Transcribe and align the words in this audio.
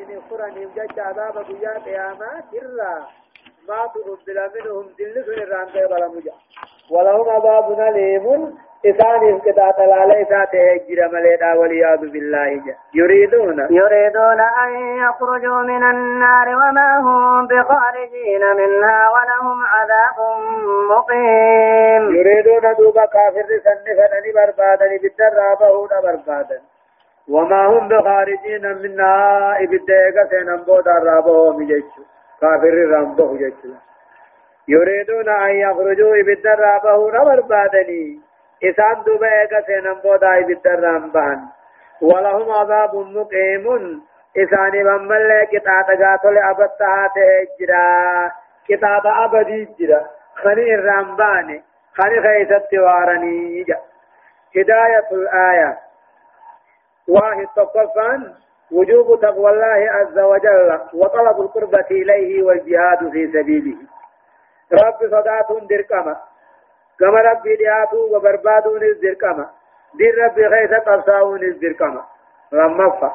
إن 0.00 0.20
فرني 0.30 0.64
جج 0.76 1.00
عذاب 1.00 1.38
قيا 1.38 1.78
قيامات 1.86 2.44
إرّا 2.62 2.94
ما 3.68 3.86
تقبل 3.94 4.38
منهم 4.54 4.84
دلس 4.98 5.28
الران 5.28 5.66
قبل 5.66 6.16
مجا. 6.16 6.32
ولهم 6.90 7.28
عذاب 7.28 7.80
أليم 7.80 8.54
إسان 8.86 9.38
قطعة 9.38 9.84
العلي 9.84 10.24
تهجر 10.24 11.08
مليدا 11.12 11.54
والعياذ 11.54 11.98
بالله 11.98 12.62
يريدون. 12.94 13.58
يريدون 13.70 14.40
أن 14.40 14.70
يخرجوا 15.04 15.62
من 15.62 15.82
النار 15.82 16.48
وما 16.48 16.98
هم 16.98 17.46
بخارجين 17.46 18.44
منها 18.56 19.10
ولهم 19.14 19.64
عذاب 19.64 20.18
مقيم. 20.90 22.16
يريدون 22.16 22.74
دوبا 22.78 23.04
كافر 23.04 23.48
سنفنني 23.64 24.32
بربادا 24.34 24.86
بالدر 25.02 25.32
رابهون 25.38 25.88
بربادا 26.02 26.60
وما 27.30 27.66
هم 27.66 27.88
بخارجين 27.88 28.64
منها 28.82 29.56
إبدأ 29.62 30.28
سينم 30.30 30.56
بودا 30.56 30.92
رابهم 30.92 31.66
جيشو 31.66 32.02
كافر 32.40 32.74
رامبه 32.90 33.36
جيشو 33.36 33.74
يريدون 34.68 35.28
أن 35.28 35.50
يخرجوا 35.50 36.16
إبدأ 36.20 36.54
رابهون 36.54 37.24
بربادني 37.24 38.20
إسان 38.64 39.02
دوبا 39.06 39.26
إيقا 39.40 39.60
سينم 39.66 39.94
بودا 40.04 40.38
إبدأ 40.38 40.74
رامبهن 40.74 41.40
ولهم 42.02 42.52
عذاب 42.52 42.94
مقيم. 42.94 43.66
إسان 44.36 44.70
بمال 44.70 45.46
كتاب 45.52 45.84
قاتل 46.02 46.38
أبتها 46.38 47.10
تهجرا 47.14 48.30
كتاب 48.68 49.06
أبدي 49.06 49.68
جرا 49.78 50.06
خني 50.34 50.74
الرامباني 50.74 51.62
خني 51.94 52.22
خيست 52.22 52.74
وارني 52.74 53.64
هداية 54.56 55.08
الآية. 55.12 55.78
واحد 57.10 57.46
تقفان 57.56 58.34
وجوب 58.72 59.20
تقوى 59.20 59.50
الله 59.50 59.90
عز 59.90 60.18
وجل 60.18 60.80
وطلب 60.94 61.40
القربة 61.40 61.86
إليه 61.90 62.42
والجهاد 62.42 63.10
في 63.10 63.26
سبيله. 63.32 63.76
رب 64.72 64.98
صدات 65.10 65.62
دركما. 65.70 66.16
كما 67.00 67.20
رب 67.20 67.42
دياتو 67.42 68.16
وبربادون 68.16 68.82
الدركما. 68.82 69.46
دين 69.98 70.14
رب 70.24 70.38
غيث 70.38 70.72
قبصاون 70.72 71.42
الدركما. 71.42 72.04
رمفا 72.54 73.12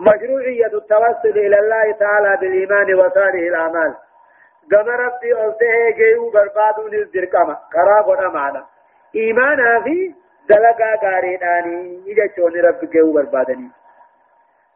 مشروعية 0.00 0.66
التوسل 0.66 1.38
إلى 1.38 1.58
الله 1.58 1.92
تعالى 1.92 2.36
بالإيمان 2.40 2.94
وصالح 2.94 3.34
الأعمال. 3.34 3.94
كما 4.70 4.92
ربي 4.96 5.32
ألته 5.32 5.90
جيو 5.96 6.30
بربادون 6.30 6.94
الدركما. 6.94 7.58
قرابنا 7.74 8.28
معنا. 8.28 8.64
إيمانا 9.14 9.80
في 9.80 10.14
دلقا 10.48 10.94
غاريداني 11.04 12.02
إذا 12.06 12.26
شون 12.36 12.52
رب 12.60 12.84
كيو 12.84 13.12
بربادني 13.12 13.70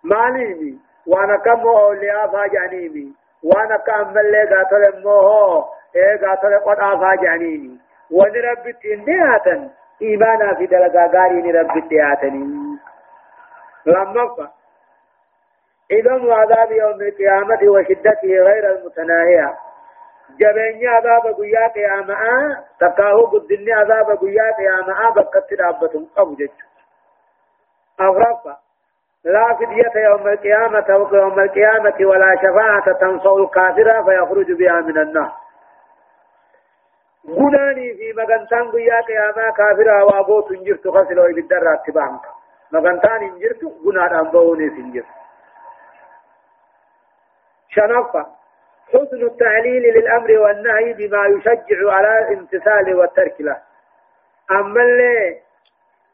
ماليمي 0.05 0.79
وأنا 1.07 1.37
كم 1.37 1.61
أولياء 1.67 2.29
فاجعنيمي 2.29 3.13
وأنا 3.43 3.77
كم 3.77 4.13
ملي 4.15 4.45
قاتل 4.55 5.03
موهو 5.05 5.65
إيه 5.97 6.27
قاتل 6.27 6.59
قد 6.59 6.79
آفاجعنيمي 6.81 7.79
وان 8.11 8.33
رب 8.33 8.71
تندياتا 8.83 9.71
إيمانا 10.03 10.55
في 10.55 10.67
دلقا 10.67 11.07
غاريني 11.07 11.53
رب 11.53 11.89
تياتني 11.89 12.79
لما 13.87 14.35
فا 14.37 14.51
إذن 15.91 16.33
عذاب 16.33 16.73
يوم 16.73 17.01
القيامة 17.01 17.59
وشدته 17.63 18.29
غير 18.29 18.71
المتناهية 18.77 19.55
جبيني 20.41 20.89
عذاب 20.89 21.35
قيا 21.37 21.69
قياما 21.69 22.17
تكاهو 22.81 23.27
قدني 23.27 23.73
عذاب 23.73 24.19
قيا 24.19 24.53
قياما 24.59 25.11
بكت 25.11 25.61
رابة 25.61 26.07
قبو 26.17 26.35
جج. 26.35 26.51
أغرفة 28.01 28.57
لا 29.25 29.55
فدية 29.55 30.01
يوم 30.01 30.29
القيامة 30.29 30.85
يوم 31.13 31.41
القيامة 31.41 31.97
ولا 32.01 32.37
شفاعة 32.37 32.93
تنفع 32.93 33.37
الكافر 33.37 34.05
فيخرج 34.05 34.53
بها 34.53 34.81
من 34.81 34.99
النار. 34.99 35.33
غناني 37.29 37.95
في 37.95 38.13
مغنتان 38.17 38.71
قيا 38.71 39.01
قياما 39.01 39.51
كافر 39.51 39.89
وابو 39.89 40.41
تنجرت 40.41 40.89
خسلو 40.89 41.25
إبدر 41.25 41.75
اتبانك 41.75 42.25
مغنتان 42.73 43.23
انجرت 43.23 43.65
غنان 43.87 44.15
أنبوني 44.19 44.71
سنجرت. 44.71 45.07
شنفة 47.69 48.42
حسن 48.93 49.23
التعليل 49.23 49.83
للأمر 49.83 50.39
والنهي 50.39 50.93
بما 50.93 51.27
يشجع 51.27 51.93
على 51.93 52.19
الامتثال 52.19 52.95
والترك 52.95 53.41
له. 53.41 53.57
أما 54.51 54.83
اللي 54.83 55.37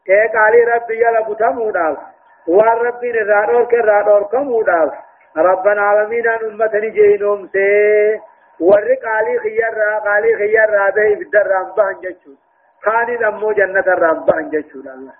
إيه 0.08 0.32
قالي 0.32 0.64
ربي 0.64 0.96
يلا 1.00 1.20
بتموداف 1.20 1.98
وان 2.46 2.78
ربي 2.86 3.12
نرادور 3.12 3.64
كرادور 3.64 4.22
كموداف 4.22 4.92
رب 5.36 5.68
العالمين 5.68 6.28
أن 6.28 6.44
أمتني 6.44 6.90
جينوم 6.90 7.48
سي. 7.52 8.20
ور 8.60 8.94
قالي 9.04 9.38
خيار 9.38 9.98
قالي 10.06 10.36
خيار 10.36 10.70
رابي 10.70 11.14
بدر 11.14 11.46
رامبان 11.46 11.94
جچو. 12.02 12.30
خاني 12.84 13.16
دمو 13.16 13.52
جنة 13.52 13.84
رامبان 13.86 14.50
جچو 14.50 14.78
الله 14.78 15.12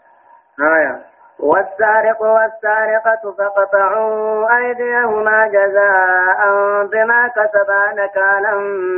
آية 0.61 1.01
والسارق 1.41 2.23
والسارقة 2.23 3.35
فقطعوا 3.39 4.57
أيديهما 4.57 5.47
جزاء 5.47 6.41
بما 6.93 7.29
كسبا 7.29 7.83
نكالا 8.03 8.55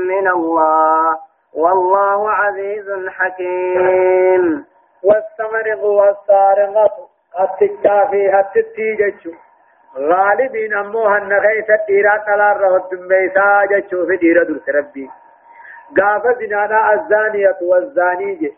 من 0.08 0.28
الله. 0.28 1.18
والله 1.54 2.30
عزيز 2.30 3.08
حكيم. 3.08 4.64
والسمرق 5.04 5.84
والسارقة 5.84 6.90
التجا 7.40 8.06
فيها 8.10 8.40
التتي 8.40 9.34
غالبين 9.98 10.74
أموها 10.74 11.18
النغيثة 11.18 11.78
ديرا 11.88 12.16
تلار 12.16 12.60
رهد 12.60 12.94
ميسا 12.94 13.64
جتشو 13.70 14.06
في 14.06 14.16
ديرا 14.16 14.44
درس 14.44 14.68
ربي. 14.68 15.10
زنانا 16.40 16.92
الزانية 16.92 17.56
والزاني 17.62 18.52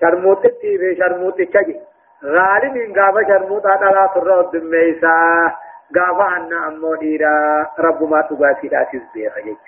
شرموت 0.00 0.46
في 0.46 0.96
شرموت 0.98 1.42
تجي 1.42 1.80
غالب 2.24 2.98
غابة 2.98 3.22
شرموتا 3.28 3.76
دلا 3.76 4.10
سر 4.14 4.40
الدميسا 4.40 5.52
غابة 5.96 6.36
أن 6.36 6.52
أمو 6.52 6.92
رب 7.78 8.02
ما 8.10 8.20
داسيس 8.62 9.02
بيخ 9.14 9.38
جيش 9.38 9.58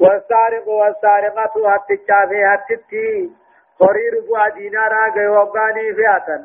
والسارق 0.00 0.68
والسارقة 0.68 1.72
هتتشا 1.74 2.26
في 2.28 2.44
هتتي 2.44 3.30
خرير 3.78 4.12
بوا 4.28 4.48
دينارا 4.48 5.08
غي 5.08 5.28
وقاني 5.28 5.94
فياتا 5.94 6.44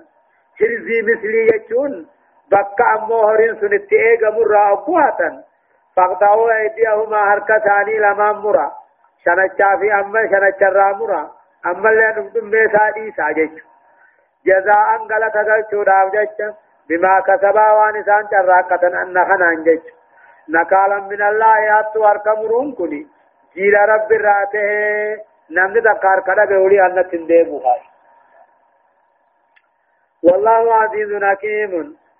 حرزي 0.59 1.01
مثلي 1.01 1.47
يجون 1.53 2.07
بكا 2.51 2.85
أمو 2.95 3.27
هرين 3.27 3.55
سنتي 3.61 3.95
إيغا 3.95 4.29
مرا 4.29 4.73
أبواتا 4.73 5.43
فاقطعوا 5.95 6.51
أيديهما 6.51 7.17
هركتاني 7.33 7.99
لما 7.99 8.31
مرا 8.31 8.71
شنچا 9.25 9.77
في 9.79 9.93
أما 9.93 10.27
شنچا 10.31 10.97
مرا 10.99 11.31
أما 11.65 11.89
اللي 11.89 12.13
نمتم 12.17 12.49
بيسا 12.49 12.89
ديسا 12.89 13.31
جيش 13.31 13.70
جزاء 14.45 14.97
غلط 15.11 15.35
غلطو 15.35 15.83
داف 15.83 16.13
جچ. 16.13 16.41
بما 16.89 17.19
كسبا 17.27 17.67
وان 17.71 18.03
سان 18.03 18.27
چراقتن 18.31 18.95
ان 19.01 19.25
خنان 19.25 19.63
جچ. 19.63 19.83
نکالا 20.49 20.99
من 20.99 21.21
الله 21.21 21.61
یاتو 21.65 22.07
ارکمرون 22.07 22.71
کلی 22.77 23.03
جیل 23.55 23.75
رب 23.75 24.11
راته 24.25 24.65
نمد 25.55 25.83
دکار 25.85 26.19
کڑا 26.27 26.45
گوڑی 26.49 26.79
ان 26.79 27.01
تندے 27.11 27.43
بوهای 27.43 27.91
والله 30.23 30.73
عزيز 30.73 31.23
حكيم 31.23 31.71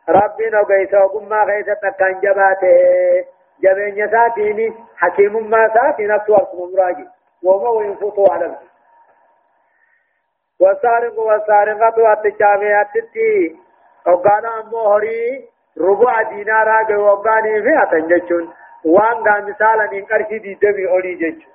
ربي 0.07 0.49
نو 0.49 0.61
غيث 0.69 0.93
وقما 0.93 1.43
غيث 1.49 1.69
تكن 1.81 2.19
جباته 2.19 3.25
جبين 3.63 4.11
ساتيني 4.11 4.73
حكيم 4.97 5.49
ما 5.49 5.67
ساتي 5.73 6.07
نفسه 6.07 6.35
أركم 6.35 6.71
مراجي 6.73 7.07
وما 7.43 7.85
ينفطوا 7.85 8.33
على 8.33 8.45
الفي 8.45 8.70
والسارق 10.61 11.19
والسارقة 11.19 12.11
أتشافي 12.13 12.81
أتتي 12.81 13.55
وقانا 14.07 14.59
أمو 14.59 14.93
هري 14.93 15.49
ربع 15.81 16.21
دينارا 16.21 16.81
جو 16.89 17.01
وقاني 17.05 17.61
في 17.61 17.83
أتنجشون 17.83 18.53
وان 18.85 19.23
دا 19.23 19.33
مثالا 19.49 19.89
من 19.91 20.05
قرشي 20.05 20.37
دي 20.39 20.53
دمي 20.53 20.87
أولي 20.87 21.13
جيش 21.15 21.47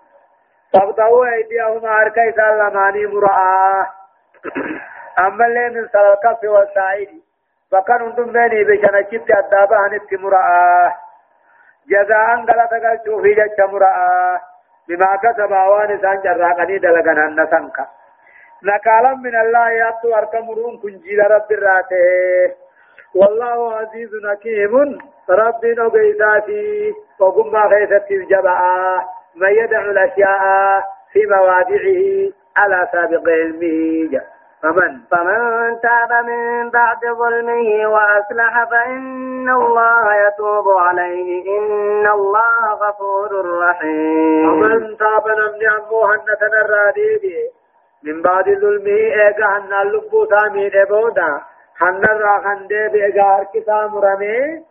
فابتهوا 0.72 1.26
أيديهما 1.34 2.00
أركي 2.02 2.32
سالماني 2.32 3.06
مرآة 3.06 3.86
أما 5.18 5.46
اللي 5.46 5.68
من 5.70 5.88
سلالكف 5.88 6.44
والسعيد 6.44 7.08
فكان 7.72 8.02
أنتم 8.02 8.32
بيني 8.32 8.64
بشنشت 8.64 9.30
أدابا 9.30 9.76
هنت 9.86 10.14
مرآة 10.14 10.92
جزاء 11.90 12.28
غلط 12.48 12.72
قلتو 12.84 13.22
في 13.22 13.34
جيش 13.34 13.58
مرآة 13.72 14.40
بما 14.88 15.16
كسب 15.16 15.52
آوان 15.52 15.98
سان 16.02 16.20
جراقني 16.24 16.78
دلغنا 16.78 17.24
النسنك 17.26 17.78
نكالا 18.64 19.14
من 19.14 19.36
الله 19.36 19.70
ياتو 19.70 20.14
أركمرون 20.14 20.78
كنجيل 20.82 21.30
رب 21.30 21.52
الراته 21.52 22.54
والله 23.14 23.74
عزيز 23.74 24.10
حكيم. 24.30 24.98
رب 25.30 25.64
نقيداتي 25.64 26.94
وقم 27.20 27.56
غيثت 27.56 28.10
الجبعة 28.10 29.04
من 29.36 29.48
يدع 29.48 29.80
الأشياء 29.80 30.82
في 31.12 31.26
مواضعه 31.26 32.32
على 32.56 32.88
سابق 32.92 33.28
علمه. 33.28 34.20
فمن 34.62 35.00
فمن 35.10 35.40
تاب 35.80 36.24
من 36.24 36.70
بعد 36.70 37.00
ظلمه 37.04 37.86
وأصلح 37.92 38.64
فإن 38.70 39.48
الله 39.48 40.14
يتوب 40.26 40.68
عليه. 40.68 41.58
إن 41.58 42.06
الله 42.06 42.64
غفور 42.72 43.58
رحيم. 43.58 44.48
ومن 44.48 44.96
تاب 44.96 45.24
نمني 45.28 45.68
أمو 45.68 46.04
هنة 46.04 46.42
الراديبي 46.64 47.55
من 48.04 48.22
بعد 48.22 48.44
ظلمه 48.44 48.98
إيقا 49.24 49.46
هنة 49.58 49.82
اللبو 49.82 50.26
سامي 50.26 50.68
دبودا 50.68 51.40
هنة 51.80 52.12
راخن 52.12 52.66
ديبي 52.66 53.04
إيقا 53.04 53.36
هركسا 53.36 53.86
مرمي 53.86 54.64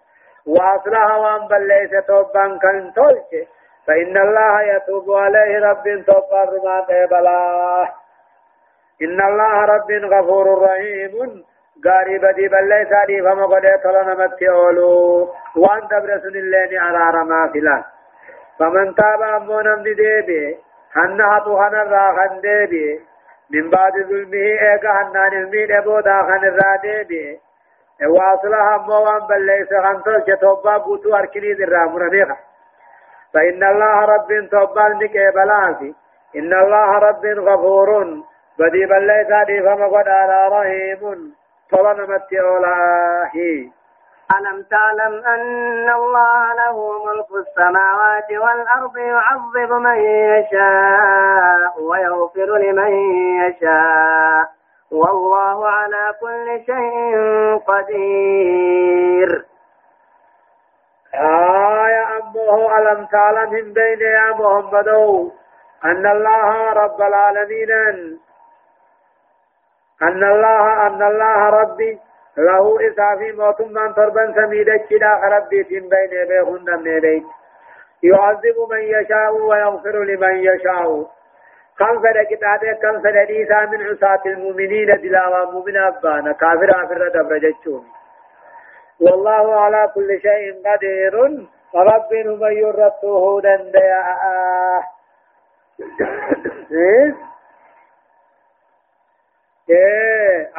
وأصلح 0.48 1.16
وان 1.18 1.48
بليس 1.48 2.06
توبان 2.08 2.60
كان 2.60 2.94
تولش 2.96 3.32
فإن 3.88 4.18
الله 4.18 4.62
يتوب 4.62 5.12
عليه 5.12 5.60
رب 5.70 6.04
توبان 6.08 6.48
رما 6.48 6.80
قبلاه 6.82 7.90
إن 9.02 9.22
الله 9.22 9.66
رب 9.66 9.92
غفور 10.14 10.62
رحيم 10.64 11.44
غاري 11.86 12.18
بدي 12.18 12.48
بل 12.48 12.70
ليس 12.70 12.92
دي 13.08 13.22
فما 13.22 13.46
قد 13.46 13.66
طلنا 13.84 14.14
متئولو 14.26 15.30
وان 15.56 15.88
تبرسن 15.88 16.36
اللين 16.44 16.80
على 16.80 17.18
رما 17.18 17.52
فلان 17.54 17.84
فمن 18.60 18.96
تاب 18.96 19.22
أمو 19.22 19.62
نمدي 19.62 19.94
ديبي 19.94 20.58
هنها 20.96 21.40
طوحنا 21.40 21.84
راخن 21.84 22.42
ديبي 22.42 23.02
من 23.54 23.70
بعد 23.70 23.94
ظلمه 23.94 24.48
ايقا 24.62 24.92
هنان 25.02 25.34
المين 25.34 25.72
ابو 25.72 26.00
داخن 26.00 26.44
الرا 26.46 26.76
ديبي 26.82 27.40
واصلها 28.08 28.76
أمو 28.76 28.94
وان 28.94 29.28
بل 29.28 29.46
ليس 29.46 29.74
غنطل 29.74 30.24
كتوبا 30.28 30.78
قوتو 30.78 31.16
أركني 31.16 31.54
ذي 31.54 31.64
الرامون 31.64 32.10
بيخا 32.10 32.38
فإن 33.34 33.64
الله 33.64 34.06
رب 34.06 34.50
توبا 34.52 34.88
المكيبلانسي 34.88 35.96
إن 36.36 36.54
الله 36.54 37.00
رب 37.00 37.26
غفور. 37.26 37.90
بدي 38.60 38.86
بلي 38.86 39.26
سادي 39.30 39.62
فما 39.62 39.88
قد 39.88 40.08
على 40.08 40.48
رحيم. 40.48 41.34
طلنا 41.72 42.06
متي 42.06 42.42
أولاهي 42.42 43.70
ألم 44.32 44.64
تعلم 44.64 45.26
أن 45.26 45.90
الله 45.90 46.54
له 46.54 47.06
ملك 47.06 47.48
السماوات 47.48 48.32
والأرض 48.32 48.98
يعذب 48.98 49.74
من 49.74 49.98
يشاء 50.00 51.82
ويغفر 51.82 52.58
لمن 52.58 52.92
يشاء. 53.42 54.46
والله 54.92 55.70
على 55.70 56.14
كل 56.22 56.64
شيء 56.66 57.16
قدير. 57.68 59.46
آية 61.16 62.18
أمه 62.18 62.78
ألم 62.78 63.06
تعلم 63.06 63.52
من 63.54 63.74
بين 63.74 64.02
يا 64.02 64.32
محمد؟ 64.32 64.88
أن 65.86 66.06
الله 66.06 66.74
رب 66.74 67.02
العالمين. 67.02 67.72
أن 70.02 70.24
الله 70.24 70.88
أن 70.88 71.04
الله 71.04 71.50
ربي. 71.50 72.00
له 72.38 72.78
إسافي 72.88 73.32
موتم 73.32 73.68
من 73.74 73.94
تربا 73.96 74.34
سميدة 74.36 74.78
كدا 74.90 75.14
ربي 75.24 75.64
تن 75.64 75.90
بين 75.90 76.28
بيهن 76.28 77.00
بيت 77.02 77.24
يعذب 78.04 78.58
من 78.72 78.82
يشاء 78.82 79.36
ويغفر 79.36 80.04
لمن 80.04 80.36
يشاء 80.36 81.08
كم 81.80 82.00
فد 82.00 82.18
كتابه 82.30 82.74
كم 82.82 83.00
فد 83.02 83.18
عيسى 83.18 83.60
من 83.72 83.88
عصاة 83.88 84.22
المؤمنين 84.26 84.88
دلاوا 85.02 85.52
مؤمن 85.52 85.78
أبانا 85.78 86.32
كافر 86.32 86.84
آفر 86.84 87.08
دبر 87.08 87.38
جتشون 87.38 87.86
والله 89.02 89.56
على 89.60 89.92
كل 89.96 90.20
شيء 90.22 90.62
قدير 90.66 91.14
رب 91.76 92.14
من 92.14 92.52
يرته 92.58 93.42
دنديا 93.42 94.02
إيه 96.72 97.16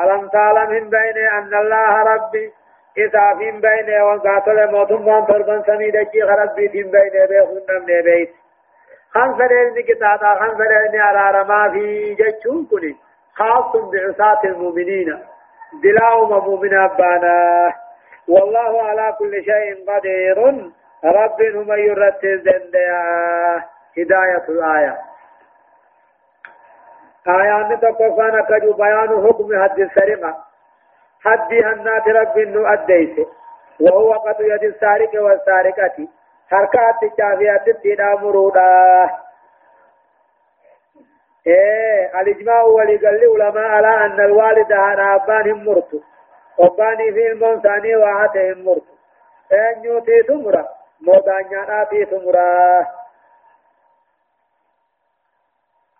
ألم 0.04 0.28
تعلم 0.28 0.70
من 0.70 0.90
بين 0.90 1.16
أن 1.32 1.54
الله 1.54 2.02
ربي 2.02 2.52
إذا 2.98 3.34
في 3.38 3.50
بين 3.50 4.02
وقاتل 4.02 4.70
موتم 4.72 5.02
من 5.06 5.26
تربان 5.26 5.62
سميدة 5.66 6.02
كي 6.02 6.22
ربي 6.22 6.68
في 6.68 6.82
بين 6.82 7.26
بيخون 7.28 7.62
من 7.80 8.02
بيت 8.02 8.30
خان 9.14 9.34
فريني 9.36 9.82
كتاتا 9.82 10.34
خان 10.34 10.56
فريني 10.56 10.98
على 10.98 11.38
رما 11.38 11.70
في 11.72 12.14
جتشون 12.14 12.66
كني 12.70 12.96
خاص 13.34 13.76
بعصاة 13.76 14.40
المؤمنين 14.44 15.18
دلاو 15.82 16.26
مؤمن 16.26 16.74
أبانا 16.74 17.72
والله 18.28 18.82
على 18.82 19.16
كل 19.18 19.44
شيء 19.44 19.90
قدير 19.90 20.38
رب 21.04 21.42
هم 21.42 21.72
يرتز 21.72 22.48
هداية 23.98 24.44
الآية 24.48 24.98
آيان 27.28 27.80
تقفانا 27.80 28.40
كجو 28.42 28.72
بيان 28.72 29.26
حكم 29.26 29.62
حد 29.62 29.78
السرقة 29.80 30.36
حد 31.24 31.52
هنات 31.54 32.08
رب 32.08 32.38
انه 32.38 32.72
أديس 32.72 33.26
وهو 33.80 34.12
قد 34.12 34.40
يد 34.40 34.64
السارق 34.64 35.10
والسارقة 35.22 36.08
حركات 36.50 37.02
الشافيات 37.02 37.68
التنا 37.68 38.14
مرودا 38.14 39.10
إيه 41.46 42.20
الإجماع 42.20 42.62
ولقل 42.62 43.20
علماء 43.42 43.64
على 43.64 43.88
أن 44.06 44.20
الوالد 44.20 44.72
هنا 44.72 45.14
أبان 45.14 45.64
مرت 45.64 46.02
أباني 46.60 47.12
في 47.12 47.32
المنساني 47.32 47.96
وعاتهم 47.96 48.64
مرت 48.64 48.82
أن 49.52 49.84
يوتي 49.84 50.22
ثمرة 50.22 50.68
مودانيانا 51.00 51.84
في 51.84 52.04
ثمرة 52.04 52.86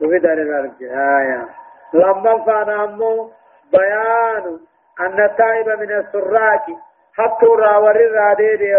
وفي 0.01 0.19
دار 0.19 0.33
الأرض 0.33 0.83
آية 0.83 1.49
لما 1.93 2.45
فانا 2.45 2.85
أمو 2.85 3.31
بيان 3.73 4.59
أن 5.01 5.25
التائب 5.25 5.69
من 5.69 5.93
السراك 5.93 6.65
حتى 7.17 7.47
راور 7.47 7.97
الرادي 7.97 8.77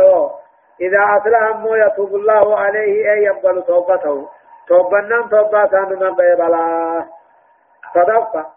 إذا 0.81 0.99
أصلح 1.17 1.43
أمو 1.43 1.75
يتوب 1.75 2.15
الله 2.15 2.59
عليه 2.59 3.11
أي 3.13 3.23
يقبل 3.23 3.63
توبته 3.63 4.29
توبنا 4.67 5.27
توبة 5.31 5.79
من 5.79 6.15
بيبلا 6.15 7.05
صدقة 7.93 8.49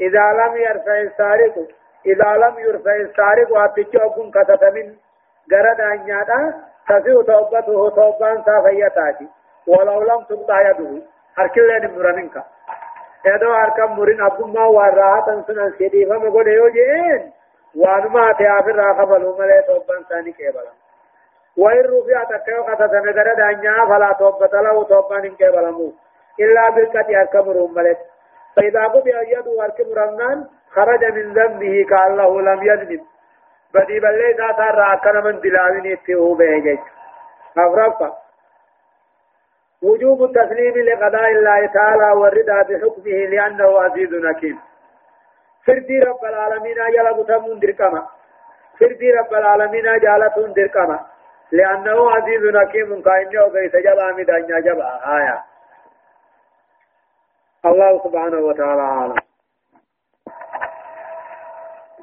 إذا 0.00 0.32
لم 0.32 0.56
يرفع 0.56 1.00
السارق 1.00 1.54
إذا 2.06 2.36
لم 2.36 2.58
يرفع 2.58 2.94
السارق 2.96 3.52
واتجوكم 3.52 4.30
كتتمن 4.30 4.94
غرد 5.52 5.80
أن 5.80 6.08
يادا 6.08 6.54
تسيو 6.88 7.22
توبته 7.22 7.90
توبان 7.90 8.42
سافيتاتي 8.46 9.28
ولو 9.66 10.02
لم 10.02 10.24
تقطع 10.28 10.70
يده 10.70 11.02
harkilleen 11.38 11.82
hin 11.82 11.94
muraninka 11.96 12.44
edoo 13.34 13.54
harkan 13.54 13.90
murin 13.96 14.22
abbummaa 14.28 14.70
waan 14.76 14.94
raahatan 15.00 15.44
sunan 15.48 15.74
sidhiifama 15.78 16.30
godhe 16.36 16.54
yoo 16.60 16.70
jeen 16.78 17.32
waanuma 17.84 18.28
ate 18.30 18.48
afirraa 18.58 18.94
kafalu 18.94 19.36
malee 19.42 19.62
toobban 19.72 20.06
isaanii 20.06 20.38
qeebalan 20.40 20.78
وإن 21.56 21.84
رفعت 21.84 22.44
كيو 22.44 22.62
قتت 22.62 22.94
نجر 22.94 23.34
دانيا 23.34 23.84
فلا 23.88 24.12
توبة 24.18 24.60
له 24.60 24.84
توبة 24.84 25.16
إن 25.18 25.34
قبلمو 25.40 25.92
إلا 26.40 26.70
بالكت 26.70 27.08
أركمرهم 27.22 27.74
ملك 27.74 27.98
فإذا 28.56 28.84
قضي 28.84 29.10
يده 29.10 29.64
أركمرنان 29.64 30.44
خرج 30.74 31.04
من 31.04 31.32
ذنبه 31.32 31.86
كأنه 31.90 32.40
لم 32.40 32.62
يذنب 32.62 33.02
بدي 33.74 34.00
بلي 34.00 34.32
ذات 34.32 34.60
راكنا 34.60 35.20
من 35.20 35.40
دلاوين 35.40 35.92
اتهو 35.92 36.34
بهجج 36.34 36.78
أفرفا 37.58 38.16
وجوب 39.82 40.22
التسليم 40.24 40.74
لقضاء 40.78 41.30
الله 41.30 41.66
تعالى 41.66 42.12
والرضا 42.20 42.62
بحكمه 42.62 43.18
لأنه 43.32 43.80
عزيز 43.82 44.26
حكيم. 44.26 44.58
فردي 45.66 45.98
رب 46.00 46.24
العالمين 46.24 46.74
جل 46.74 47.22
بتمون 47.22 47.58
دركما. 47.58 48.06
فردي 48.80 49.10
رب 49.10 49.32
العالمين 49.34 49.84
جالتون 49.98 50.52
دركما. 50.52 51.00
لأنه 51.52 52.10
عزيز 52.10 52.56
حكيم 52.56 53.02
كائن 53.02 53.38
وكيس 53.38 53.76
جبا 53.76 54.12
مدانيا 54.12 54.60
جبا. 54.60 55.00
آية. 55.16 55.44
الله 57.66 57.98
سبحانه 58.04 58.38
وتعالى 58.38 58.82
عالم 58.82 59.16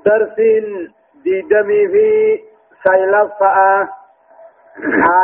درس 0.05 0.35
ديدمي 1.23 1.87
في 1.87 2.39
سيلفة. 2.83 3.89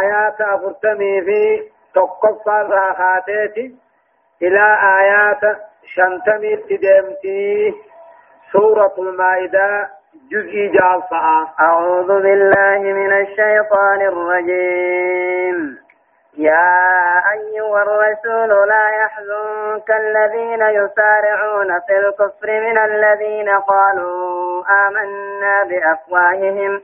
آيات 0.02 0.42
أفرتمي 0.42 1.22
في 1.22 1.75
تقفى 1.96 2.68
راخاتيتي 2.70 3.76
إلى 4.42 4.78
آيات 5.00 5.58
شنتمي 5.96 6.56
تدمتي 6.56 7.74
سورة 8.52 8.94
المائدة 9.00 9.90
جزء 10.32 10.72
جالصة 10.74 11.48
أعوذ 11.60 12.08
بالله 12.08 12.80
من 12.80 13.14
الشيطان 13.22 14.02
الرجيم 14.02 15.78
يا 16.38 16.82
أيها 17.32 17.82
الرسول 17.84 18.68
لا 18.70 18.86
يحزنك 19.02 19.90
الذين 19.92 20.62
يسارعون 20.62 21.80
في 21.88 21.98
الكفر 21.98 22.48
من 22.62 22.78
الذين 22.78 23.50
قالوا 23.50 24.64
آمنا 24.88 25.64
بأفواههم 25.64 26.82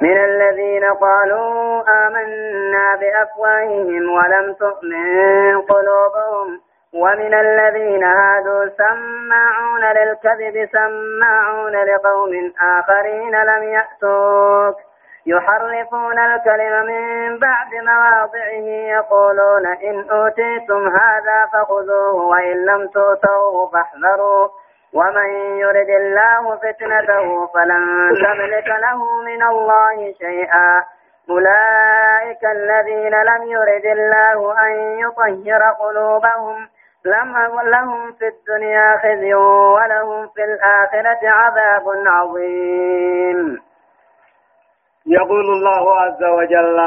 من 0.00 0.16
الذين 0.24 0.84
قالوا 0.84 1.82
آمنا 2.06 2.96
بأفواههم 3.00 4.10
ولم 4.12 4.54
تؤمن 4.54 5.60
قلوبهم 5.62 6.60
ومن 6.94 7.34
الذين 7.34 8.04
هادوا 8.04 8.64
سماعون 8.78 9.84
للكذب 9.84 10.68
سماعون 10.72 11.72
لقوم 11.76 12.52
آخرين 12.60 13.42
لم 13.42 13.62
يأتوك 13.62 14.76
يحرفون 15.26 16.18
الكلم 16.18 16.86
من 16.86 17.38
بعد 17.38 17.74
مواضعه 17.74 18.68
يقولون 18.96 19.66
إن 19.66 20.10
أوتيتم 20.10 20.88
هذا 20.88 21.46
فخذوه 21.52 22.14
وإن 22.14 22.64
لم 22.66 22.86
تؤتوه 22.88 23.70
فاحذروا 23.72 24.48
ومن 24.94 25.28
يرد 25.58 25.90
الله 25.90 26.56
فتنته 26.56 27.46
فلن 27.46 27.84
تملك 28.24 28.68
له 28.68 28.98
من 29.22 29.42
الله 29.42 30.12
شيئا. 30.18 30.84
أولئك 31.30 32.44
الذين 32.44 33.14
لم 33.30 33.42
يرد 33.42 33.86
الله 33.86 34.66
أن 34.66 34.72
يطهر 34.98 35.62
قلوبهم. 35.80 36.68
لهم 37.70 38.12
في 38.12 38.26
الدنيا 38.28 38.96
خزي 39.02 39.34
ولهم 39.34 40.28
في 40.28 40.44
الآخرة 40.44 41.22
عذاب 41.28 41.84
عظيم. 42.06 43.58
يقول 45.06 45.46
الله 45.56 46.00
عز 46.00 46.24
وجل 46.24 46.78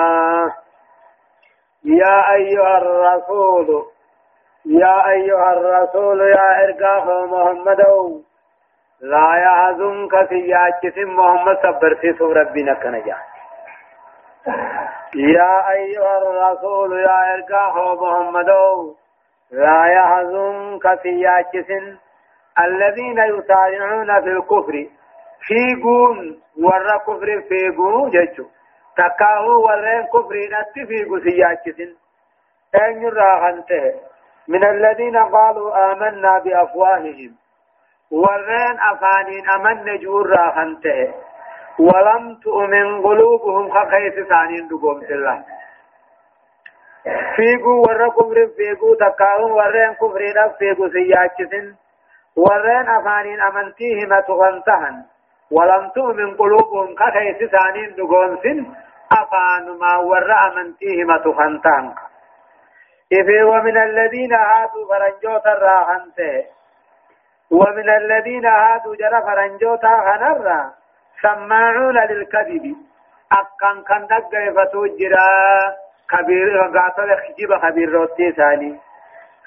يا 1.86 2.34
أيها 2.34 2.78
الرسول 2.78 3.86
يا 4.66 5.10
أيها 5.10 5.54
الرسول 5.54 6.22
يا 6.22 6.64
إرقاه 6.64 7.26
محمد 7.26 7.82
لا 9.02 9.36
يحزنك 9.46 10.30
سياجس 10.30 10.98
محمد 10.98 11.58
صبر 11.64 11.96
في 11.96 12.14
سورة 12.20 12.40
ربنا 12.44 12.74
كنجا. 12.74 13.18
يا 15.16 15.70
أيها 15.70 16.18
الرسول 16.18 17.00
يا 17.00 17.34
إرقاه 17.34 17.96
محمد 17.96 18.50
لا 19.52 19.86
يحزنك 19.86 21.00
سياجس 21.04 21.70
الذين 22.60 23.18
يسارعون 23.18 24.22
في 24.22 24.28
الكفر 24.28 24.88
فيقون 25.48 26.42
ورى 26.64 27.00
كفر 27.08 27.42
فيقون 27.50 28.10
جيشو 28.10 28.46
تكاهو 28.98 29.64
ورين 29.66 30.04
كفر 30.14 30.36
نتي 30.54 30.86
فيقو 30.88 31.20
سياجس 31.20 31.80
أين 32.76 33.10
راغنته 33.10 34.11
من 34.54 34.64
الذين 34.64 35.18
قالوا 35.18 35.92
آمنا 35.92 36.40
بأفواههم 36.40 37.32
ورين 38.12 38.76
أفانين 38.92 39.50
أمن 39.50 40.00
جور 40.00 40.30
راهنته 40.30 41.14
ولم 41.80 42.36
تؤمن 42.44 43.02
قلوبهم 43.02 43.70
خخيس 43.76 44.28
ثانين 44.30 44.68
دقوم 44.68 45.00
الله 45.12 45.44
فيقو 47.36 47.74
ورى 47.88 48.10
كفر 48.10 48.38
فيقو 48.58 48.94
تكاهم 48.96 49.52
ورين 49.52 49.94
كفرين 50.02 50.38
فيقو 50.60 50.88
سياكسن 50.90 51.66
ورين 52.36 52.86
أفانين 52.90 53.42
أمنتيهم 53.42 54.20
تغنتهن 54.28 54.96
ولم 55.52 55.90
تؤمن 55.96 56.36
قلوبهم 56.36 56.96
خخيس 56.96 57.40
ثانين 57.56 57.96
دقوم 57.96 58.38
سن 58.44 58.60
أفان 59.22 59.66
ما 59.82 59.98
ورى 59.98 60.34
أمنتيهم 60.50 61.18
تغنتهن 61.18 62.11
إذ 63.12 63.44
ومن 63.44 63.78
الذين 63.78 64.34
هادوا 64.34 64.86
فرنجوتا 64.90 65.54
راهنته. 65.54 66.46
ومن 67.52 67.90
الذين 67.90 68.46
هادوا 68.46 68.96
جرى 68.96 69.22
فرنجوتا 69.22 69.94
هنرا 70.08 70.74
سماعون 71.22 71.98
للكذب. 71.98 72.76
أكن 73.32 73.84
كان 73.88 74.08
دقى 74.08 74.54
فتوجرا. 74.56 75.28
كبير 76.12 76.62
قاتل 76.62 77.10
خجيب 77.22 77.58
خبير 77.58 77.90
روتي 77.92 78.32
ثاني. 78.32 78.80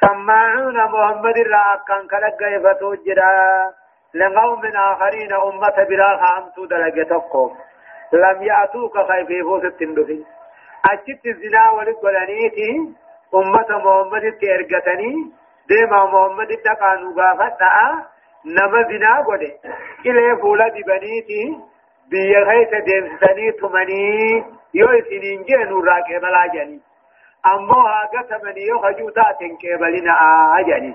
سماعون 0.01 0.77
محمد 0.85 1.39
را 1.39 1.75
أكن 1.75 2.09
كان 2.09 2.21
دقى 2.21 2.61
فتوجرا. 2.65 3.35
لقوم 4.15 4.63
آخرين 4.77 5.33
أمة 5.33 5.85
بلا 5.89 6.17
خامتو 6.23 6.65
دلقة 6.65 7.57
لم 8.13 8.43
يأتوك 8.43 8.99
خيفي 8.99 9.43
فوس 9.43 9.65
التندفي 9.65 10.25
أجت 10.91 11.27
الزنا 11.27 11.71
ولقلنيتي 11.71 12.95
أمة 13.35 13.71
محمد 13.85 14.25
تيرغتني 14.41 15.33
ديما 15.69 16.05
محمد 16.05 16.49
تقانو 16.65 17.13
غافتا 17.19 17.71
نما 18.45 18.83
زنا 18.83 19.21
غودي 19.27 19.53
إلي 20.07 20.37
فولا 20.41 20.69
دي 20.69 20.83
بنيتي 20.83 21.59
بيا 22.11 22.41
غيث 22.41 22.73
ديمسني 22.85 23.53
تمني 23.53 24.45
يو 24.75 24.89
سنين 25.09 25.43
جنو 25.49 25.81
راكي 25.81 26.19
بلا 26.19 26.47
جني 26.55 26.81
أمو 27.47 27.81
هاگا 27.87 28.23
تمني 28.31 28.67
يو 28.67 28.79
خجوتا 28.79 29.33
تنكيبلنا 29.41 30.15
آجني 30.59 30.95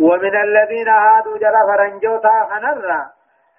ومن 0.00 0.36
الذين 0.36 0.88
هادوا 0.88 1.38
جرى 1.38 1.60
فرنجوتا 1.68 2.48
خنرا 2.50 3.00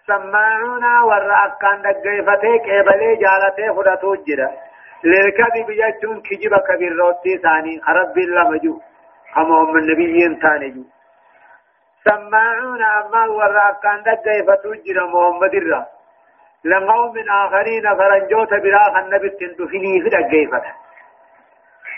سماعون 0.08 0.86
ور 1.10 1.32
أكان 1.46 1.82
دقيفتي 1.82 2.60
كيبلي 2.66 3.16
جالتي 3.16 3.74
فرطو 3.76 4.16
جرى 4.16 4.67
للكذب 5.04 5.70
يجون 5.70 6.22
كجب 6.22 6.54
كبير 6.68 6.92
روتي 6.96 7.38
ثاني. 7.38 7.82
رب 7.90 8.18
الله 8.18 8.50
مجو 8.50 8.80
هم 9.36 9.52
هم 9.52 9.78
النبيين 9.78 10.40
ثاني 10.40 10.70
جو. 10.70 10.84
سماعون 12.06 12.84
أما 12.84 13.26
ورا 13.28 13.72
كان 13.84 14.04
دقى 14.04 14.44
فتوجر 14.48 14.98
محمد 15.14 15.56
الرا. 15.56 15.98
لقوم 16.66 17.16
آخرين 17.30 17.96
فرنجوت 17.98 18.50
براخ 18.64 18.96
النبي 19.04 19.30
تندفني 19.30 20.02
في 20.04 20.10
دقى 20.10 20.46
فتح 20.52 20.76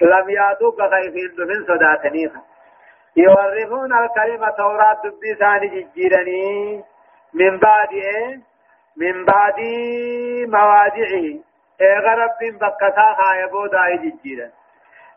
لم 0.01 0.29
يأتوك 0.29 0.81
خيفين 0.81 1.29
دفن 1.37 1.65
صداتني 1.67 2.31
يورثون 3.17 3.93
الكلمة 3.93 4.49
توراة 4.49 5.01
دبي 5.03 5.35
ثاني 5.39 6.83
من 7.33 7.59
بعد 7.59 7.91
إيه؟ 7.91 8.39
من 8.97 9.25
بعد 9.25 9.59
موادعه 10.47 11.48
ايغا 11.81 12.13
رب 12.13 12.39
بكتا 12.61 13.13
خايا 13.17 13.45
بودا 13.45 13.95
ججيرا 13.95 14.49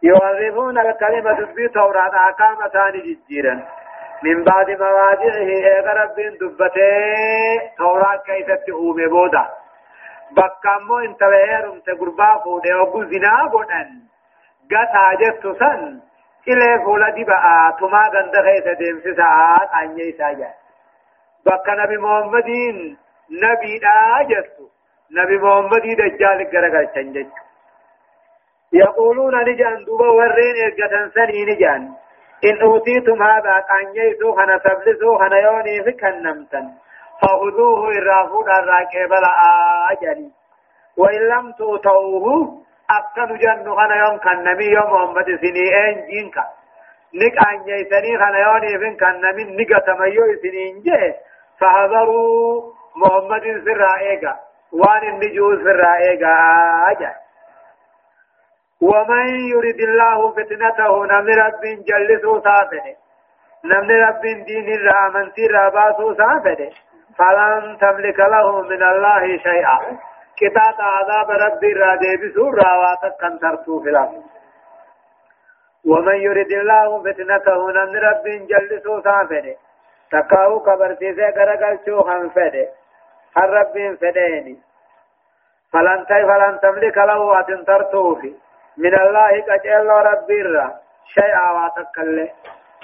يعرفون 0.02 0.78
الكلمة 0.78 1.32
دبي 1.32 1.68
توراة 1.68 2.14
أحكام 2.16 2.68
ثاني 2.72 3.00
ججيرا 3.00 3.54
من 4.22 4.44
بعد 4.44 4.70
مواضعه 4.70 5.36
ايغا 5.36 5.92
رب 6.02 6.16
دبته 6.40 7.74
توراة 7.78 8.16
كيف 8.26 8.50
تؤوم 8.66 9.08
بودا 9.08 9.46
بكامو 10.36 10.98
انت 10.98 11.22
ويرم 11.22 11.80
تقربا 11.80 12.38
فودي 12.44 12.74
وقو 12.74 13.04
زنا 13.04 13.46
بودن 13.52 13.88
قد 14.70 14.88
حاجت 14.94 15.42
سن 15.60 16.00
إلى 16.48 16.84
فولا 16.84 17.10
دي 17.10 17.24
بقى 17.24 17.76
تما 17.80 18.02
غند 18.14 18.36
خيس 18.36 18.76
ديمس 18.78 19.16
ساعات 19.16 19.68
عنيي 19.72 20.12
ساجا 20.12 20.50
بكا 21.46 21.74
نبي 21.74 21.96
محمدين 21.98 22.96
نبي 23.30 23.80
جسو 24.28 24.68
نبي 25.16 25.36
محمد 25.38 25.82
دجال 26.00 26.38
غرغل 26.52 26.86
چنجج 26.94 27.26
يقولون 28.72 29.34
نجان 29.48 29.84
دوبا 29.84 30.08
ورين 30.18 30.56
ارغتن 30.66 31.10
سني 31.14 31.44
نجان 31.44 31.82
إن 32.44 32.62
أوتيتم 32.62 33.22
هذا 33.22 33.54
قانيسو 33.70 34.32
خنا 34.36 34.58
سبلسو 34.64 35.18
خنا 35.18 35.38
يوني 35.38 35.82
في 35.84 35.92
كنمتن 35.92 36.66
فخذوه 37.22 37.88
الرافود 37.88 38.48
الراكب 38.48 39.12
الآجري 39.20 40.30
وإن 40.96 41.22
لم 41.32 41.52
تؤتوه 41.52 42.26
أكن 42.98 43.38
جن 43.42 43.66
خنا 43.78 43.96
يوم 44.04 44.18
كنمي 44.18 44.64
يوم 44.64 44.90
محمد 44.92 45.26
سني 45.42 45.64
أين 45.80 46.06
جينكا 46.06 46.44
نك 47.20 47.36
أنيسني 47.48 48.12
خنا 48.20 48.38
يوني 48.46 48.78
في 48.80 48.96
كنمي 49.02 49.42
نقتميو 49.58 50.24
سنين 50.42 50.80
جي 50.84 51.14
فحذروا 51.60 52.72
محمد 52.96 53.44
سر 53.64 53.76
رائقا 53.76 54.51
وان 54.72 55.02
النجوز 55.08 55.58
الرائقة 55.58 56.32
أجا 56.90 57.14
ومن 58.82 59.26
يريد 59.28 59.80
الله 59.80 60.32
فتنته 60.32 61.06
نمن 61.06 61.34
رب 61.34 61.62
جلسه 61.88 62.40
سافنه 62.40 62.94
نمن 63.64 63.90
رب 63.90 64.22
دين 64.22 64.68
الرامنتي 64.74 65.46
راباسه 65.46 66.14
سافنه 66.14 66.70
فلن 67.18 67.78
تملك 67.80 68.18
له 68.20 68.62
من 68.62 68.82
الله 68.82 69.38
شيئا 69.38 69.78
كتاب 70.36 70.74
عذاب 70.80 71.30
رب 71.30 71.64
الرادي 71.64 72.16
بسور 72.16 72.54
راواتك 72.54 73.16
كان 73.20 73.38
في 73.82 73.90
الأرض 73.90 74.22
ومن 75.86 76.16
يريد 76.16 76.52
الله 76.52 77.02
فتنته 77.02 77.70
نمن 77.70 77.96
رب 77.96 78.24
جلسه 78.50 79.02
سافنه 79.02 79.54
تقاو 80.12 80.60
كبر 80.60 80.94
سيسي 80.94 81.22
غرقل 81.36 81.78
شوخا 81.86 82.30
فده 82.34 82.81
هر 83.36 83.50
رب 83.50 83.96
فديني 84.00 84.56
فلن 85.72 86.04
فلن 86.04 86.60
تملك 86.62 86.98
له 86.98 87.40
أتنترتوفي 87.40 88.34
من 88.76 88.94
الله 89.00 89.40
كجل 89.40 89.88
رب 89.88 90.30
الرا 90.30 90.68
شيئا 91.14 91.50
واتكل 91.50 92.28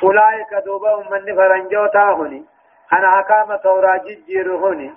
أولئك 0.03 0.55
دوبهم 0.65 1.11
من 1.13 1.37
فرنجوتا 1.37 2.13
هني 2.13 2.45
أنا 2.93 3.11
حكام 3.19 3.57
تورا 3.57 3.97
ججير 3.97 4.57
هني 4.57 4.93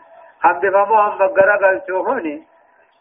هم 0.45 0.59
بفمهم 0.59 1.15
مقرقل 1.21 1.81
هني 2.07 2.43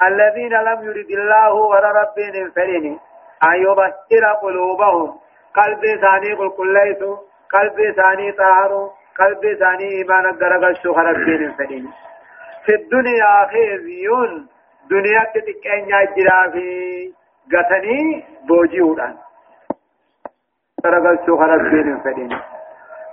الذين 0.02 0.52
لم 0.52 0.78
يرد 0.84 1.10
الله 1.10 1.54
ورا 1.54 1.92
ربهم 2.02 2.50
فريني 2.50 2.98
أن 3.42 3.54
يبشر 3.66 4.24
قلوبهم 4.42 5.18
قلبي 5.54 5.98
ثاني 6.00 6.32
قل 6.34 6.48
قل 6.48 6.72
ليسو 6.72 7.16
قلبي 7.52 7.92
ثاني 7.92 8.32
طهر 8.32 8.90
قلبي 9.18 9.54
ثاني 9.54 9.88
إيمان 9.92 10.26
الدرجة 10.26 10.72
شو 10.82 10.94
خربين 10.94 11.52
فدين 11.58 11.92
في 12.70 12.76
الدنيا 12.76 13.46
خزيون 13.52 14.48
دنيا 14.90 15.24
تتكين 15.34 15.84
يجرا 15.88 16.50
في 16.52 17.12
قتني 17.52 18.24
بوجيودان 18.48 19.14
درجة 20.84 21.26
شو 21.26 21.36
خربين 21.36 22.00
فدين 22.04 22.38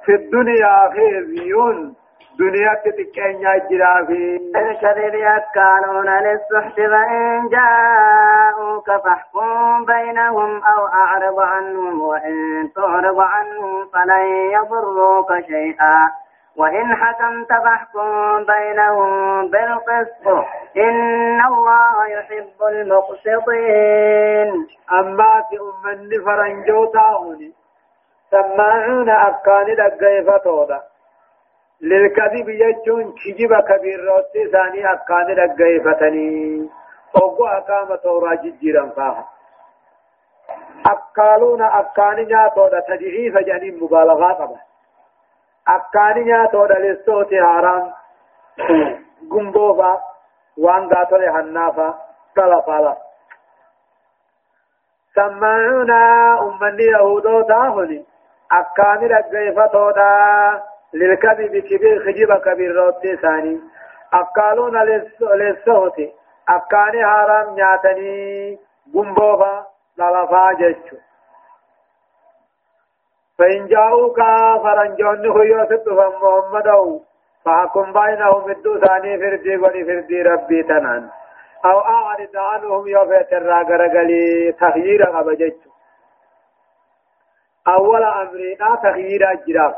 في 0.05 0.15
الدنيا 0.15 0.89
خزيون 0.93 1.95
دنيا 2.39 2.73
تتكين 2.85 3.41
جرا 3.41 4.05
في 4.05 4.39
الكذب 4.55 5.13
يكالون 5.15 6.09
للسحت 6.09 6.75
فإن 6.75 7.49
جاءوك 7.49 8.85
فاحكم 8.85 9.85
بينهم 9.85 10.63
أو 10.63 10.87
أعرض 10.87 11.39
عنهم 11.39 12.01
وإن 12.01 12.69
تعرض 12.75 13.19
عنهم 13.19 13.87
فلن 13.93 14.25
يضروك 14.53 15.27
شيئا. 15.47 16.26
وإن 16.57 16.95
حكمت 16.95 17.49
فاحكم 17.49 18.45
بينهم 18.45 19.11
بالقسط. 19.51 20.27
إن 20.77 21.45
الله 21.45 22.07
يحب 22.07 22.63
المقسطين. 22.69 24.49
أما 24.91 25.43
في 25.49 25.57
أمني 25.59 26.17
فرنجوتا 26.25 26.99
هوني 26.99 27.53
سماعون 28.31 29.09
أفكان 29.09 29.65
لقيفتودا 29.65 30.81
للكذب 31.81 32.49
يجون 32.49 33.13
كجب 33.25 33.51
كبير 33.69 33.99
روتي 34.03 34.51
ثاني 34.51 34.93
أكان 34.93 35.27
لقيفتني 35.27 36.69
أوغو 37.21 37.45
أقام 37.45 37.95
تورا 37.95 38.35
ججيرا 38.35 38.89
فاها. 38.89 39.25
أكالون 40.85 41.61
أكان 41.61 42.15
نياتو 42.15 42.67
تجعيف 42.67 43.37
جانين 43.37 43.79
مبالغة 43.83 44.33
قبل 44.33 44.55
أكان 45.67 46.23
نياتو 46.25 46.65
للصوت 46.65 47.33
حرام 47.33 47.93
قنبوفا 49.31 50.01
وان 50.57 50.89
قاتل 50.89 51.31
حنافا 51.31 51.99
طلفا 52.35 52.97
سمعون 55.15 55.91
أمني 55.91 56.83
يهودو 56.83 57.41
تاهني 57.41 58.05
أكان 58.51 59.07
لقيفتو 59.07 59.91
للكذب 60.93 61.57
كبير 61.57 62.05
خجيب 62.05 62.33
كبير 62.33 62.75
روتي 62.75 63.17
ثاني 63.17 63.59
أقالون 64.13 64.77
للصوت 65.39 65.97
أقاني 66.49 67.05
حرام 67.05 67.55
نياتني 67.55 68.59
قنبوفا 68.93 69.65
للفا 69.97 70.53
جيشو 70.53 70.97
فإن 73.37 73.67
جاءوك 73.67 74.19
فرنجون 74.63 75.33
خيو 75.33 75.65
ستفا 75.65 76.07
محمد 76.21 76.99
فحكم 77.45 77.93
بينهم 77.93 78.51
الدو 78.51 78.79
ثاني 78.79 79.17
فردي 79.17 79.57
ولي 79.57 79.85
فردي 79.85 80.21
ربي 80.21 80.63
تنان 80.63 81.09
أو 81.65 81.79
أعرض 81.79 82.35
عنهم 82.35 82.87
يوفيت 82.87 83.33
الراغرغلي 83.33 84.51
تخيير 84.51 85.03
قبجيشو 85.03 85.69
أول 87.67 88.03
أمرنا 88.03 88.75
تخيير 88.83 89.31
الجراف 89.31 89.75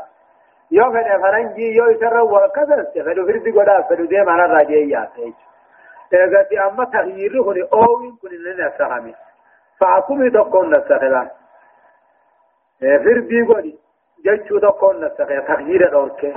yoo 0.78 0.92
fedhe 0.94 1.14
faranjii 1.22 1.76
yoo 1.76 1.90
isarra 1.90 2.22
wal 2.32 2.50
kasaste 2.56 3.04
fedhu 3.06 3.22
firdi 3.28 3.52
godhaaf 3.56 3.88
fedhu 3.88 4.04
deemaan 4.12 4.42
irraa 4.44 4.68
jeeyyaate 4.68 5.20
jechuudha 5.22 6.18
eegatti 6.18 6.60
amma 6.66 6.84
takhyiirri 6.92 7.40
kun 7.46 7.58
oowiin 7.80 8.14
firdii 12.80 13.42
godhi. 13.42 13.78
Jechuu 14.24 14.60
tokkoon 14.60 15.00
nasahe 15.00 15.40
takhyiira 15.46 15.90
dhorke. 15.90 16.34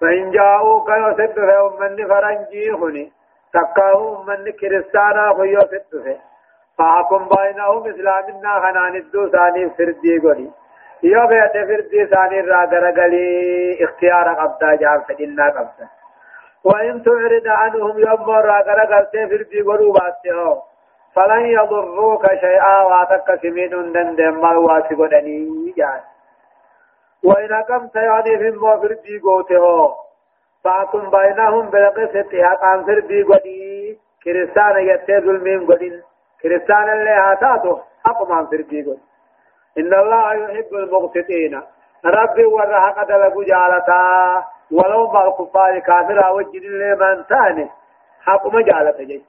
فإن 0.00 0.30
جاءوك 0.30 0.88
يوسف 0.88 1.38
أمني 1.38 2.06
فرنجي 2.06 2.70
هني 2.70 3.12
تكاو 3.52 4.22
أمني 4.22 4.52
كريستانا 4.52 5.28
هو 5.28 5.44
يوسف 5.44 5.82
فأكم 6.78 7.28
بينهم 7.36 7.86
إسلامنا 7.86 8.60
خنان 8.62 8.96
الدو 8.96 9.28
ثاني 9.28 9.70
فردي 9.70 10.18
قولي 10.18 10.50
يو 11.02 11.26
بيت 11.26 11.52
فردي 11.52 12.06
ثاني 12.06 12.40
را 12.40 12.64
غرغلي 12.64 13.84
اختيار 13.84 14.28
قبضا 14.34 14.74
جاب 14.74 15.02
فدنا 15.08 15.46
قبضا 15.48 15.86
وإن 16.64 17.02
تعرض 17.02 17.46
عنهم 17.46 17.98
يوم 17.98 18.30
را 18.30 18.58
غرغلت 18.66 19.12
فردي 19.30 19.62
غرو 19.62 19.92
باتيو 19.92 20.62
فلن 21.14 21.46
يضروك 21.46 22.26
شيئا 22.26 22.82
واتك 22.82 23.40
سمين 23.42 23.92
دندم 23.92 24.40
ما 24.40 24.56
واسي 24.56 24.94
جان. 25.76 26.00
وإن 27.24 27.52
قمت 27.68 27.96
يعني 27.96 28.38
في 28.38 28.52
فردي 28.58 29.18
غوته 29.24 29.94
فاكم 30.64 31.10
بينهم 31.10 31.70
بالقسط 31.70 32.34
حقان 32.34 32.84
فردي 32.84 33.22
غدي 33.22 33.98
كريستان 34.24 34.76
يتي 34.78 35.20
ظلمين 35.20 35.64
غدين 35.70 36.02
كريستان 36.42 36.88
اللي 36.90 37.10
هاتاتو 37.10 37.78
أقمان 38.06 38.46
فردي 38.46 38.82
غدي 38.82 39.02
إن 39.78 39.94
الله 39.94 40.34
يحب 40.34 40.74
المقسطين. 40.74 41.62
ربي 42.04 42.44
ورها 42.44 42.90
قد 42.90 43.12
لقوا 43.12 43.44
جالتا. 43.44 44.44
ولو 44.72 45.12
ما 45.12 45.28
الكفار 45.28 45.78
كافرا 45.78 46.28
وجد 46.30 46.64
لمن 46.64 47.22
ثاني. 47.22 47.70
حق 48.24 48.46
ما 48.46 48.60
جالتا 48.62 49.02
جيش 49.02 49.22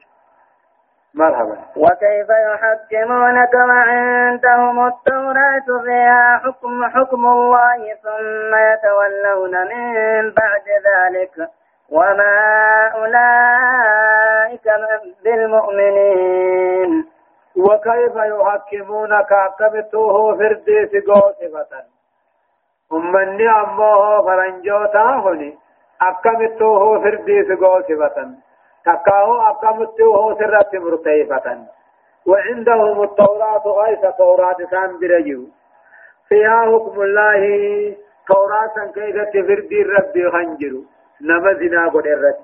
مرحبا. 1.15 1.57
وكيف 1.75 2.29
يحكمونك 2.29 3.53
وعندهم 3.53 4.87
التوراة 4.87 5.83
فيها 5.83 6.41
حكم 6.43 6.85
حكم 6.85 7.25
الله 7.25 7.93
ثم 8.03 8.55
يتولون 8.55 9.51
من 9.67 10.31
بعد 10.31 10.67
ذلك 10.87 11.49
وما 11.91 12.35
أولئك 12.95 14.67
بالمؤمنين. 15.23 17.05
وكيف 17.57 18.15
يحكمونك؟ 18.15 19.31
أكمتوه 19.31 20.37
فردي 20.37 20.87
سقوطفة 20.87 21.83
أمني 22.93 23.49
أمه 23.49 24.21
فرنجوتا 24.21 25.03
هني 25.25 25.57
أكمتوه 26.01 27.01
فردي 27.03 27.43
سقوطفة 27.43 28.44
تكاهو 28.85 29.41
أكمتوه 29.41 30.37
سرة 30.39 30.79
مرتيفة 30.79 31.57
وعندهم 32.27 33.03
التوراة 33.03 33.63
غيث 33.67 34.15
توراة 34.17 34.57
سام 34.71 34.99
برجو 34.99 35.41
فيها 36.29 36.61
حكم 36.61 37.01
الله 37.01 37.41
توراة 38.27 38.91
كيف 38.93 39.15
فردي 39.47 39.83
ربي 39.83 40.31
خنجر. 40.31 40.73
نمزنا 41.21 41.87
قد 41.89 42.07
الرد. 42.07 42.41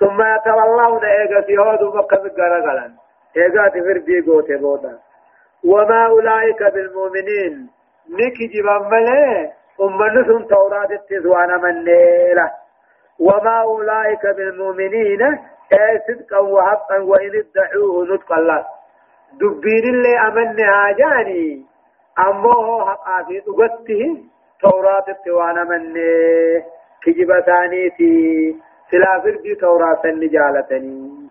ثم 0.00 0.18
يتولون 0.34 1.04
إيغا 1.04 1.40
سيهود 1.46 1.82
مكة 1.94 2.16
بقرقلا 2.16 2.90
ايغات 3.36 3.72
فردي 3.72 4.20
غوتي 4.26 4.56
بودا. 4.56 4.98
وما 5.64 6.06
أولئك 6.06 6.62
بالمؤمنين. 6.74 7.70
نكي 8.10 8.46
جبان 8.46 8.90
ملي. 8.90 9.52
امنسون 9.80 10.46
توراة 10.46 10.88
التزوانا 10.90 11.56
من 11.56 11.84
ليلة 11.84 12.50
وما 13.20 13.62
أولئك 13.62 14.26
بالمؤمنين. 14.36 15.38
اي 15.72 15.98
صدقا 16.08 16.38
وحقا 16.38 16.98
وان 16.98 17.30
ادعوه 17.42 18.04
نطق 18.14 18.32
الله 18.32 18.66
دبين 19.40 19.84
اللي 19.94 20.18
امنها 20.28 20.92
جاني 20.92 21.66
امه 22.18 22.86
حقا 22.88 23.22
في 23.28 23.40
دغته 23.40 24.22
توراة 24.60 25.04
التوانا 25.08 25.64
من 25.64 25.94
كجب 27.02 27.40
ثانيتي 27.40 28.56
سلا 28.90 29.20
فردي 29.20 29.54
توراة 29.54 30.02
النجالتني 30.04 31.28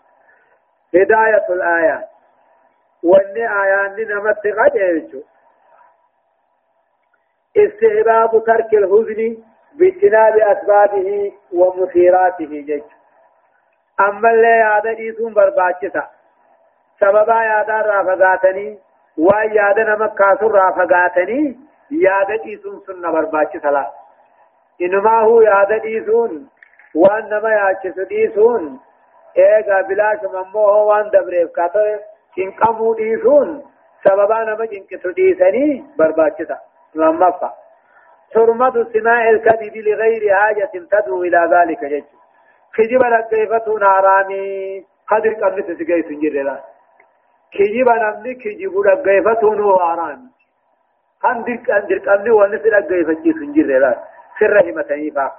هداية 0.95 1.45
الآية 1.49 2.07
واني 3.03 3.43
آيان 3.63 3.95
نمت 4.09 4.47
قد 4.59 4.75
يلجو 4.75 5.21
استحباب 7.57 8.43
ترك 8.45 8.73
الحزن 8.73 9.37
باجتناب 9.79 10.33
أسبابه 10.37 11.31
ومثيراته 11.53 12.45
جج 12.67 12.81
أما 14.07 14.31
اللي 14.31 14.47
يادا 14.47 14.89
إيسون 14.89 15.33
برباچتا 15.33 16.03
سببا 16.99 17.43
يادا 17.43 17.81
رافقاتني 17.81 18.79
وان 19.17 19.53
يادا 19.53 19.83
نمكاسر 19.83 20.51
رافقاتني 20.51 21.59
يادا 21.91 22.43
إيسون 22.45 22.81
سنة 22.87 23.11
برباچتا 23.11 23.67
لا 23.67 23.91
إنما 24.81 25.19
هو 25.19 25.41
يادا 25.41 25.83
إيسون 25.83 26.49
وان 26.95 27.29
نما 27.29 27.49
ياچس 27.49 27.97
إيسون 28.11 28.79
ايغا 29.37 29.81
بلاش 29.81 30.19
ممو 30.23 30.65
هو 30.65 30.89
وان 30.89 31.09
دبريف 31.09 31.51
كاتو 31.51 31.85
چنقمو 32.35 32.93
ديسون 32.93 33.63
سببا 34.03 34.43
نما 34.43 34.65
چنقتو 34.65 35.11
ديسني 35.11 35.85
برباچتا 35.97 36.57
لمفا 36.95 37.51
حرمة 38.35 38.87
سماع 38.93 39.29
الكذب 39.29 39.77
لغير 39.77 40.35
حاجة 40.35 40.71
تدعو 40.91 41.23
إلى 41.23 41.49
ذلك 41.51 41.85
جج 41.85 42.03
خجب 42.75 43.03
لقيفتو 43.03 43.77
نارامي 43.77 44.85
قدر 45.07 45.33
قمت 45.33 45.67
سجيس 45.79 46.05
جرلا 46.21 46.57
كجب 47.53 47.89
نمني 47.89 48.33
كجب 48.33 48.73
لقيفتو 48.85 49.53
نو 49.53 49.75
آرامي 49.75 50.29
هم 51.23 51.43
درك 51.43 51.69
أن 51.69 51.87
درك 51.87 52.07
أمني 52.07 52.31
ونسل 52.31 52.73
أجي 52.73 53.05
فجي 53.05 53.33
سنجر 53.33 53.79
لا 53.83 53.91
سر 54.39 54.55
همتني 54.69 55.11
فا 55.11 55.31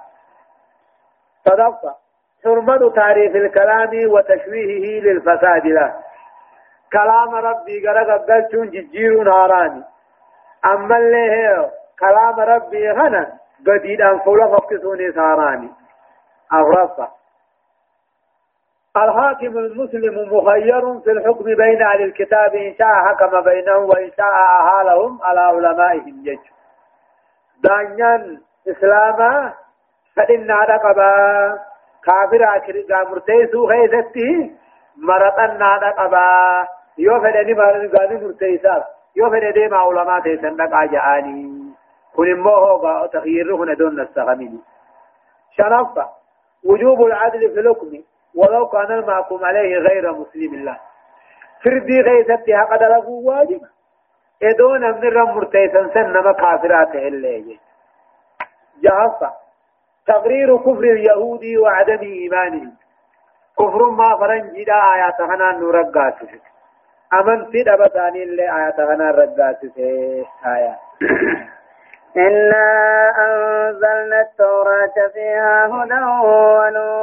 صدفة 1.45 1.95
حرمة 2.43 2.89
تعريف 2.95 3.35
الكلام 3.35 4.11
وتشويهه 4.13 5.01
للفساد 5.03 5.65
له 5.65 5.93
كلام 6.93 7.35
ربي 7.35 7.87
قرق 7.87 8.09
قلتون 8.29 8.69
ججير 8.69 9.23
ناراني 9.23 9.83
أما 10.65 10.97
اللي 10.97 11.69
كلام 11.99 12.39
ربي 12.39 12.91
غنى 12.91 13.27
قديد 13.67 14.01
أن 14.01 14.19
فولا 14.19 14.47
فقسوني 14.47 15.11
ساراني 15.11 15.69
أغرصة 16.53 17.07
الحاكم 18.97 19.57
المسلم 19.57 20.33
مخير 20.33 20.99
في 20.99 21.11
الحكم 21.11 21.43
بين 21.43 21.81
أهل 21.81 22.01
الكتاب 22.01 22.55
إن 22.55 22.75
شاء 22.77 22.87
حكم 22.87 23.41
بينهم 23.41 23.83
وإن 23.89 24.11
شاء 24.17 24.33
أهالهم 24.61 25.19
على 25.23 25.39
علمائهم. 25.39 26.23
يجب. 26.25 26.39
دانيان 27.63 28.41
إسلاما 28.67 29.53
فإن 30.15 30.51
رقبا 30.51 31.13
كافر 32.05 32.55
أكرقا 32.55 33.09
مرتيسو 33.09 33.67
خيثتي 33.67 34.55
مرطن 34.97 35.61
رقبا 35.61 36.67
يو 36.97 37.21
فدني 37.21 37.53
مرغاني 37.53 38.25
مرتيسا 38.25 38.83
يو 39.15 39.29
فدني 39.29 39.67
ما 39.67 39.77
علماء 39.77 40.19
تيسن 40.19 40.61
رقا 40.61 40.85
جعاني 40.85 41.63
كن 42.15 42.33
موهو 42.39 43.05
تغييره 43.05 43.55
هنا 43.55 43.73
دون 43.73 44.01
نستغمين 44.01 44.61
شنفة 45.57 46.09
وجوب 46.65 47.01
العدل 47.01 47.39
في 47.39 47.59
الحكم. 47.59 48.12
ولو 48.35 48.67
كان 48.67 48.91
المحكوم 48.91 49.45
عليه 49.45 49.77
غير 49.77 50.11
مسلم 50.11 50.53
الله. 50.53 50.77
فردي 51.63 52.01
غيثتها 52.01 52.63
قد 52.71 52.83
له 52.83 53.09
واجب. 53.09 53.61
إدون 54.43 54.81
من 54.81 55.07
الرم 55.07 55.35
مرتيسا 55.35 55.89
سنما 55.93 56.31
كافرات 56.33 56.95
اللي 56.95 57.59
جهفة. 58.83 59.43
تقرير 60.07 60.57
كفر 60.57 60.83
اليهود 60.83 61.45
وعدم 61.61 61.99
إيمانهم 62.01 62.71
كفر 63.59 63.89
ما 63.89 64.17
فرنجي 64.19 64.63
دا 64.63 64.73
آيات 64.73 65.17
خنا 65.21 65.51
نرقات 65.51 66.15
أمن 67.13 67.51
في 67.51 67.63
دبتاني 67.63 68.23
اللي 68.23 68.43
آيات 68.43 68.75
خنا 68.75 69.11
رقات 69.11 69.59
آيات 70.45 70.79
إنا 72.17 72.65
أنزلنا 73.25 74.21
التوراة 74.21 74.97
فيها 75.13 75.65
هدى 75.65 76.03
ونور. 76.27 77.02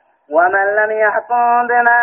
ومن 0.31 0.75
لم 0.75 0.91
يحكم 0.91 1.67
بما 1.67 2.01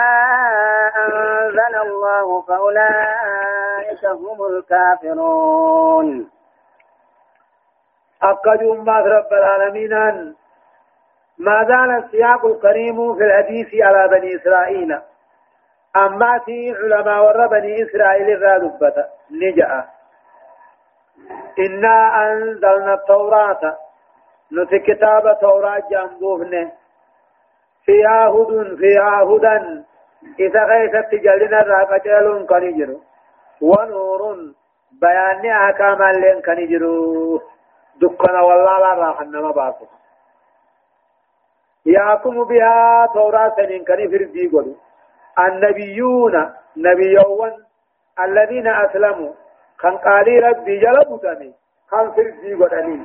أنزل 0.96 1.76
الله 1.76 2.42
فأولئك 2.42 4.04
هم 4.04 4.46
الكافرون. 4.46 6.30
أقد 8.22 8.62
أمة 8.62 8.98
رب 8.98 9.32
العالمين 9.32 9.94
ما 11.38 11.64
زال 11.64 12.04
السياق 12.04 12.46
الكريم 12.46 13.14
في 13.14 13.24
الحديث 13.24 13.82
على 13.82 14.08
بني 14.08 14.36
إسرائيل. 14.36 15.00
أما 15.96 16.38
في 16.38 16.76
علماء 16.76 17.24
ور 17.24 17.46
بني 17.46 17.82
إسرائيل 17.82 18.30
الرادبة 18.30 19.04
نجأ. 19.30 19.84
إنا 21.58 22.26
أنزلنا 22.32 22.94
التوراة. 22.94 23.76
نتي 24.52 24.78
كتاب 24.78 25.38
توراة 25.40 25.82
جنبوهن 25.90 26.70
فيها 27.88 28.28
هدى 28.28 28.76
فيها 28.76 29.22
هدى 29.30 29.84
إذا 30.40 30.62
غيثت 30.64 31.14
جلنا 31.14 31.60
الراقجل 31.60 32.46
كنجر 32.50 32.90
ونور 33.60 34.22
بيان 35.02 35.42
أحكام 35.46 36.02
لين 36.02 36.38
كنجر 36.46 36.82
دكنا 38.00 38.40
والله 38.48 38.78
لا 38.84 38.92
راح 39.02 39.20
نما 39.22 39.50
باسو 39.50 39.86
يحكم 41.86 42.44
بها 42.44 43.06
توراة 43.14 43.54
سنين 43.56 43.84
كني 43.84 44.08
فردي 44.12 44.46
قدو 44.52 44.74
النبيون 45.38 46.34
نبيون 46.76 47.52
الذين 48.24 48.66
أسلموا. 48.66 49.32
كان 49.80 49.96
قالي 49.96 50.38
ربي 50.38 50.74
جلبتني 50.84 51.50
كان 51.90 52.06
فردي 52.12 52.54
قدني 52.54 53.02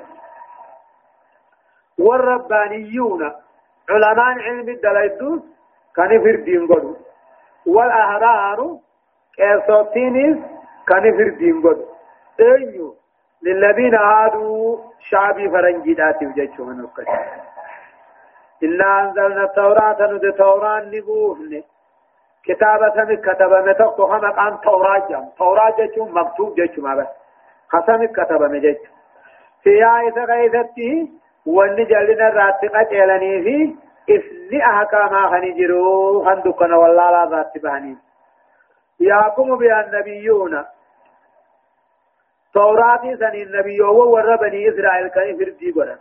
والربانيون 2.00 3.43
علماء 3.90 4.40
علم 4.40 4.70
الدلائل 4.70 5.42
كان 5.96 6.24
فردي 6.24 6.58
قدو. 6.58 6.96
والأهرار 7.66 8.78
كيسوتينيس 9.36 10.38
كان 10.88 11.18
فردي 11.18 11.52
قدو. 11.52 11.86
أيو 12.40 12.96
للذين 13.44 13.96
هادوا 13.96 14.78
شعبي 15.00 15.50
فرنجي 15.50 15.94
داتي 15.94 16.26
وجيشو 16.26 16.64
من 16.64 16.80
القشي 16.80 17.12
إنا 18.64 19.02
أنزلنا 19.02 19.44
التوراة 19.44 20.12
ندي 20.12 20.32
توراة 20.32 20.80
نبوهن 20.80 21.64
كتابة 22.46 23.16
كتب 23.16 23.52
متوقع 23.68 24.18
هم 24.18 24.32
قام 24.32 24.56
توراة 24.58 25.08
جم 25.10 25.26
توراة 25.38 25.76
جيشو 25.76 26.06
مكتوب 26.06 26.56
جيشو 26.56 26.82
ما 26.82 26.96
بس. 26.96 27.08
خسم 27.70 28.06
كتب 28.06 28.42
مجيشو 28.42 28.92
في 29.64 29.70
آية 29.70 30.26
غيثته 30.26 31.10
وان 31.46 31.76
جلنا 31.76 32.30
راتقة 32.30 33.04
إلاني 33.04 33.44
في 33.44 33.76
إسني 34.10 34.66
أحكاما 34.66 35.28
خنجرو 35.30 36.24
هندقنا 36.24 36.76
والله 36.78 37.12
لا 37.12 37.30
ذات 37.30 37.58
بهني 37.64 37.98
يحكم 39.00 39.56
بها 39.58 39.82
النبيون 39.86 40.66
توراتي 42.54 43.18
سن 43.18 43.36
النبيو 43.36 44.14
ور 44.14 44.36
بني 44.36 44.70
إسرائيل 44.70 45.08
كان 45.08 45.38
فردي 45.38 45.72
قرن 45.72 45.98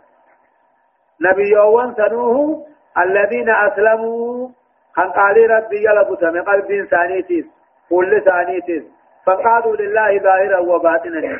نبيوان 1.21 1.93
سنوه 1.95 2.65
الذين 2.97 3.49
أسلموا 3.49 4.49
خان 4.95 5.11
قال 5.11 5.49
ربي 5.49 5.83
يلبو 5.85 6.15
تم 6.15 6.41
قلب 6.43 6.87
ثانيتيس 6.91 7.45
كل 7.89 8.21
ثانيتيس 8.25 8.83
فقالوا 9.25 9.75
لله 9.75 10.19
ظاهرا 10.19 10.59
وباطنا 10.59 11.39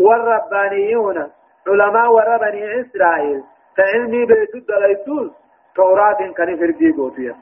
والربانيون 0.00 1.30
علماء 1.68 2.12
ور 2.12 2.36
بني 2.36 2.80
إسرائيل 2.80 3.42
كعلمي 3.76 4.26
بيت 4.26 4.54
الدليتوس 4.54 5.30
توراة 5.76 6.32
كان 6.36 6.56
فردي 6.56 6.92
قوتيا 6.92 7.34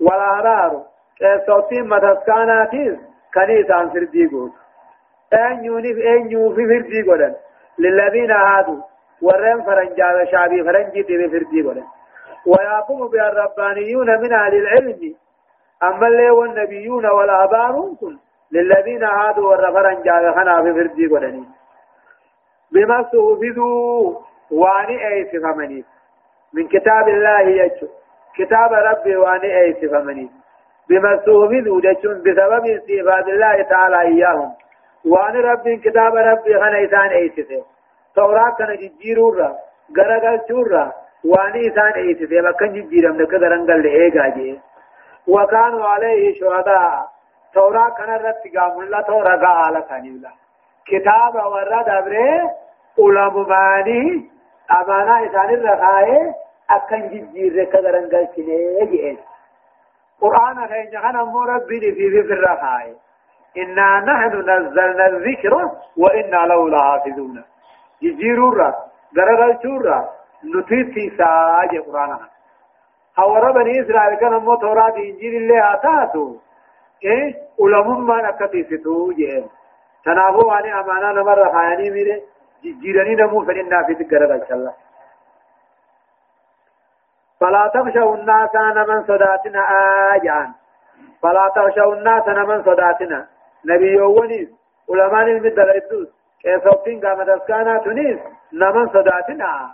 والأحرار 0.00 0.82
كيسوتين 1.18 1.88
مدسكاناتيس 1.88 2.98
كنيسان 3.34 3.90
فردي 3.90 4.26
قوت. 4.26 4.52
أن 5.32 5.64
يوني 5.64 5.90
أن 5.90 6.30
يوفي 6.30 6.66
فردي 6.66 7.02
قولن؟ 7.02 7.34
للذين 7.78 8.30
هادوا 8.30 8.82
ورم 9.22 9.62
فرنجا 9.62 10.24
شعبي 10.30 10.64
فرنجي 10.64 11.02
تبي 11.02 11.28
فردي 11.28 11.62
قولن. 11.62 11.84
ويقوم 12.46 13.08
بها 13.08 13.28
الربانيون 13.28 14.20
من 14.20 14.32
أهل 14.32 14.54
العلم. 14.54 15.14
أما 15.82 16.06
اللي 16.06 16.30
والنبيون 16.30 17.06
والآبار 17.06 17.90
للذين 18.52 19.04
هادوا 19.04 19.48
ور 19.48 19.72
فرنجا 19.72 20.32
خنا 20.32 20.62
في 20.62 20.72
فردي 20.72 21.06
قولن 21.06 21.44
بما 22.72 23.00
استوفدوا 23.00 24.20
واني 24.50 25.08
أي 25.08 25.24
فمني 25.24 25.84
من 26.54 26.68
كتاب 26.68 27.08
الله 27.08 27.40
يجو. 27.40 27.88
كتاب 28.36 28.72
ربي 28.72 29.16
واني 29.16 29.60
أي 29.60 29.74
فمني 29.74 30.30
بما 30.88 31.14
استوفدوا 31.14 31.80
بسبب 32.24 32.66
استيفاد 32.66 33.28
الله 33.28 33.62
تعالى 33.62 34.00
إياهم. 34.00 34.52
وان 35.04 35.36
رب 35.36 35.68
كتاب 35.84 36.14
ربي 36.14 36.54
غنا 36.56 36.84
إسان 36.84 37.10
ايسفه 37.10 37.64
توراة 38.14 38.54
كان 38.58 38.76
ججيرورا 38.76 39.56
غرغل 39.96 40.40
چورا 40.48 40.92
وان 41.24 41.54
إسان 41.66 41.92
ايسفه 41.92 42.40
مكان 42.40 42.72
ججيرم 42.72 43.16
نك 43.22 43.30
درنگل 43.30 43.86
ايغا 43.86 44.28
جي 44.28 44.60
وكانوا 45.28 45.86
عليه 45.86 46.40
شهداء. 46.40 47.08
توراة 47.54 47.90
كان 47.98 48.10
رب 48.26 48.42
قام 48.56 48.80
الله 48.80 49.00
تورا 49.00 49.36
قال 49.36 49.80
كانيولا. 49.88 50.30
كتاب 50.86 51.34
ورد 51.34 51.88
أبره 51.88 52.50
علماني 52.98 54.30
أمانة 54.70 55.26
إسان 55.26 55.50
الرخائه 55.54 56.34
أكن 56.70 57.08
ججير 57.08 57.64
كدرنگل 57.64 58.26
چنه 58.36 58.84
جئ 58.90 59.16
قرآن 60.20 60.66
خيجا 60.68 61.00
خنا 61.00 61.24
مو 61.24 61.40
ربي 61.42 61.80
في 61.80 62.10
في 62.10 62.32
الرخائه 62.32 62.94
إنا 63.56 64.00
نحن 64.00 64.50
نزلنا 64.50 65.06
الذكر 65.06 65.70
وإنا 65.96 66.36
له 66.36 66.68
لحافظون. 66.70 67.44
جزيرورا 68.02 68.74
غرغل 69.16 69.58
شورا 69.62 70.08
نتيتي 70.54 71.12
ساجي 71.18 71.78
قرآن. 71.78 72.18
هورا 73.18 73.52
بني 73.52 73.80
إسرائيل 73.80 74.14
كان 74.18 74.34
مو 74.34 74.54
توراة 74.54 74.96
إنجيل 74.96 75.34
الله 75.36 75.74
آتاتو. 75.74 76.36
إيه؟ 77.04 77.34
علماء 77.60 77.98
ما 77.98 78.22
نكتي 78.22 78.64
ستو 78.64 79.12
جيه 79.12 79.44
تنابو 80.04 80.48
واني 80.48 80.80
أمانا 80.80 81.12
نمر 81.12 81.52
خياني 81.52 81.90
ميري 81.90 82.22
جيراني 82.82 83.14
نمو 83.14 83.44
فإننا 83.44 83.82
في 83.86 83.94
تقرر 83.94 84.32
الله 84.50 84.74
فلا 87.40 87.70
تخشوا 87.74 88.14
الناس 88.16 88.54
من 88.88 89.04
صداتنا 89.04 89.60
آجان 90.14 90.52
فلا 91.22 91.52
تخشوا 91.56 91.94
الناس 91.94 92.26
من 92.28 92.62
صداتنا 92.64 93.26
نبي 93.64 93.92
يوونيس 93.92 94.48
علماء 94.90 95.22
المدل 95.24 95.70
إدوس 95.70 96.08
كيسوبتين 96.42 97.00
قامت 97.06 97.28
أسكانا 97.28 97.78
تنيس 97.78 98.18
نمن 98.52 98.88
صداتنا 98.88 99.70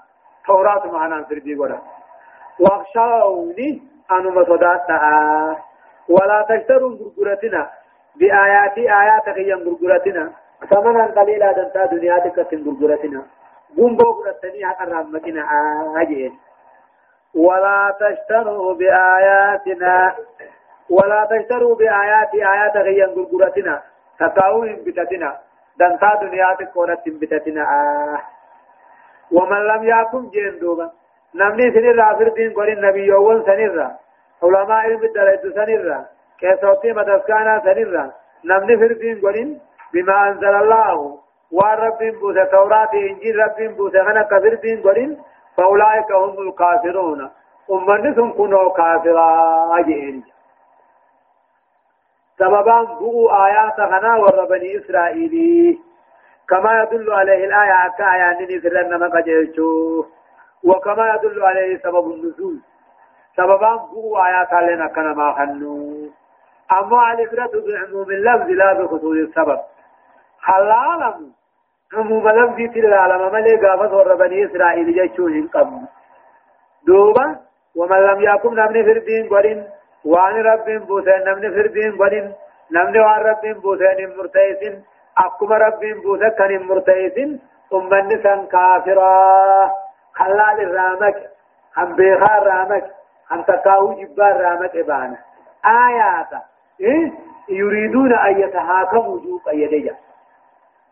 توراة 0.47 0.87
معنا 0.87 1.25
سردي 1.29 1.55
قولا 1.55 1.79
واخشوني 2.61 3.83
أنما 4.11 4.45
صداتنا 4.45 5.57
ولا 6.09 6.47
تشتروا 6.49 6.97
غرغرتنا 7.19 7.71
بآياتي 8.19 8.93
آيات 9.03 9.29
غيا 9.29 9.57
غرغرتنا 9.57 10.33
ثمنا 10.71 11.07
قليلا 11.07 11.53
دنتا 11.53 11.85
دنياتك 11.87 12.39
غرغرتنا 12.39 13.23
قنبو 13.77 14.13
قرتني 14.13 14.67
حق 14.67 14.83
رحمتنا 14.89 15.43
آجين. 16.01 16.33
ولا 17.35 17.95
تشتروا 18.01 18.75
بآياتنا. 18.75 20.15
ولا 20.91 21.29
تشتروا 21.31 21.75
بآيات 21.75 22.35
آيات 22.35 22.77
غيا 22.77 23.07
غرغرتنا 23.07 23.83
تقاوهم 24.19 24.77
بتتنا. 24.87 25.31
دنتا 25.79 26.15
دنياتك 26.23 26.69
قولت 26.75 27.09
بتتنا. 27.09 27.63
آه. 27.63 28.21
ومن 29.33 29.63
لم 29.71 29.83
يكن 29.85 30.29
جين 30.31 30.59
دوبا. 30.59 30.91
نمني 31.35 31.71
سنر 31.75 31.97
رافر 31.97 32.29
دين 32.29 32.53
قول 32.53 32.69
النبي 32.69 33.07
يوون 33.07 33.43
سنر 33.43 33.91
علماء 34.43 34.79
علم 34.87 35.03
الدلائد 35.05 35.41
سنر 35.41 36.05
كيسوتي 36.41 36.93
مدسكانا 36.93 37.61
سنر 37.65 38.11
نمني 38.45 38.77
فر 38.77 38.93
دين 38.93 39.21
قول 39.21 39.59
بما 39.93 40.29
أنزل 40.29 40.55
الله 40.63 41.19
ورب 41.53 41.99
بوسى 42.21 42.45
توراة 42.45 42.93
إنجيل 42.95 43.37
رب 43.39 43.77
بوسى 43.77 43.99
غنى 43.99 44.25
كفر 44.25 44.55
دين 44.55 44.83
قول 44.83 45.17
فأولئك 45.57 46.13
هم 46.13 46.49
الكافرون 46.49 47.31
أمني 47.71 48.15
سنكونوا 48.15 48.73
كافرا 48.77 49.31
أجئين 49.79 50.25
سببا 52.39 52.83
بؤوا 52.83 53.47
آيات 53.47 53.81
غنا 53.81 54.17
ور 54.17 54.45
بني 54.45 54.79
إسرائيل 54.79 55.35
كما 56.49 56.83
يدل 56.83 57.13
عليه 57.13 57.45
الآية 57.45 57.87
أكا 57.87 58.05
آيان 58.15 58.39
نفرن 58.51 58.95
ما 59.01 59.09
وكما 60.65 61.15
يدل 61.15 61.43
عليه 61.45 61.79
سبب 61.79 62.11
النزول 62.11 62.61
سببا 63.37 63.77
بؤوا 63.77 64.27
آيات 64.27 64.53
لنا 64.53 64.87
كنا 64.89 65.13
ما 65.15 65.33
خنو 65.33 66.11
أما 66.73 67.13
الإفراد 67.13 67.51
بعموم 67.67 68.11
اللفظ 68.11 68.51
لا 68.51 68.73
بخصوص 68.73 69.17
السبب 69.17 69.61
حلالم. 70.41 71.33
عموم 71.95 72.29
لفظ 72.29 72.57
تلالم 72.75 73.33
ملي 73.33 73.57
قافت 73.67 73.93
ور 73.93 74.15
بني 74.15 74.47
إسرائيل 74.47 74.89
جيشو 74.95 75.27
قبل 75.55 75.81
دوبا 76.87 77.37
ومن 77.77 77.97
لم 77.97 78.21
يكن 78.21 78.55
نمني 78.55 78.85
فردين 78.85 79.29
قرين 79.29 79.69
وان 80.05 80.35
رب 80.51 80.67
بوسين 80.87 81.21
نمني 81.27 81.51
فردين 81.51 81.93
قرين 81.99 82.35
نمني 82.75 83.01
وان 83.01 83.21
رب 83.29 83.45
بوسين 83.63 84.17
مرتيسين 84.19 84.85
أكما 85.19 85.57
رب 85.57 85.81
بوسين 86.05 86.29
كان 86.39 86.63
مرتيسين 86.67 87.41
أمني 87.75 88.23
سن 88.23 88.47
كافرا 88.47 89.71
خلال 90.15 90.57
الرامك 90.67 91.17
هم 91.77 91.97
بيخار 91.97 92.43
رامك 92.47 92.85
هم 93.31 93.43
تقاو 93.43 93.93
جبار 94.01 94.41
رامك 94.41 94.77
إبانا 94.77 95.19
آيات 95.65 96.33
إيه؟ 96.81 97.13
يريدون 97.49 98.13
أن 98.15 98.41
يتحاكموا 98.41 99.21
جوق 99.21 99.49
أيديا 99.49 99.95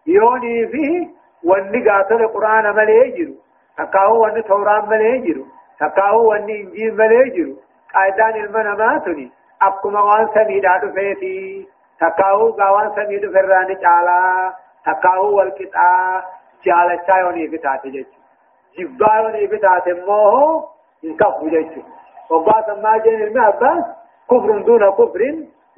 يوني 0.06 0.66
فيه 0.66 1.08
واني 1.44 1.90
قاتل 1.90 2.20
القرآن 2.22 2.76
مليجر 2.76 3.32
تقاو 3.78 4.22
واني 4.22 4.42
توران 4.42 4.88
مليجر 4.88 5.44
تقاو 5.80 6.28
واني 6.28 6.60
إنجيل 6.60 6.96
مليجر 6.96 7.54
قايدان 7.94 8.44
المناماتني 8.44 9.30
أكما 9.62 10.00
وان 10.00 10.28
سميدا 10.34 10.76
دفيتي 10.82 11.68
تقاو 12.00 12.50
قوان 12.50 12.90
سميد 12.96 13.32
فراني 13.32 13.74
چالا 13.74 14.52
تقاو 14.86 15.36
والكتا. 15.36 16.22
چالا 16.64 16.96
چايوني 17.06 17.48
فتاتي 17.48 17.90
جيچ 17.90 18.06
جباروني 18.78 19.48
فتاتي 19.48 19.92
موهو 19.92 20.64
انكفو 21.04 21.48
جيچ 21.48 21.72
وبعد 22.30 22.70
ما 22.82 22.98
جين 22.98 23.22
المعباس. 23.22 23.84
كفر 24.30 24.58
دون 24.58 24.90
كفر. 24.90 25.20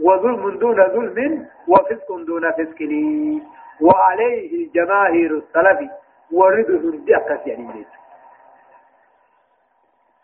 وظلم 0.00 0.59
دون 0.59 0.88
ظلم 0.88 1.48
وفسق 1.68 2.16
دون 2.26 2.52
فسق. 2.52 2.80
وعليه 3.80 4.72
جماهير 4.72 5.30
السلف 5.30 5.90
ورده 6.32 6.85
بأكس 7.06 7.46
يعني 7.46 7.72
جيچ 7.72 7.87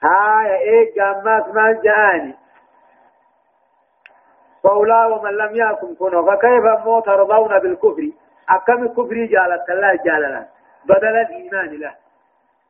هاي 0.03 0.57
إيه 0.57 0.95
جامات 0.97 1.55
ما 1.55 1.73
جاني 1.73 2.35
فولا 4.63 5.07
ومن 5.07 5.31
لم 5.31 5.57
يكن 5.57 5.95
كنوا. 5.95 6.35
فكيف 6.35 6.65
مو 6.85 7.01
ترضون 7.01 7.59
بالكفر؟ 7.59 8.11
أكم 8.51 8.83
الكفر 8.83 9.15
جالت 9.15 9.71
الله 9.71 9.95
جاللا 10.05 10.47
بدل 10.85 11.17
الإيمان 11.17 11.81
له. 11.81 11.95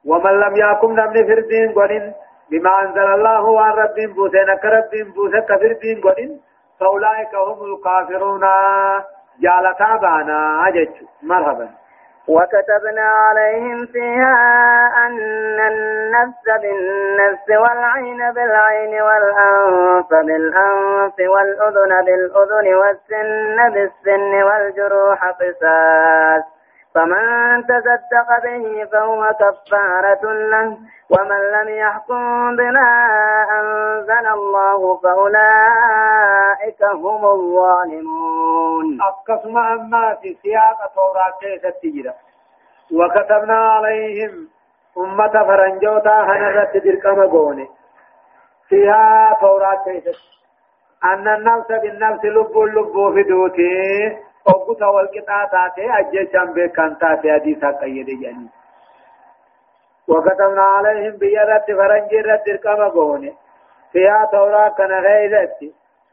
ومن 0.06 0.32
لم 0.40 0.56
يكن 0.56 0.94
نمن 0.94 1.26
فردين 1.26 1.72
قلن. 1.72 2.14
بما 2.50 2.82
أنزل 2.82 3.06
الله 3.14 3.42
وان 3.44 3.70
رب 3.70 4.14
بوسين 4.14 4.54
كرب 4.62 4.90
بوسين 5.14 5.40
كفر 5.40 5.72
دين 5.82 6.00
قلن. 6.00 6.40
فأولئك 6.80 7.34
هم 7.34 7.74
الكافرون. 7.74 8.40
جالتا 9.40 9.96
بانا 9.96 10.68
أجج 10.68 10.90
مرحبا. 11.22 11.68
وكتبنا 12.28 13.02
عليهم 13.02 13.86
فيها 13.86 14.36
أن 15.06 15.60
النفس 15.60 16.62
بالنفس 16.62 17.48
والعين 17.50 18.32
بالعين 18.32 19.02
والأنف 19.02 20.10
بالأنف 20.10 21.14
والأذن 21.18 22.04
بالأذن 22.04 22.74
والسن 22.74 23.70
بالسن 23.72 24.42
والجروح 24.42 25.24
قصاص. 25.24 26.61
فمن 26.94 27.64
تصدق 27.66 28.28
به 28.44 28.84
فهو 28.92 29.34
كفارة 29.40 30.32
له 30.32 30.76
ومن 31.10 31.40
لم 31.52 31.68
يحكم 31.68 32.56
بما 32.56 32.90
أنزل 33.60 34.26
الله 34.26 34.96
فأولئك 34.96 36.82
هم 36.82 37.24
الظالمون. 37.24 38.98
أقسم 39.02 39.58
أما 39.58 40.14
في 40.22 40.36
سياق 40.42 40.78
توراة 40.94 41.32
كيسة 41.40 42.14
وكتبنا 42.92 43.58
عليهم 43.72 44.48
أمة 44.98 45.32
فرنجوتا 45.32 46.20
هنرت 46.22 46.76
درقم 46.76 47.26
قوني 47.30 47.68
فيها 48.68 49.36
توراة 49.40 49.84
أن 51.04 51.28
النفس 51.28 51.68
بالنفس 51.68 52.24
لب 52.24 52.58
لب 52.58 53.14
في 53.14 53.22
دوتي. 53.22 54.31
أبوتا 54.48 54.86
والقطاع 54.86 55.44
تاتي 55.44 55.90
أجيشان 55.98 56.52
بكان 56.52 56.98
تاتي 56.98 57.32
حديثا 57.32 57.70
قيد 57.70 58.06
جاني 58.22 58.48
وكتبنا 60.08 60.62
عليهم 60.62 61.16
بيرت 61.16 61.66
فرنجي 61.78 62.20
رت 62.20 62.46
درقم 62.46 62.88
قوني 62.90 63.32
فيها 63.92 64.28
توراة 64.32 64.68
كان 64.68 64.92
غيرت 64.92 65.58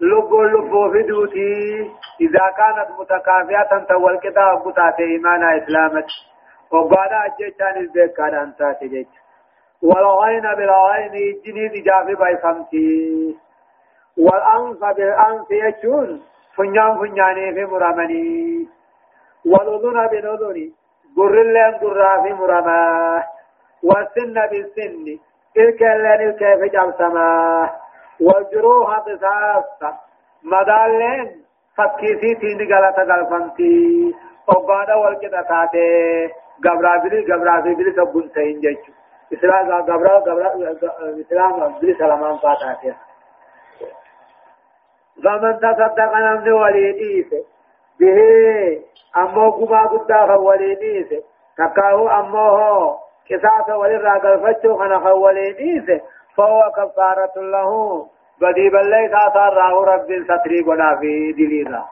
لب 0.02 0.34
لب 0.34 0.92
في 0.92 1.02
دوتي 1.04 1.92
إذا 2.22 2.46
كانت 2.58 2.90
متكافئة 3.00 3.86
تولقطاع 3.90 4.54
أبوتا 4.54 4.94
إيمانا 5.00 5.58
إسلامت 5.58 6.06
وبعد 6.72 7.10
أجيشان 7.14 7.78
البكان 7.78 8.36
أنتاتي 8.36 8.88
جيش 8.88 9.08
والعين 9.82 10.42
بالعين 10.42 11.12
جنين 11.46 11.72
إجابة 11.82 12.20
بايفمتي 12.20 13.38
والأنف 14.18 14.80
بالأنف 14.98 15.48
يجون 15.52 16.22
فنيان 16.60 16.98
فنياني 17.00 17.54
في 17.56 17.66
مرامني 17.66 18.68
والأذن 19.52 20.08
بالأذن 20.12 20.58
قر 21.18 21.42
اللين 21.42 21.74
قرى 21.82 22.12
في 22.24 22.34
مرامة 22.34 23.24
والسن 23.84 24.36
بالسن 24.52 25.06
إلك 25.58 25.82
اللين 25.84 26.32
كيف 26.32 26.62
جبسما 26.74 27.30
والجروح 28.22 28.90
قصاص 29.00 29.94
مدالين 30.44 31.28
فكيسي 31.78 32.36
تيني 32.36 32.66
غلطة 32.74 33.04
غلطنتي 33.04 34.16
وبعد 34.48 34.90
والكتا 34.92 35.42
تاتي 35.42 35.88
غبرابلي 36.66 37.20
غبرابلي 37.34 37.92
سبون 37.98 38.30
سين 38.34 38.60
جيشو 38.60 38.92
اسلام 39.34 39.72
غبرا 39.72 40.18
غبرا 40.28 40.50
اسلام 41.22 41.80
بلي 41.82 41.94
سلامان 41.94 42.38
فاتاتي 42.38 42.94
فمن 45.24 45.60
تصدق 45.60 46.18
نمن 46.18 46.52
وليديس 46.52 47.34
به 48.00 48.20
أمو 49.18 49.52
كما 49.52 49.84
قد 49.86 50.40
وليديس 50.40 51.08
تكاهو 51.58 52.08
أمو 52.08 53.00
قصاص 53.30 53.70
ولرا 53.70 54.18
قلفتو 54.18 54.78
خنا 54.78 55.00
خولي 55.00 55.52
ديسه 55.52 56.02
فهو 56.38 56.72
كفارة 56.78 57.36
له 57.38 57.72
بدي 58.42 58.70
بلي 58.70 59.10
ساثار 59.14 59.54
راه 59.54 59.84
رب 59.86 60.10
ستري 60.24 60.62
قنا 60.68 60.96
في 61.00 61.32
دليلا 61.32 61.84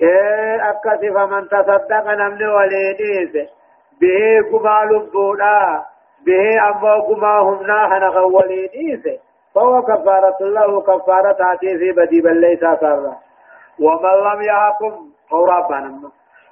إيه 0.00 0.70
أكسي 0.70 1.10
فمن 1.10 1.48
تصدق 1.48 2.06
نمن 2.06 2.44
ولي 2.48 2.92
ديسه 2.92 3.48
به 4.00 4.40
قما 4.52 4.84
لبودا 4.84 5.82
به 6.26 6.68
أما 6.68 6.94
قما 6.94 7.38
همنا 7.40 7.88
خنا 7.88 8.10
خولي 8.10 8.66
ديسه 8.66 9.18
فهو 9.54 9.82
كفارة 9.82 10.38
له 10.40 10.80
كفارة 10.80 11.32
تاتي 11.32 11.78
في 11.78 11.92
بدي 11.92 12.20
بلي 12.20 12.56
ساثار 12.56 13.16
ومن 13.80 14.16
لم 14.26 14.42
يحكم 14.42 14.92
فورا 15.30 15.68
بانما 15.68 16.10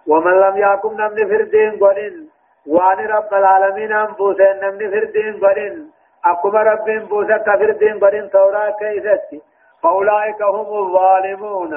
ومن 0.08 0.32
لم 0.32 0.56
يحكم 0.56 0.92
نمن 1.00 1.28
فردين 1.28 1.70
قلن 1.80 2.26
وان 2.66 2.98
رب 3.06 3.34
العالمين 3.34 3.92
أن 3.92 4.06
بوسين 4.18 4.56
نمن 4.62 4.90
فردين 4.90 5.40
قلن 5.44 5.86
أكما 6.24 6.62
رب 6.62 7.08
بوسك 7.08 7.44
فردين 7.44 7.98
قلن 7.98 8.30
تورا 8.30 8.70
كيستي. 8.70 9.40
فأولئك 9.82 10.42
هم 10.42 10.68
الظالمون. 10.84 11.72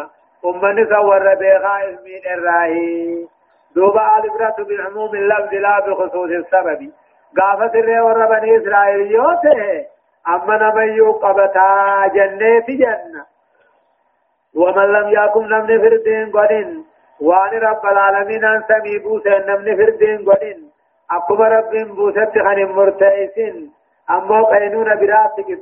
أمني 0.45 0.85
سور 0.85 1.35
بيغا 1.35 1.75
اسمين 1.89 2.21
الراهي 2.33 3.27
دوبا 3.75 4.17
الإبرة 4.17 4.55
بعموم 4.69 5.15
اللفظ 5.15 5.53
لا 5.53 5.79
بخصوص 5.79 6.29
السبب. 6.41 6.91
قافت 7.37 7.75
الرئي 7.75 7.99
وربني 8.01 8.57
إسرائيل 8.57 9.11
يوته 9.11 9.85
أما 10.27 10.57
نمن 10.57 10.97
يقبتا 10.97 12.07
جنة 12.07 12.67
جنة. 12.67 13.25
ومن 14.55 14.87
لم 14.93 15.07
يكن 15.09 15.49
نمن 15.49 15.81
فردين 15.81 16.31
قدين 16.31 16.85
وان 17.21 17.51
رب 17.59 17.85
العالمين 17.85 18.45
أن 18.45 18.63
سمي 18.67 18.99
بوسى 18.99 19.29
نمن 19.29 19.77
فردين 19.77 20.29
قدين 20.29 20.71
أكما 21.11 21.47
رب 21.47 21.71
بوسى 21.95 22.25
خن 22.25 22.63
مرتئسين. 22.63 23.73
أما 24.09 24.43
قينون 24.43 24.95
براتك 24.99 25.59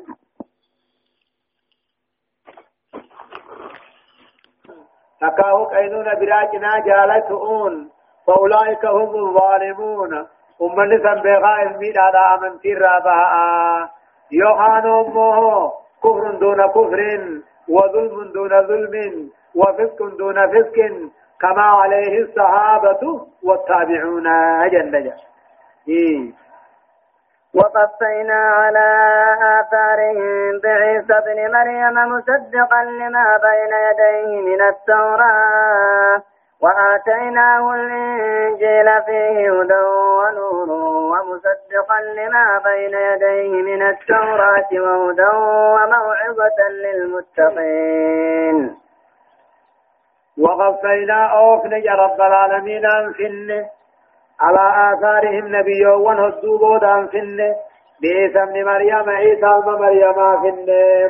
تكاهو 5.22 5.66
قينون 5.66 6.16
براجنا 6.20 6.80
جالتؤون 6.80 7.90
فأولئك 8.28 8.86
هم 8.86 9.16
الظالمون. 9.16 10.28
أمني 10.62 10.98
سنبغا 10.98 11.62
المين 11.62 11.98
على 11.98 12.18
أمنتي 12.36 12.74
رابعا. 12.74 13.90
يوحان 14.32 14.86
أمه 14.88 15.72
كفر 16.04 16.32
دون 16.40 16.68
كفر 16.68 17.00
وظلم 17.70 18.32
دون 18.34 18.68
ظلم 18.68 19.30
وفسق 19.56 20.18
دون 20.18 20.48
فسق 20.52 20.76
كما 21.42 21.62
عليه 21.62 22.20
الصحابة 22.24 23.28
والتابعون 23.44 24.24
جنة 24.72 25.14
إيه. 25.90 26.32
وقفينا 27.56 28.34
على 28.34 28.88
آثارهم 29.60 30.60
بعيسى 30.64 31.14
ابن 31.14 31.52
مريم 31.54 31.94
مصدقا 32.14 32.84
لما 32.84 33.40
بين 33.48 33.74
يديه 33.88 34.42
من 34.42 34.62
التوراة. 34.62 36.22
وآتيناه 36.64 37.74
الإنجيل 37.74 38.88
فيه 39.06 39.38
هدى 39.52 39.84
ونور 40.18 40.70
ومصدقا 41.12 42.00
لما 42.16 42.62
بين 42.64 42.94
يديه 42.94 43.52
من 43.62 43.82
التوراة 43.82 44.70
وهدى 44.74 45.32
وموعظة 45.76 46.60
للمتقين. 46.84 48.58
وقفينا 50.42 51.20
أوفن 51.26 51.72
يا 51.72 51.94
رب 51.94 52.22
العالمين 52.22 52.86
أنفن. 52.86 53.66
على 54.42 54.94
آثارهم 54.94 55.56
نبي 55.56 55.86
ونهدوبود 55.86 56.84
أنفن 56.84 57.38
بعيسى 58.02 58.44
ابن 58.44 58.66
مريم 58.66 59.10
عيسى 59.10 59.46
ابن 59.46 59.72
مريم 59.72 60.14
فن 60.14 60.68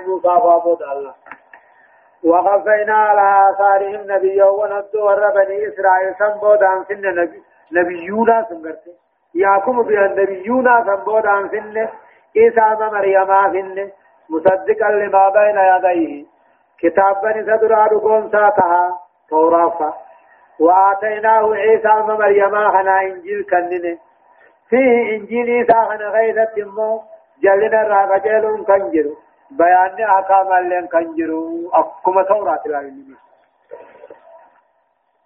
مصافى 0.08 0.84
الله. 0.92 1.14
وقفينا 2.24 2.94
على 2.94 3.50
آثارهم 3.50 4.02
نبي 4.12 4.42
ونهدو 4.42 5.06
ور 5.06 5.30
بني 5.36 5.68
إسرائيل 5.68 6.16
سنبود 6.20 6.64
أنفن 6.64 7.02
نبي 7.20 7.44
نبيونا 7.72 8.46
سنگرته 8.50 8.94
يعقوب 9.36 9.76
بها 9.88 10.08
نبيونا 10.08 10.84
سنبود 10.86 11.26
أنفن 11.26 11.88
عيسى 12.38 12.62
ابن 12.62 12.86
مريم 12.96 13.26
فن 13.26 13.90
مصدقا 14.30 14.90
لما 14.92 15.30
بين 15.30 15.58
يديه. 15.72 16.26
كتاب 16.80 17.22
بني 17.22 17.44
سدرا 17.44 17.86
رقوم 17.86 18.30
ساتها 18.32 19.00
توراة 19.30 19.94
وآتيناه 20.60 21.54
عيسى 21.54 21.88
مريم 21.88 22.56
خنا 22.72 23.02
إنجيل 23.02 23.46
كننه 23.52 23.98
فيه 24.70 25.16
إنجيل 25.16 25.50
عيسى 25.50 25.74
خنا 25.90 26.08
غيثة 26.10 26.56
مو 26.76 27.02
جلنا 27.44 27.82
راقجل 27.84 28.66
كنجر 28.68 29.08
بيان 29.58 30.02
أحكام 30.10 30.54
اللين 30.54 30.88
كنجر 30.88 31.32
أكما 31.74 32.24
توراة 32.24 32.62
العلمين 32.66 33.18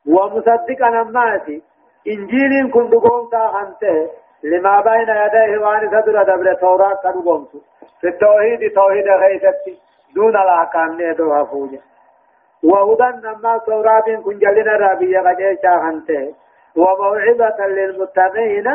ومصدقا 0.07 0.89
نماتي 0.89 1.61
إنجيل 2.07 2.71
كن 2.73 2.89
دقوم 2.89 3.29
تاخنته. 3.31 4.09
لما 4.43 4.81
بين 4.81 5.09
يديه 5.09 5.57
وان 5.57 5.89
صدر 5.89 6.23
دبر 6.23 6.53
توراة 6.53 6.95
كدقوم 7.03 7.45
في 8.01 8.07
التوحيد 8.07 8.73
توحيد 8.75 9.07
غيثة 9.07 9.65
دون 10.15 10.35
الأحكام 10.35 11.01
نيتو 11.01 11.33
هفوجه 11.33 11.81
وهدى 12.63 13.27
نما 13.27 13.59
سورات 13.65 14.09
كن 14.25 14.39
جلنا 14.39 14.73
ربي 14.73 15.17
غجي 15.17 15.57
شاخنته. 15.63 16.33
وموعظة 16.75 17.67
للمتقين. 17.67 18.67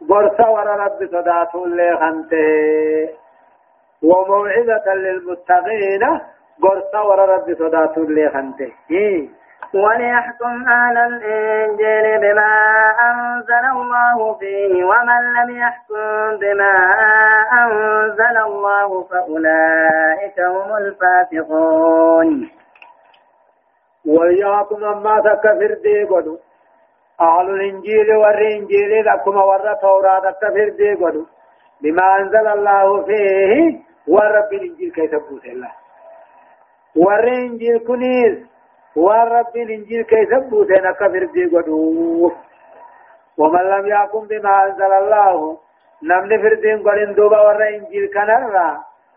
برسا 0.00 0.48
ور 0.48 0.66
رب 0.66 0.98
صدات 1.12 1.54
لخنته 1.54 3.08
وموعظة 4.02 4.94
للمتقين. 4.94 6.02
برسا 6.62 7.00
ور 7.00 7.18
رب 7.28 7.54
صدات 7.58 7.98
لخنته 7.98 8.72
وليحكم 9.74 10.54
أهل 10.68 10.96
الإنجيل 10.98 12.20
بما 12.20 12.52
أنزل 13.10 13.64
الله 13.76 14.34
فيه 14.38 14.84
ومن 14.84 15.22
لم 15.36 15.50
يحكم 15.56 16.38
بما 16.40 16.74
أنزل 17.62 18.36
الله 18.46 19.02
فأولئك 19.10 20.40
هم 20.40 20.76
الفاسقون. 20.76 22.50
وياكم 24.06 24.84
أما 24.84 25.20
تكفر 25.20 25.74
دي 25.82 26.04
قدو. 26.04 26.36
أهل 27.20 27.50
الإنجيل 27.50 28.16
والإنجيل 28.16 29.04
لكم 29.06 29.36
ور 29.36 29.74
توراة 29.82 30.30
تكفر 30.30 30.68
دي 30.78 30.94
قدو. 30.94 31.24
بما 31.82 32.16
أنزل 32.20 32.46
الله 32.46 33.02
فيه 33.04 33.87
ورب 34.08 34.52
الإنجيل 34.52 34.90
كي 34.92 35.06
تبوت 35.06 35.44
الله 35.44 35.72
ور 36.96 37.28
إنجيل 37.28 37.78
كنيس 37.78 38.36
ورب 38.96 39.56
الإنجيل 39.56 40.02
كي 40.02 40.24
تبوت 40.26 40.70
نكفر 40.70 41.24
دي 41.34 41.44
قدو 41.46 42.32
ومن 43.38 43.60
لم 43.72 43.86
يحكم 43.86 44.26
بما 44.26 44.64
أنزل 44.66 44.92
الله 44.92 45.58
نمن 46.02 46.42
فردين 46.42 46.78
قلن 46.88 47.14
دوبا 47.14 47.40
ور 47.46 47.68
إنجيل 47.68 48.06
كنرا 48.14 48.68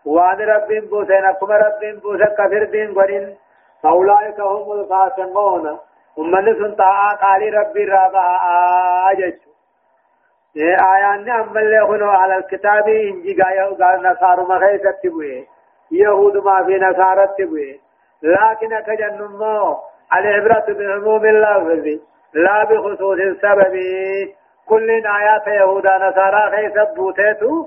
وان 0.04 0.38
رب 0.52 0.68
بوسين 0.90 1.24
أكما 1.24 1.56
رب 1.56 1.82
بوسين 2.02 2.26
كفر 2.38 2.64
دين 2.64 2.94
قلن 2.94 3.34
فأولئك 3.82 4.40
هم 4.40 4.72
الفاسقون 4.72 5.78
ومن 6.16 6.44
سنطاعة 6.58 7.16
قال 7.16 7.54
ربي 7.54 7.84
رابع 7.84 8.26
آجج 9.10 9.36
آيان 10.56 11.30
أما 11.30 11.60
اللي 11.60 12.06
على 12.06 12.36
الكتاب 12.36 12.88
إنجي 12.88 13.42
قال 13.42 14.02
نصار 14.02 14.40
مخيسة 14.42 14.90
تبوي 15.02 15.46
يهود 15.90 16.36
ما 16.36 16.64
في 16.66 16.78
نصارى 16.78 17.26
تبوي 17.38 17.80
لكن 18.22 18.72
أتجن 18.72 19.22
مو 19.22 19.76
العبرة 20.16 20.64
بعموم 20.68 21.26
اللفظ 21.26 22.00
لا 22.34 22.64
بخصوص 22.64 23.18
السبب 23.18 23.74
كل 24.68 24.90
آيات 24.90 25.46
يهودا 25.46 25.96
نصارى 25.96 26.50
خيسة 26.56 26.94
بوتيتو 26.94 27.66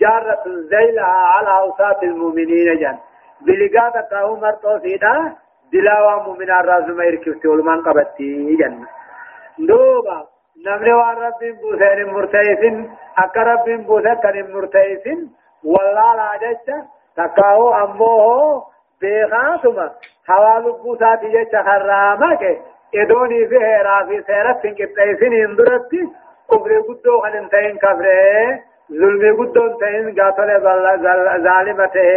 جارة 0.00 0.42
زيلها 0.46 1.04
على 1.04 1.48
أوساط 1.58 2.02
المؤمنين 2.02 2.78
جن 2.78 2.98
بلغات 3.40 4.10
تاو 4.10 4.36
مرتو 4.36 4.78
سيدا 4.78 5.32
دلاوا 5.72 6.22
مؤمن 6.22 6.50
الراس 6.50 6.88
ما 6.88 7.04
يركبت 7.04 7.46
ولمان 7.46 7.80
قبتي 7.82 8.56
جنة 8.56 8.86
دوبا 9.58 10.35
نمر 10.66 10.88
وان 10.94 11.16
رب 11.16 11.40
بوسين 11.60 12.06
مرتيسين 12.14 12.90
أكا 13.18 13.42
رب 13.42 13.64
بوسين 13.86 14.14
كان 14.14 14.52
مرتيسين 14.54 15.30
والله 15.64 16.14
لا 16.16 16.30
جيش 16.42 16.66
تكاو 17.16 17.74
أموه 17.74 18.64
بيغاتما 19.00 19.90
حوال 20.28 20.62
بوسات 20.82 21.24
جيش 21.24 21.52
خرامك 21.66 22.42
إدوني 22.94 23.46
في 23.48 23.56
هيرا 23.64 24.04
في 24.08 24.22
سيرت 24.26 24.66
كتايسين 24.78 25.32
اندرتي 25.44 26.02
كفر 26.50 26.80
قدو 26.88 27.20
خلنتين 27.20 27.78
كفر 27.78 28.06
ظلم 29.00 29.36
قدو 29.40 29.66
انتين 29.66 30.20
قاتل 30.20 30.50
ظالمته 31.46 32.10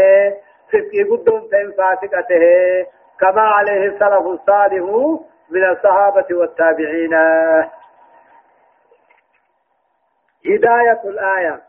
فسق 0.69 0.93
قدو 1.11 1.37
انتين 1.37 1.71
فاسقته 1.77 2.43
كما 3.19 3.41
عليه 3.41 3.85
السلف 3.87 4.25
الصالح 4.35 4.83
من 5.51 5.63
الصحابة 5.69 6.25
والتابعين 6.31 7.13
هداية 10.45 11.01
الآية 11.05 11.61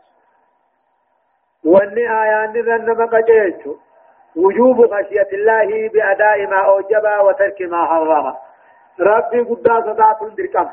واني 1.65 2.21
آيان 2.23 2.53
نرن 2.53 2.97
مقجيش 3.03 3.67
وجوب 4.35 4.93
خشية 4.93 5.27
الله 5.33 5.89
بأداء 5.89 6.47
ما 6.47 6.65
أوجب 6.65 7.05
وترك 7.25 7.61
ما 7.61 7.85
حرم 7.85 8.33
ربي 8.99 9.39
قد 9.39 9.67
صدات 9.67 10.17
دركم 10.37 10.69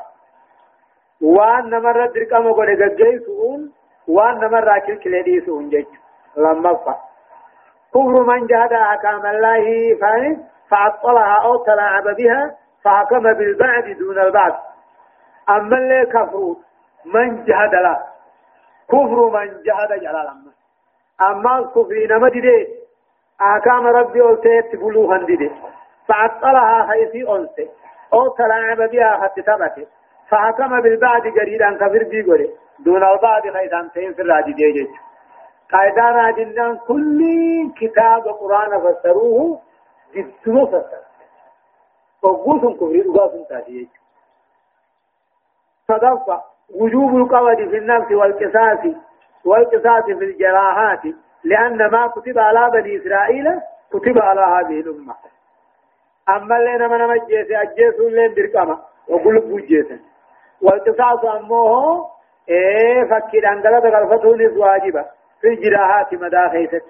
وان 1.21 1.69
نمر 1.69 2.05
دركم 2.05 2.51
قد 2.53 2.95
جيسون 2.95 3.71
وان 4.07 4.35
نمر 4.39 4.79
كل 4.79 4.95
كليسون 4.99 5.69
جيش 5.69 5.87
لما 6.37 6.73
فا 6.75 6.95
كفر 7.93 8.23
من 8.23 8.47
جهد 8.47 8.73
أحكام 8.73 9.25
الله 9.25 9.95
فاهم 10.01 10.43
فعطلها 10.69 11.37
أو 11.43 11.63
تلاعب 11.63 12.03
بها 12.03 12.55
فحكم 12.83 13.33
بالبعد 13.33 13.97
دون 13.99 14.19
البعد 14.19 14.53
أما 15.49 15.77
اللي 15.77 16.05
كفر 16.05 16.55
من 17.05 17.45
جهد 17.45 17.73
لا. 17.75 18.05
كفر 18.89 19.29
من 19.29 19.63
جهد 19.63 19.99
جلال 19.99 20.27
أما 20.27 20.51
أما 21.21 21.57
الكفر 21.59 22.07
نما 22.09 22.29
دي 22.29 22.67
أحكام 23.41 23.87
ربي 23.87 24.21
أولتي 24.21 24.61
تبلو 24.61 25.11
هندي 25.11 25.51
فعطلها 26.07 26.87
حيثي 26.87 27.29
أنسي. 27.29 27.69
أو 28.13 28.27
تلاعب 28.27 28.77
بها 28.91 29.23
حتى 29.23 29.41
تبت 29.41 29.87
فحكم 30.29 30.81
بالبعد 30.81 31.21
جريدا 31.27 31.77
كفر 31.77 32.03
بيقولي 32.03 32.49
دون 32.79 33.03
البعد 33.03 33.43
خيثان 33.53 33.91
تين 33.91 34.13
في 34.13 34.21
الراجي 34.21 34.53
دي 34.53 34.87
قاعدة 35.71 36.01
راجلان 36.01 36.77
كل 36.77 37.19
كتاب 37.77 38.27
القرآن 38.27 38.81
فسروه 38.81 39.61
جدو 40.15 40.65
فسر. 40.67 41.01
وقوسم 42.23 42.73
كفر 42.73 43.09
وقاسم 43.09 43.43
تاتيه 43.49 43.87
صدفة 45.87 46.43
وجوب 46.75 47.15
القود 47.15 47.57
في 47.69 47.77
النفس 47.77 48.11
والقصاص 48.11 48.95
والقصاص 49.45 50.03
في 50.05 50.11
الجراحات 50.25 51.01
لأن 51.43 51.77
ما 51.91 52.07
كتب 52.07 52.39
على 52.39 52.69
بني 52.71 52.97
إسرائيل 52.97 53.45
كتب 53.91 54.19
على 54.21 54.41
هذه 54.41 54.79
الأمة. 54.79 55.13
أما 56.29 56.57
اللي 56.57 56.87
من 56.87 57.07
مجيس 57.07 57.47
أجيس 57.51 57.99
لين 57.99 58.33
برقمة 58.35 58.79
وقل 59.09 59.39
بوجيس 59.39 59.85
والقصاص 60.61 61.25
أمه 61.25 62.05
إيه 62.49 63.03
فكر 63.03 63.47
أنقلت 63.51 63.85
غرفته 63.85 64.59
واجبة 64.59 65.05
في 65.41 65.47
الجراحات 65.47 66.13
مدى 66.13 66.49
خيست 66.51 66.83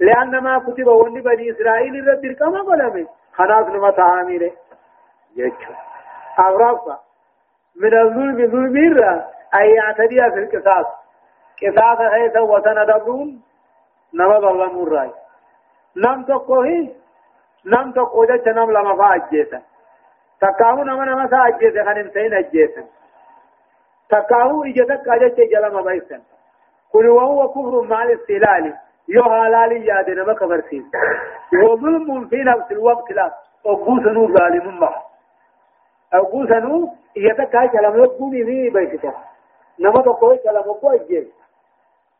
لأن 0.00 0.38
ما 0.44 0.58
كتب 0.58 0.86
وني 0.86 1.20
بني 1.20 1.50
إسرائيل 1.50 2.08
رب 2.08 2.20
برقمة 2.22 2.62
قلمي. 2.62 3.06
خلاص 3.34 3.66
نما 3.66 3.90
تعامله 3.90 4.50
يجب 5.36 5.52
أغرفة 6.38 6.98
من 7.80 7.94
الظلم 7.98 8.50
ظلم 8.50 8.76
الرا 8.76 9.24
أن 9.54 9.64
يعتدي 9.76 10.16
في 10.16 10.38
القصاص. 10.38 10.86
قصاص 11.62 11.98
حيث 12.10 12.36
وسندبون 12.36 13.42
نما 14.14 14.38
ظلم 14.40 14.82
الرأي. 14.82 15.10
نم 15.96 16.22
تقوه 16.24 16.88
نم 17.66 17.92
تقوه 17.92 18.26
جت 18.26 18.48
نم 18.48 18.70
لما 18.70 18.96
فاجيسا 18.96 19.62
تكاهو 20.40 20.84
نما 20.84 21.04
نما 21.04 21.28
ساجيسا 21.28 21.84
خنم 21.84 22.10
سين 22.10 22.34
أجيسا 22.34 22.84
تكاهو 24.10 24.64
إجتك 24.64 25.08
أجت 25.08 25.36
جلما 25.52 25.82
بيسا 25.82 26.20
قل 26.92 27.08
وهو 27.08 27.48
كفر 27.48 27.80
مع 27.82 28.02
الاستهلال 28.02 28.74
يو 29.08 29.22
حلال 29.24 29.72
ياد 29.88 30.10
نما 30.10 30.32
كفرسين 30.32 30.90
وظلم 31.64 32.28
في 32.28 32.36
نفس 32.36 32.72
الوقت 32.72 33.12
لا. 33.12 33.32
أقوسنو 33.66 34.38
ظالم 34.38 34.80
ما 36.12 36.18
أقوسنو 36.18 36.88
يتكا 37.16 37.66
كلام 37.66 37.98
يقوني 38.04 38.44
في 38.44 38.70
بيتك 38.70 39.14
نما 39.80 40.02
تقوي 40.02 40.38
كلام 40.38 40.64
جيل 41.08 41.28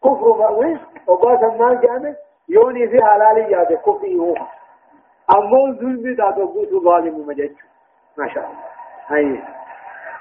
كفر 0.04 0.36
مأوي 0.38 0.78
وقاسا 1.06 1.46
ما 1.46 1.80
جامع 1.82 2.14
يوني 2.48 2.88
في 2.88 3.02
حلال 3.04 3.38
ياد 3.38 3.72
كفر 3.72 4.06
هو 4.06 4.34
أما 5.30 5.78
ظلم 5.80 6.14
ذات 6.14 6.38
أقوس 6.38 6.68
ظالم 6.84 7.26
مجد 7.26 7.54
ما 8.18 8.28
شاء 8.28 8.44
الله 8.44 8.72
هاي 9.06 9.42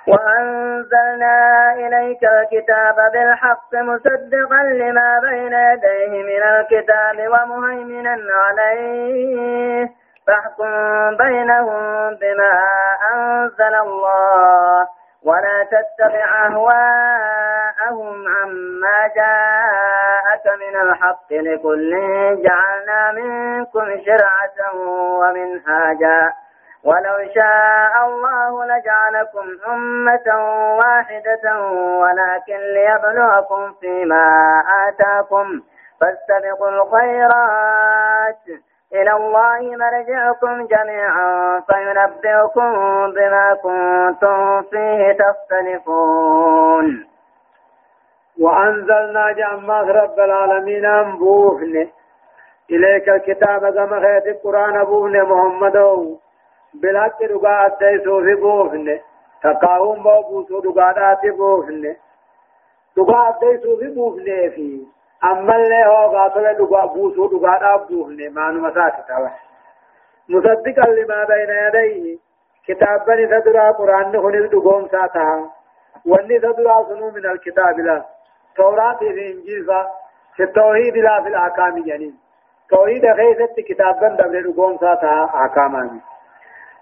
وأنزلنا 0.08 1.74
إليك 1.74 2.24
الكتاب 2.24 2.96
بالحق 3.14 3.76
مصدقا 3.76 4.64
لما 4.64 5.20
بين 5.20 5.54
يديه 5.54 6.24
من 6.24 6.44
الكتاب 6.44 7.18
ومهيمنا 7.28 8.18
عليه 8.34 9.90
فاحكم 10.28 10.72
بينهم 11.18 12.16
بما 12.16 12.54
أنزل 13.14 13.76
الله 13.76 14.88
ولا 15.26 15.64
تتبع 15.64 16.46
أهواءهم 16.46 18.26
عما 18.28 19.08
جاءك 19.16 20.46
من 20.60 20.82
الحق 20.82 21.32
لكل 21.32 21.92
جعلنا 22.44 23.12
منكم 23.12 23.86
شرعة 24.06 24.76
ومنهاجا. 25.20 26.34
ولو 26.84 27.18
شاء 27.36 28.06
الله 28.08 28.66
لجعلكم 28.66 29.48
أمة 29.68 30.28
واحدة 30.78 31.60
ولكن 32.02 32.58
ليبلوكم 32.58 33.74
فيما 33.80 34.28
آتاكم. 34.88 35.62
فاستبقوا 36.02 36.70
الخيرات. 36.70 38.46
إلى 38.94 39.12
الله 39.12 39.60
مرجعكم 39.62 40.68
جميعا 40.68 41.60
فينبئكم 41.60 42.72
بما 43.12 43.54
كنتم 43.64 44.62
فيه 44.62 45.18
تختلفون. 45.24 47.08
وأنزلنا 48.40 49.32
جمع 49.32 49.82
رب 49.82 50.20
العالمين 50.20 50.86
أنبوهن. 50.86 51.88
إليك 52.72 53.10
الكتاب 53.10 53.74
كما 53.74 54.00
خيط 54.00 54.28
القرآن 54.28 54.84
بوهن 54.84 55.24
محمد. 55.24 55.78
بلاك 56.74 57.22
رقاء 57.22 57.68
الديسو 57.68 58.22
في 58.22 58.36
بوهن. 58.36 59.00
تقاهم 59.44 60.04
بوبوسو 60.04 60.60
رقاء 60.60 61.30
بوهن 61.30 61.96
رقاء 62.98 63.30
الديسو 63.34 63.78
في 63.78 63.88
بوهن 63.88 64.50
فيه 64.56 65.01
اللي 65.24 65.86
هو 65.86 66.18
قاتل 66.18 66.54
دقاء 66.54 66.88
بوسو 66.88 67.28
دقاء 67.28 67.76
أبوهن 67.76 68.34
ما 68.34 68.52
نمسات 68.52 68.94
توا 69.08 69.30
مصدقا 70.30 70.90
لما 70.90 71.24
بين 71.24 71.50
يديه 71.50 72.18
كتابا 72.68 73.16
ندرا 73.16 73.72
قرآن 73.72 74.12
نخل 74.12 74.48
دقوم 74.48 74.88
ساتا 74.88 75.50
واني 76.06 76.40
تدرا 76.40 76.84
سنو 76.90 77.12
من 77.12 77.26
الكتاب 77.26 77.80
لا 77.80 78.06
توراة 78.56 78.98
في 78.98 79.32
إنجيل 79.32 79.68
في 80.36 80.44
التوحيد 80.44 80.98
لا 80.98 81.22
في 81.22 81.28
الأحكام 81.28 81.78
يعني 81.88 82.14
توحيد 82.70 83.02
خيست 83.14 83.60
كتابا 83.70 84.08
دبر 84.08 84.42
دقوم 84.52 84.78
ساتا 84.78 85.26
أحكاما 85.26 86.00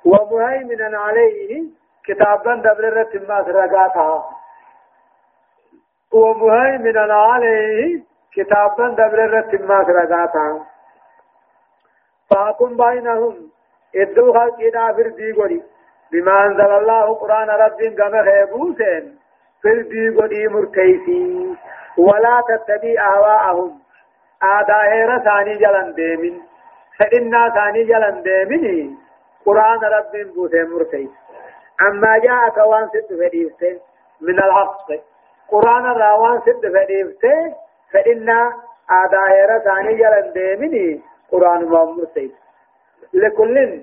ومهيمنا 0.06 1.00
عليه 1.00 1.64
كتابا 2.06 2.56
دبر 2.56 2.94
رتما 2.98 3.44
سرقاتها 3.44 4.30
ومهيمنا 6.14 7.14
عليه 7.14 8.09
كتابا 8.36 8.88
دبر 8.88 9.26
الرتما 9.26 9.84
كرغاتا 9.84 10.66
فاكم 12.30 12.78
بينهم. 12.78 13.36
ادو 13.96 14.34
خلقنا 14.34 14.94
فردي 14.94 15.32
قولي. 15.32 15.64
بما 16.12 16.46
أنزل 16.46 16.72
الله 16.72 17.14
قرآن 17.14 17.50
رب 17.50 17.82
قم 18.00 18.24
خيبوسين. 18.26 19.20
فردي 19.64 20.10
قولي 20.10 20.48
مرتيسي. 20.48 21.56
ولا 21.98 22.44
تتبع 22.48 22.94
أهواءهم. 23.14 23.80
آدائر 24.44 25.20
ثاني 25.20 25.56
جلن 25.56 25.94
ديمن 25.94 26.40
فإنا 26.98 27.50
ثاني 27.50 27.84
جلن 27.84 28.22
ديمني 28.22 28.96
قرآن 29.46 29.80
رب 29.80 30.34
بوسين 30.36 30.70
مرتيس. 30.70 31.10
أما 31.82 32.18
جاءك 32.18 32.58
وان 32.58 32.88
ست 32.88 33.14
فديفته 33.14 33.80
من 34.22 34.40
الحق. 34.40 34.88
قرآن 35.52 35.86
راوان 35.86 36.40
ست 36.40 36.66
فديفته 36.76 37.69
فإن 37.94 38.30
آدائر 38.90 39.60
ثاني 39.60 39.94
جلن 39.94 40.32
ديمني 40.34 41.02
قرآن 41.32 41.64
ممرسي 41.66 42.32
لكل 43.14 43.82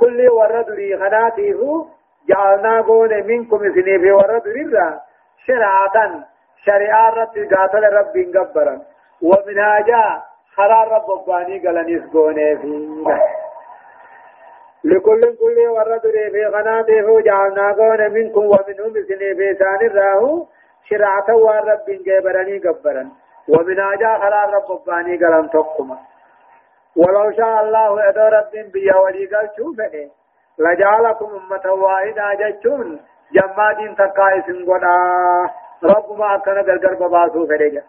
كل 0.00 0.28
ورد 0.28 0.70
لي 0.70 0.96
خناتيه 0.96 1.84
جعلنا 2.28 2.80
قول 2.80 3.24
منكم 3.24 3.56
اثنين 3.66 4.00
في 4.00 4.12
ورد 4.12 4.48
لله 4.48 5.00
شرعة 5.46 6.24
شريعة 6.64 7.10
رب 7.10 7.54
قاتل 7.54 7.84
رب 7.92 8.36
قبرا 8.36 8.82
ومنهاجا 9.22 10.22
خرار 10.54 10.88
رب 10.92 11.24
باني 11.26 11.58
قلنيس 11.68 12.02
قونه 12.12 12.54
فيه. 12.54 13.16
لكل 14.84 15.36
كل 15.36 15.58
ورد 15.68 16.06
لي 16.06 16.30
في 16.30 16.50
خناتيه 16.52 17.20
جعلنا 17.20 17.72
قول 17.72 18.10
منكم 18.10 18.40
ومنهم 18.44 18.96
اثنين 18.96 19.36
في 19.36 19.54
ثاني 19.54 19.86
الراهو 19.86 20.46
شرعة 20.88 21.36
ورب 21.36 21.86
قبرني 22.06 22.58
قبرا 22.58 23.08
ومن 23.48 23.80
أجا 23.80 24.18
خلال 24.18 24.54
رب 24.54 24.84
باني 24.86 25.16
قلم 25.16 25.46
تقما 25.46 25.98
ولو 26.96 27.32
شاء 27.36 27.62
الله 27.62 28.10
إذا 28.10 28.28
رب 28.28 28.72
بيا 28.72 28.96
ولي 28.96 29.26
قال 29.26 29.50
شوفه. 29.56 30.10
لجعلكم 30.58 31.26
أمة 31.26 31.72
واحدة 31.72 32.34
جتشون. 32.34 33.00
جماد 33.32 33.96
تقائس 33.98 34.44
قدا. 34.68 34.96
رب 35.84 36.18
ما 36.18 36.38
كان 36.44 36.58
غرغر 36.66 36.94
بباسو 36.94 37.46
فريجا. 37.46 37.82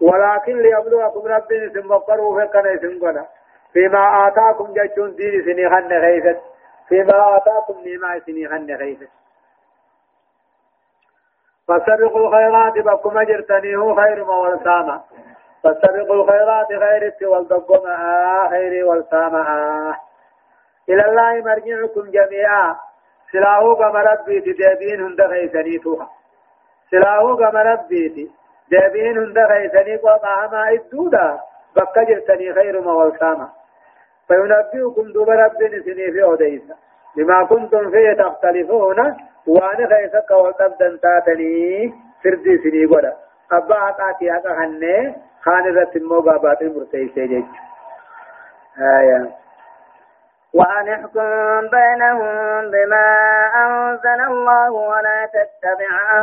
ولكن 0.00 0.62
ليبلوكم 0.62 1.26
رب 1.26 1.52
اسم 1.52 1.90
وقروا 1.90 2.40
فكان 2.40 2.66
اسم 2.66 3.06
قنا 3.06 3.26
فيما 3.72 4.28
آتاكم 4.28 4.72
جاتون 4.72 5.14
دين 5.16 5.44
سني 5.44 5.70
خن 5.70 5.92
غيثت 5.92 6.40
فيما 6.88 7.36
آتاكم 7.36 7.74
نعمة 7.84 8.18
سني 8.26 8.48
خن 8.48 8.70
غيثت 8.70 9.17
فسبقوا 11.68 12.26
الخيرات 12.26 12.78
بكم 12.78 13.18
أجرتني 13.18 13.76
هو 13.76 13.94
خير 13.94 14.24
ما 14.24 14.34
والسامة 14.34 15.00
فسبقوا 15.64 16.14
الخيرات 16.14 16.68
خير 16.68 17.28
والدقم 17.28 17.82
خير 18.50 18.86
والسامة 18.86 19.40
إلى 20.88 21.04
الله 21.08 21.32
مرجعكم 21.44 22.10
جميعا. 22.10 22.76
سلاهو 23.32 23.76
كما 23.76 24.00
ربي 24.02 24.40
تدابين 24.40 25.00
هند 25.00 25.20
غيثني 25.20 25.78
توها 25.78 26.08
سلاهو 26.90 27.36
كما 27.36 27.62
ربي 27.62 28.28
تدابين 28.68 29.18
هند 29.18 29.38
غيثني 29.38 29.96
قوما 29.96 30.46
هما 30.46 30.72
إدودا. 30.72 31.38
بكا 31.76 32.02
جرتني 32.02 32.54
خير 32.54 32.80
ما 32.80 32.92
والسامة 32.92 33.48
فينبئكم 34.28 35.12
دوب 35.12 35.30
ربي 35.30 35.82
سني 35.82 36.12
في 36.12 36.22
أوديسا 36.24 36.74
بما 37.16 37.44
كنتم 37.44 37.90
فيه 37.90 38.12
تختلفون. 38.12 39.16
وأنا 39.48 39.88
خيسك 39.88 40.30
وقبدا 40.30 40.98
تاتني 41.02 41.92
فردي 42.24 42.58
سني 42.58 42.84
قدا 42.86 43.16
أبا 43.52 43.74
حقاتي 43.74 44.32
حقا 44.32 44.54
خنه 44.54 45.14
خان 45.42 45.76
رت 45.76 45.96
الموقع 45.96 46.36
باطل 46.36 46.74
مرتيسي 46.78 47.26
جيج 47.26 47.44
آية 48.98 49.30
وأن 50.54 50.88
احكم 50.88 51.68
بينهم 51.68 52.70
بما 52.70 53.06
أنزل 53.56 54.20
الله 54.32 54.70
ولا 54.70 55.26
تتبع 55.26 56.18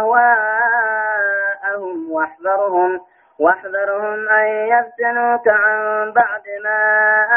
أهواءهم 0.86 2.11
واحذرهم 2.11 3.01
واحذرهم 3.39 4.30
أن 4.30 4.45
يفتنوك 4.45 5.47
عن 5.47 6.11
بعد 6.11 6.43
ما 6.63 6.80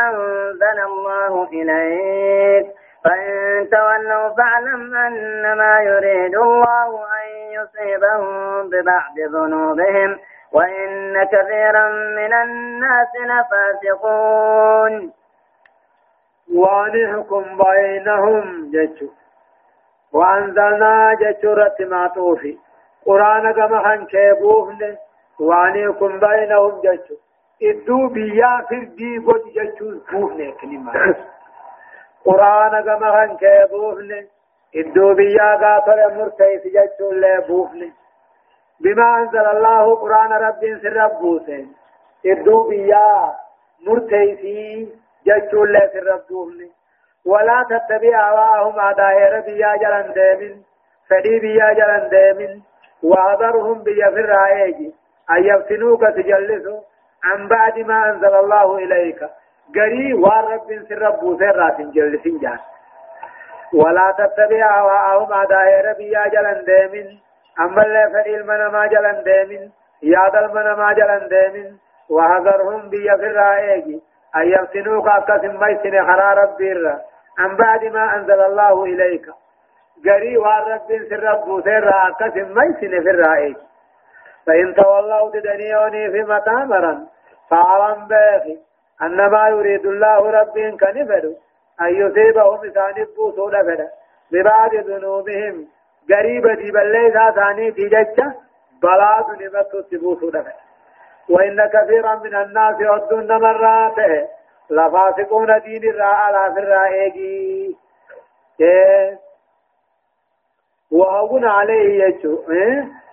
أنزل 0.09 0.81
الله 0.81 1.49
إليك 1.53 2.67
فإن 3.09 3.69
تولوا 3.71 4.29
فاعلم 4.37 4.97
أنما 4.97 5.81
يريد 5.81 6.35
الله 6.37 7.05
أن 7.05 7.29
يصيبهم 7.53 8.69
ببعض 8.71 9.19
ذنوبهم 9.35 10.19
وإن 10.53 11.25
كثيرا 11.25 11.89
من 11.89 12.33
الناس 12.33 13.09
لفاسقون. 13.31 15.13
ونحكم 16.55 17.45
بينهم 17.65 18.71
جتشو 18.73 19.07
وأنزلنا 20.13 21.15
جتشو 21.21 21.53
رت 21.53 21.83
معطوفي 21.83 22.59
قرآن 23.07 23.53
كما 23.53 23.83
خان 23.83 24.07
كيبوفن 24.07 24.97
وعنيكم 25.41 26.19
بينهم 26.21 26.81
جتشو 26.85 27.15
إدو 27.63 28.09
بيا 28.09 28.65
فردي 28.71 29.19
قد 29.19 29.43
جتشو 29.57 29.87
بوفن 30.13 30.53
كلمة. 30.61 30.93
قرآن 32.25 32.81
كما 32.85 33.11
خان 33.13 33.37
كيبوفن 33.37 34.27
إدو 34.77 35.15
بيا 35.15 35.49
غافر 35.63 36.15
مرتيس 36.15 36.63
جتشو 36.75 37.11
اللي 37.11 37.45
بوفن 37.49 37.93
بما 38.81 39.17
أنزل 39.19 39.47
الله 39.47 39.97
قرآن 39.97 40.33
رب 40.33 40.63
سر 40.83 41.07
بوسين 41.21 41.73
إدو 42.27 42.69
بيا 42.69 43.35
مرتيسي 43.87 44.89
جچول 45.27 45.73
لے 45.73 45.85
سر 45.93 46.07
ربوهن 46.07 46.69
ولا 47.25 47.59
تتبع 47.71 48.31
هواهم 48.31 48.81
عدائر 48.81 49.41
بيا 49.41 49.77
جلن 49.83 50.13
ديمن 50.19 50.55
فدي 51.11 51.39
بيا 51.41 51.73
جلن 51.79 52.09
ديمن 52.15 52.61
وحذرهم 53.03 53.83
في 53.85 53.91
الرائج 54.09 54.77
أن 55.31 55.45
يفتنوك 55.45 56.01
تجلسوا 56.01 56.81
عن 57.25 57.49
بعد 57.49 57.79
ما 57.79 58.11
أنزل 58.11 58.35
الله 58.35 58.77
إليك 58.79 59.29
قري 59.75 60.15
والرب 60.15 60.69
سر 60.89 61.03
ربو 61.03 61.39
سر 61.39 61.71
جلسين 61.95 62.39
جان 62.39 62.59
ولا 63.75 64.15
تتبع 64.19 64.81
هواهم 64.81 65.33
عدائر 65.33 65.93
بيا 65.99 66.29
جلن 66.29 66.65
ديمن 66.65 67.09
أما 67.61 67.83
اللي 67.83 68.11
فدي 68.13 68.37
المنما 68.37 68.87
جلن 68.87 69.23
ديمن 69.23 69.71
ياد 70.03 70.37
المنما 70.37 70.93
جلن 70.93 71.29
ديمن 71.29 71.77
وحذرهم 72.11 72.89
بيا 72.89 73.17
في 73.17 73.27
الرائج 73.27 73.85
أن 74.37 74.43
يفتنوك 74.43 75.09
أكسم 75.09 75.61
ميسن 75.61 76.07
خرا 76.07 76.35
ربي 76.35 76.73
الرا 76.73 77.01
عن 77.39 77.57
بعد 77.57 77.85
ما 77.85 78.17
أنزل 78.17 78.41
الله 78.41 78.85
إليك 78.85 79.27
قري 80.07 80.37
والرب 80.39 80.89
سر 81.11 81.61
سر 81.65 81.89
أكسم 82.09 82.55
ميسن 82.59 83.03
في 83.03 83.11
الرائج 83.11 83.57
فإن 84.47 84.75
تولوا 84.75 85.31
تدنيوني 85.31 86.11
في 86.11 86.23
متامرا 86.23 87.07
فعلم 87.51 88.09
باخي 88.09 88.59
أنما 89.03 89.49
يريد 89.49 89.87
الله 89.87 90.31
رب 90.31 90.59
كنفر. 90.81 91.35
أن 91.81 91.89
يصيبهم 91.89 92.61
إسان 92.67 93.07
بوسو 93.17 93.51
لفر. 93.51 93.87
ببعض 94.33 94.75
ذنوبهم. 94.75 95.67
قريبة 96.11 96.73
بليسا 96.75 97.31
ثاني 97.31 97.73
في 97.73 97.89
ججة 97.89 98.35
بلاد 98.83 99.43
نمت 99.43 99.73
تبوسو 99.91 100.29
لفر. 100.29 100.53
وإن 101.31 101.67
كثيرا 101.67 102.15
من 102.15 102.35
الناس 102.35 102.81
يعدون 102.81 103.33
مرات 103.33 104.29
لفاسقون 104.71 105.61
دين 105.61 105.91
الراء 105.91 106.15
على 106.15 106.55
في 106.55 106.61
الرائقي 106.61 107.75
وهون 110.91 111.45
عليه 111.45 112.05
يجو. 112.05 112.45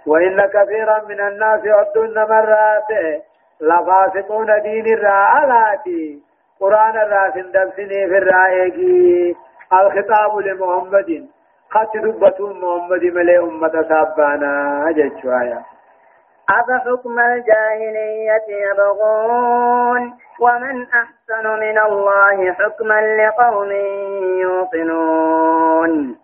وإن 0.06 0.46
كثيرا 0.46 1.04
من 1.04 1.22
الناس 1.22 1.66
يعدون 1.66 2.14
مرات 2.14 2.92
لفاسقون 3.62 4.62
دين 4.62 5.06
على 5.06 5.80
قرآن 6.60 6.98
الراس 6.98 7.34
دبسني 7.34 8.08
في 8.08 8.18
الرائقي 8.18 9.36
الخطاب 9.74 10.38
لمحمد 10.38 11.28
قد 11.72 11.88
دبة 12.02 12.40
محمد 12.40 13.04
ملئ 13.04 13.40
أمة 13.40 13.86
سابانا 13.90 14.86
جيتشو 14.92 15.30
آيات 15.32 15.66
أفحكم 16.50 17.20
الجاهلية 17.20 18.48
يبغون 18.50 20.14
ومن 20.40 20.86
أحسن 21.02 21.48
من 21.60 21.78
الله 21.78 22.54
حكما 22.54 23.02
لقوم 23.18 23.72
يوقنون 24.42 26.16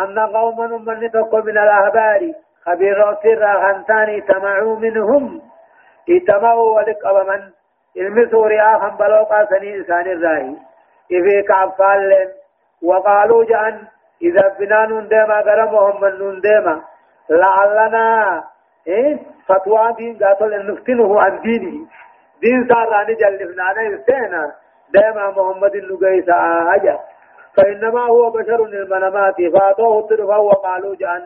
أن 0.00 0.18
قوما 0.18 0.66
من 0.66 1.10
تقو 1.10 1.36
من 1.42 1.58
الأهبار 1.58 2.32
خبير 2.66 3.14
سر 3.22 3.44
غنتان 3.62 4.24
تمعوا 4.26 4.76
منهم 4.76 5.40
اتمعوا 6.10 6.76
ولك 6.76 7.06
من 7.06 7.50
المسوا 7.96 8.46
رياحا 8.46 8.88
بلوقا 8.88 9.44
سني 9.44 9.76
إنسان 9.76 10.06
الراهي 10.06 10.56
إذا 11.10 11.42
كعفال 11.48 12.28
وقالوا 12.82 13.44
جأن 13.44 13.80
إذا 14.22 14.54
بنان 14.58 15.08
ديما 15.08 15.40
غرمهم 15.40 16.00
من 16.00 16.40
ديما 16.40 16.82
لعلنا 17.30 18.44
إيه 18.86 19.18
فتوى 19.48 19.92
دين 19.96 20.18
قاتل 20.18 20.72
نفتنه 20.72 21.20
عن 21.20 21.40
دينه 21.40 21.86
دين 22.42 22.68
ساراني 22.68 23.14
جلفنا 23.14 23.72
نستينا 23.88 24.52
دائما 24.94 25.30
محمد 25.30 25.74
اللقيس 25.74 26.28
آجا 26.74 26.98
فإنما 27.56 28.00
هو 28.00 28.30
بشر 28.30 28.64
المنامات 28.64 29.34
فاتوه 29.54 29.98
الطرفا 29.98 30.36
وقالوا 30.36 30.94
جان 30.96 31.22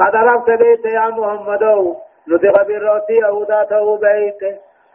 قد 0.00 0.14
عرفت 0.16 0.50
بيت 0.50 0.84
يا 0.84 1.08
محمد 1.08 1.62
نطق 2.28 2.62
بالروتي 2.66 3.26
أو 3.26 3.42
ذاته 3.42 3.96
بيت. 3.96 4.42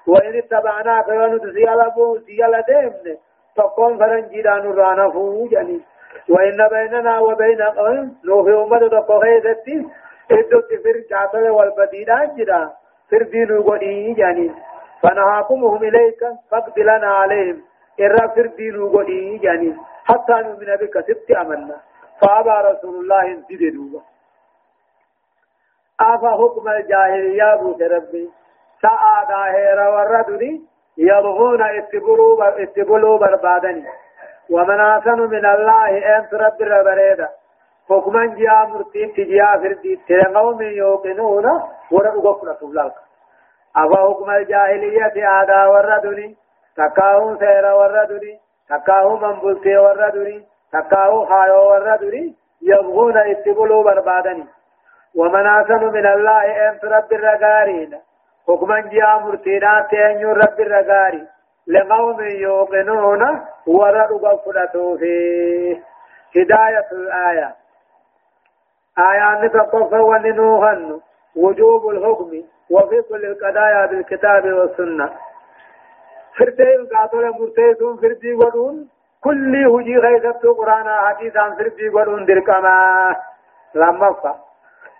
وإن 0.08 0.38
اتبعناك 0.38 1.08
ونت 1.08 1.44
سيالبو 1.56 2.20
سيال 2.26 2.64
ديمن 2.68 3.18
تقوم 3.56 3.98
فرنجيدان 4.00 4.64
رانا 4.80 5.10
فوجني. 5.10 5.80
وإن 6.30 6.60
بيننا 6.74 7.20
وبين 7.20 7.62
نوفي 8.26 8.54
أمد 8.54 8.90
تقو 8.90 9.20
خيزتي. 9.20 9.88
إدو 10.32 10.60
تفر 10.70 10.98
جاتل 11.10 11.50
والبديدان 11.50 12.36
جدا 12.36 12.70
فر 13.12 13.24
دينو 13.24 13.62
قدي 13.62 14.14
جاني 14.14 14.52
فنهاكمهم 15.02 15.84
إليك 15.84 16.22
فاقبلنا 16.52 17.08
عليهم. 17.08 17.58
إرى 18.00 18.24
فر 18.36 18.46
دينو 18.58 18.98
قدي 18.98 19.38
جاني 19.38 19.76
حتى 20.06 20.34
نؤمن 20.34 20.76
بك 20.82 20.96
ست 21.08 21.32
أمنا 21.32 21.78
فأبى 22.22 22.56
رسول 22.70 22.96
الله 23.02 23.26
انتدنوا 23.36 24.00
أفا 26.16 26.32
حكم 26.32 26.70
الجاهلية 26.70 27.56
بوك 27.56 27.82
ربي 27.82 28.30
سعى 28.82 29.26
داهر 29.30 29.80
والردني 29.94 30.62
يبغون 30.98 31.62
اتبلوا 31.62 33.18
بربادني 33.18 33.86
ومن 34.50 34.80
أحسن 34.80 35.20
من 35.20 35.46
الله 35.46 36.18
أنت 36.18 36.34
رب 36.34 36.62
الربريده 36.62 37.30
حكما 37.90 38.26
جاء 38.26 38.68
مرتين 38.68 39.14
تجاء 39.14 39.58
فردي 39.62 40.00
تلقوا 40.08 40.54
من 40.56 40.66
يوقنون 40.66 41.46
ورأوا 41.92 42.54
سبلاك 42.60 42.94
أفا 43.76 43.96
حكم 43.96 44.30
الجاهلية 44.30 45.42
آدا 45.42 45.68
وردني 45.68 46.36
تكاهم 46.78 47.38
سير 47.38 47.66
وردني 47.76 48.40
تكاهم 48.70 49.22
منبلتي 49.22 49.78
وردني 49.78 50.46
تكاهم 50.74 51.26
خايو 51.26 51.70
وردني 51.70 52.36
يبغون 52.62 53.18
اتبلوا 53.18 53.84
بربادني 53.84 54.46
ومن 55.16 55.46
أحسن 55.46 55.84
من 55.84 56.06
الله 56.06 56.70
أنت 56.70 56.86
رب 56.86 57.14
الرقارين 57.14 58.00
حكما 58.48 58.80
جاء 58.80 59.20
مرتينات 59.20 59.94
أن 59.94 60.26
رب 60.26 60.60
الرقاري 60.60 61.28
لقوم 61.68 62.22
يوقنون 62.22 63.42
ورد 63.68 64.40
فلتوا 64.46 64.98
فيه. 64.98 65.84
هداية 66.38 66.88
الآية. 66.92 67.56
آيات 69.00 69.54
تقف 69.54 69.94
وننوهن. 69.94 71.00
وجوب 71.36 71.90
الحكم 71.90 72.32
وفي 72.72 73.02
كل 73.02 73.26
القضايا 73.26 73.86
بالكتاب 73.86 74.46
والسنة. 74.46 75.10
فردين 76.38 76.88
قاتل 76.94 77.30
مرتيسون 77.40 77.98
فردي 77.98 78.34
ودون. 78.34 78.90
كل 79.24 79.56
هجي 79.66 79.98
غيثت 79.98 80.46
قرآن 80.46 80.90
حديثا 80.90 81.56
فردي 81.56 81.90
ودون 81.90 82.26
دركما. 82.26 83.16
لما 83.76 84.16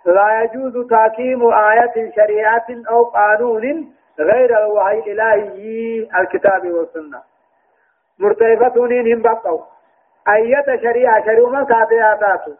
لا 0.06 0.42
يجوز 0.42 0.86
تحكيم 0.90 1.52
آية 1.52 2.12
شريعة 2.16 2.66
أو 2.90 3.04
قانون 3.04 3.92
غير 4.18 4.64
الوحي 4.64 4.98
الإلهي 4.98 6.08
الكتاب 6.20 6.70
والسنة. 6.70 7.22
مرتيفتون 8.18 9.12
هم 9.12 9.22
بقوا 9.22 9.60
أية 10.28 10.76
شريعة 10.82 11.24
شريعة 11.24 11.64
كاتياتاتو 11.64 12.52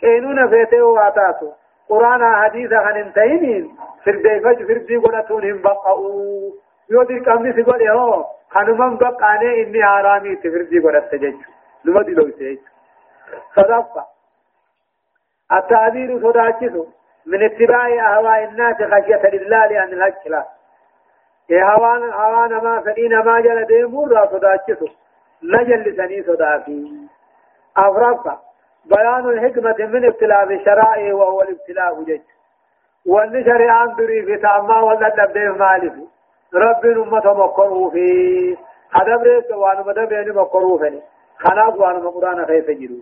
كينون 0.00 0.48
فيته 0.48 0.82
واتاتو 0.82 1.50
قرآن 1.88 2.34
حديث 2.34 2.72
عن 2.72 2.96
انتهين 2.96 3.76
فردي 4.04 4.96
قلتون 4.96 5.50
هم 5.50 5.62
بقوا 5.62 6.50
يودي 6.90 7.20
كمي 7.20 7.52
سيقول 7.52 7.82
يهو 7.82 8.24
خنمان 8.50 8.96
بقاني 8.96 9.62
إني 9.62 9.84
حرامي 9.84 10.36
تفردي 10.36 10.78
قلت 10.78 11.04
تجج 11.12 11.34
لما 11.84 12.02
دي 12.02 12.12
لو 12.12 12.30
سيج 12.38 12.58
صدفة 13.56 14.11
التعبير 15.52 16.20
صداجته 16.20 16.86
من 17.26 17.42
اتباع 17.42 18.14
أهواء 18.14 18.44
الناس 18.44 18.76
خشية 18.76 19.30
لله 19.30 19.66
لأن 19.66 19.92
الحق 19.92 20.28
لا 20.28 20.44
هوان 21.52 22.10
هوان 22.12 22.64
ما 22.64 22.80
فدين 22.80 23.18
ما 23.18 23.40
جل 23.40 23.64
ديمور 23.64 24.08
را 24.08 24.26
صداجته 24.26 24.86
نجل 25.42 25.96
سني 25.96 26.22
صداقي 26.22 26.82
أفرقا 27.76 28.40
بيان 28.84 29.28
الحكمة 29.28 29.86
من 29.86 30.04
ابتلاء 30.04 30.52
الشرائع 30.52 31.14
وهو 31.14 31.42
الابتلاء 31.42 32.02
جج 32.02 32.20
وان 33.06 33.44
شريعان 33.44 33.94
دري 33.94 34.22
في 34.22 34.36
تاما 34.36 34.80
ولا 34.80 35.08
دبدي 35.08 35.48
مالف 35.48 35.94
رب 36.54 36.86
أمة 36.86 37.32
مقروا 37.34 37.90
في. 37.90 38.56
هدبريك 38.92 39.50
وان 39.50 39.86
مدبين 39.86 40.34
مقروا 40.34 40.78
فني. 40.78 41.02
خلاص 41.38 41.74
وان 41.74 42.02
مقران 42.02 42.46
خيف 42.46 42.70
جرو 42.70 42.96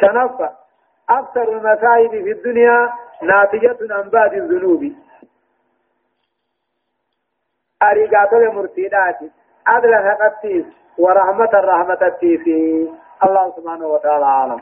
شنفة. 0.00 0.61
أكثر 1.10 1.42
المصائب 1.42 2.10
في 2.10 2.32
الدنيا 2.32 2.92
ناتجة 3.22 3.78
عن 3.90 4.08
بعض 4.08 4.34
الذنوب. 4.34 4.92
أريقات 7.82 8.32
المرتدات 8.32 9.18
عدل 9.66 9.94
حقتيس 9.94 10.64
ورحمة 10.98 11.50
الرحمة 11.54 11.98
التيسي 12.02 12.90
الله 13.24 13.52
سبحانه 13.56 13.86
وتعالى 13.86 14.26
عالم 14.26 14.60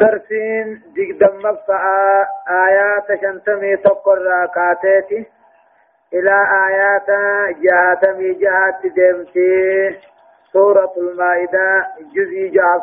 درسين 0.00 0.82
دقدم 0.96 1.38
مفعى 1.38 2.26
آيات 2.48 3.20
شنتمي 3.20 3.76
تقر 3.76 4.18
راكاتيتي. 4.18 5.26
إلى 6.14 6.36
آيات 6.68 7.10
جهاتمي 7.60 8.32
جهات 8.34 8.86
دمتي 8.86 10.00
سورة 10.52 10.92
المائدة 10.96 11.86
جزي 12.14 12.48
جهات 12.48 12.82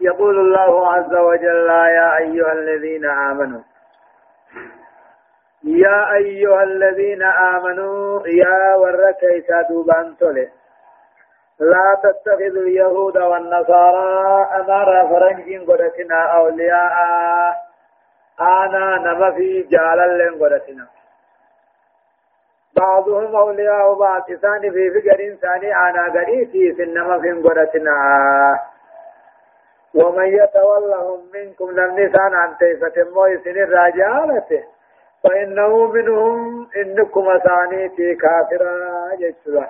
يقول 0.00 0.38
الله 0.40 0.92
عز 0.92 1.14
وجل 1.14 1.68
يا 1.68 2.16
أيها 2.16 2.52
الذين 2.52 3.04
آمنوا 3.04 3.60
يا 5.64 6.14
أيها 6.14 6.62
الذين 6.62 7.22
آمنوا 7.22 8.26
يا 8.26 8.74
ورك 8.74 9.22
دوبان 9.70 10.16
تولي 10.16 10.48
لا 11.60 11.96
تتخذوا 12.02 12.62
اليهود 12.62 13.18
والنصارى 13.18 14.44
أمر 14.60 15.08
فرنجين 15.08 15.60
قدتنا 15.66 16.20
أولياء 16.36 16.94
أنا 18.40 18.98
نما 18.98 19.30
في 19.30 19.62
جالا 19.62 20.06
لن 20.06 20.44
قدتنا. 20.44 20.86
بعضهم 22.76 23.36
أولياء 23.36 23.94
بعض 23.94 24.22
ثاني 24.22 24.70
في 24.70 24.90
فقر 24.90 25.36
ثاني 25.42 25.76
أنا 25.76 26.12
قريتي 26.12 26.72
في 26.74 26.82
النما 26.82 27.20
في 27.20 27.32
قدتنا. 27.32 27.92
ومن 29.94 30.26
يتولهم 30.26 31.20
منكم 31.34 31.70
لم 31.70 31.98
نسان 31.98 32.34
عن 32.34 32.56
تيفة 32.56 33.10
مويسن 33.14 33.50
الرجالة 33.50 34.64
فإنه 35.24 35.86
منهم 35.86 36.68
إنكم 36.76 37.38
ثانيتي 37.38 38.14
كافرا 38.14 39.14
جتلا 39.14 39.68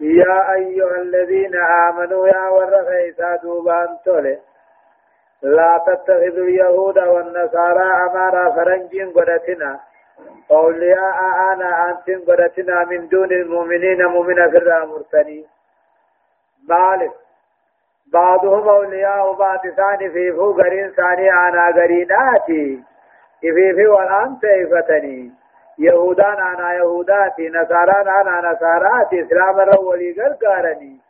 يا 0.00 0.54
أيها 0.54 0.96
الذين 0.96 1.54
آمنوا 1.56 2.28
يا 2.28 2.48
ورغيسا 2.48 3.36
دوبان 3.36 3.98
تولي 4.04 4.38
لا 5.42 5.84
تتخذوا 5.86 6.46
اليهود 6.46 6.98
والنصارى 6.98 7.86
أمارا 8.10 8.50
فرنجين 8.50 9.12
قدتنا. 9.12 9.80
أولياء 10.50 11.18
أنا 11.52 11.90
أنتم 11.90 12.32
قدتنا 12.32 12.84
من 12.84 13.08
دون 13.08 13.32
المؤمنين 13.32 14.06
مؤمنة 14.06 14.50
في 14.50 14.56
الرامرتني. 14.56 15.46
مالك. 16.68 17.12
بعضهم 18.12 18.68
أولياء 18.68 19.32
بعض 19.32 19.60
ثاني 19.76 20.10
في 20.10 20.32
فو 20.32 20.50
غرين 20.50 20.90
ثاني 20.90 21.32
أنا 21.32 21.70
غريناتي 21.70 22.82
في 23.40 23.74
في 23.74 23.86
والآن 23.86 24.38
تيفتني 24.40 25.32
يهودان 25.78 26.38
أنا 26.38 26.74
يهوداتي 26.74 27.48
نصاران 27.48 28.08
أنا 28.08 28.50
نصاراتي 28.52 29.22
إسلام 29.22 29.60
الرولي 29.60 30.12
غرغارني 30.18 31.00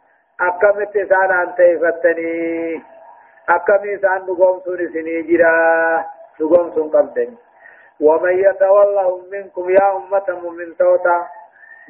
أكمت 0.41 0.97
إسان 0.97 1.31
أن 1.31 1.55
تيفتني 1.55 2.83
أكم 3.49 3.89
إسان 3.95 4.23
نقوم 4.29 4.61
سن 4.65 4.89
سني 4.93 5.23
جرا 5.23 6.05
نقوم 6.41 6.71
سن 6.75 6.89
قبدني 6.99 7.37
ومن 8.01 8.39
يتولهم 8.39 9.21
منكم 9.33 9.71
يا 9.71 9.97
أمة 9.97 10.51
من 10.51 10.77
توتا 10.79 11.27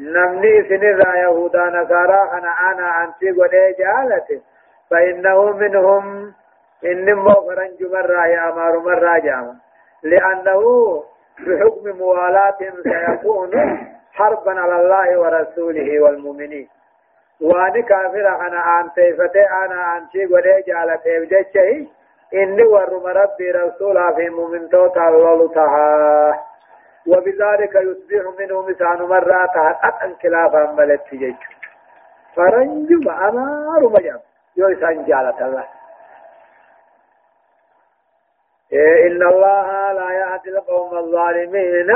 نمني 0.01 0.69
سنرا 0.69 1.17
يهودا 1.17 1.65
نصارى 1.65 2.21
أنا 2.33 2.51
أنا 2.71 3.05
أنتي 3.05 3.31
قد 3.31 3.51
جالته 3.79 4.41
فإنه 4.91 5.53
منهم. 5.53 6.33
إنما 6.85 7.35
فرنج 7.35 7.93
مرة 7.93 8.27
يا 8.27 8.49
أمار 8.53 8.79
مرة 8.79 9.19
جامع 9.19 9.55
لأنه 10.03 10.63
بحكم 11.47 11.99
موالاة 11.99 12.59
سيكون 12.83 13.51
حربا 14.13 14.61
على 14.61 14.77
الله 14.81 15.21
ورسوله 15.21 16.01
والمؤمنين. 16.01 16.69
وأنا 17.41 17.81
كافر 17.81 18.29
أنا 18.47 18.81
أن 18.81 18.91
تيفتي 18.95 19.43
أنا 19.65 19.97
أن 19.97 20.07
شيء 20.13 20.33
ولي 20.35 20.63
جعل 20.67 20.99
تيبجتشي 20.99 21.89
إني 22.35 22.63
ورم 22.63 23.07
ربي 23.07 23.51
رسولا 23.51 24.13
في 24.17 24.29
مؤمن 24.31 24.69
توتا 24.69 25.09
الله 25.09 26.39
وبذلك 27.07 27.75
يصبح 27.75 28.39
منه 28.39 28.63
مسان 28.63 29.03
مرة 29.03 29.47
تحت 29.47 30.03
انكلافا 30.03 30.73
ملت 30.79 31.15
جيش. 31.15 31.37
فرنج 32.37 33.09
أمار 33.09 33.83
مجام 33.83 34.21
يو 34.59 34.69
إسان 34.69 35.05
الله. 35.41 35.65
إيه 38.73 39.07
إن 39.07 39.23
الله 39.23 39.93
لا 39.93 40.11
يهدي 40.11 40.51
القوم 40.51 40.99
الظالمين. 40.99 41.91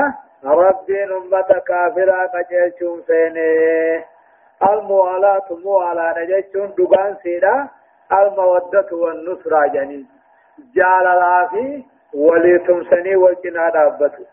ربي 0.44 1.04
أمة 1.04 1.50
كافرة 1.66 2.26
قجلتم 2.26 3.02
سيني 3.06 4.04
الموالاة 4.62 5.48
موالاة 5.50 6.18
نجتم 6.18 6.66
دقان 6.66 7.16
سيدا. 7.22 7.68
المودة 8.12 8.88
والنصرة 8.92 9.66
جنين 9.66 10.08
جال 10.74 11.06
العافي 11.06 11.84
وليتم 12.14 12.84
سني 12.90 13.16
والجنا 13.16 13.70
دابته 13.70 14.26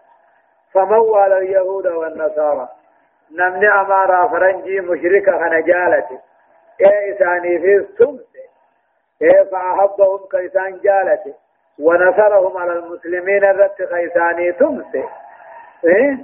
فمن 0.74 0.98
والى 0.98 1.38
اليهود 1.38 1.88
والنصارى. 1.88 2.68
نمني 3.32 3.68
أمارا 3.68 4.28
فرنجي 4.28 4.80
مشركة 4.80 5.32
خنجالته 5.40 6.20
إيه 6.82 7.18
في 7.60 7.76
السمس 7.76 8.30
إيه 9.22 9.44
فأحبهم 9.52 10.20
كيسان 10.32 10.80
جالته 10.84 11.34
ونصرهم 11.80 12.58
على 12.58 12.72
المسلمين 12.74 13.44
الرت 13.44 13.82
خيساني 13.92 14.52
تمسي 14.52 15.04
إيه؟ 15.86 16.18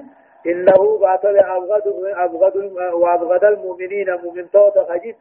إنه 0.47 0.97
باطل 1.01 1.37
أبغض 1.37 1.83
أبغض 2.15 2.55
وأبغض 2.93 3.43
المؤمنين 3.43 4.13
مؤمن 4.23 4.51
توت 4.51 4.79
خجيب 4.89 5.15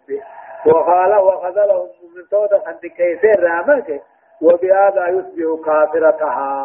وقال 0.67 1.15
وخذلهم 1.15 1.89
مؤمن 2.03 2.29
توت 2.31 2.55
خند 2.55 2.81
كيسير 2.97 3.43
رامك 3.43 4.03
وبهذا 4.43 5.09
يصبح 5.09 5.65
كافرتها. 5.67 6.65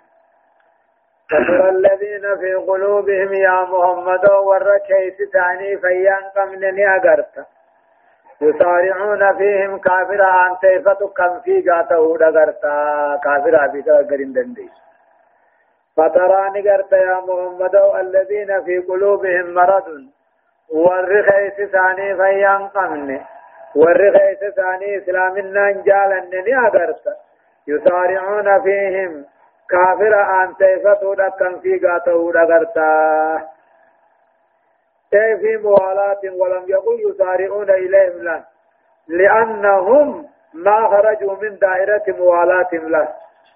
كفر 1.31 1.69
الذين 1.69 2.37
في 2.37 2.53
قلوبهم 2.53 3.33
يا 3.33 3.63
محمد 3.63 4.29
والركيس 4.29 5.17
تعني 5.33 5.77
فيان 5.77 6.23
قمنني 6.35 6.87
أغرت 6.95 7.45
يسارعون 8.41 9.37
فيهم 9.37 9.77
كافر 9.77 10.21
أن 10.23 10.57
تيفتو 10.61 11.07
كم 11.07 11.39
في 11.39 11.61
جاته 11.61 12.17
دغرتا 12.17 12.75
كافر 13.23 13.65
أبي 13.65 13.81
تغرين 13.81 14.33
دنديش 14.33 14.71
فتراني 15.97 16.69
قرت 16.69 16.91
يا 16.91 17.19
محمد 17.27 17.75
الذين 17.75 18.63
في 18.63 18.77
قلوبهم 18.79 19.53
مرض. 19.53 19.87
والرخيس 20.69 21.69
ثاني 21.71 22.15
فيان 22.15 22.67
قمن. 22.67 23.19
والرخيس 23.75 24.39
ثاني 24.55 24.97
إسلامنا 24.97 25.71
جالنني 25.71 26.57
أغرت 26.57 27.05
يسارعون 27.67 28.61
فيهم 28.63 29.25
كافر 29.71 30.43
أن 30.43 30.55
تيفتو 30.57 31.13
دكا 31.13 31.59
في 31.61 31.79
قاته 31.79 32.31
دغرتا 32.31 33.47
في 35.11 35.57
موالاة 35.63 36.21
ولم 36.23 36.63
يقل 36.67 36.99
يسارعون 37.09 37.69
إليهم 37.69 38.23
له 38.23 38.43
لأنهم 39.07 40.25
ما 40.53 40.87
خرجوا 40.87 41.35
من 41.41 41.57
دائرة 41.57 42.03
موالاة 42.07 42.69
له 42.73 43.07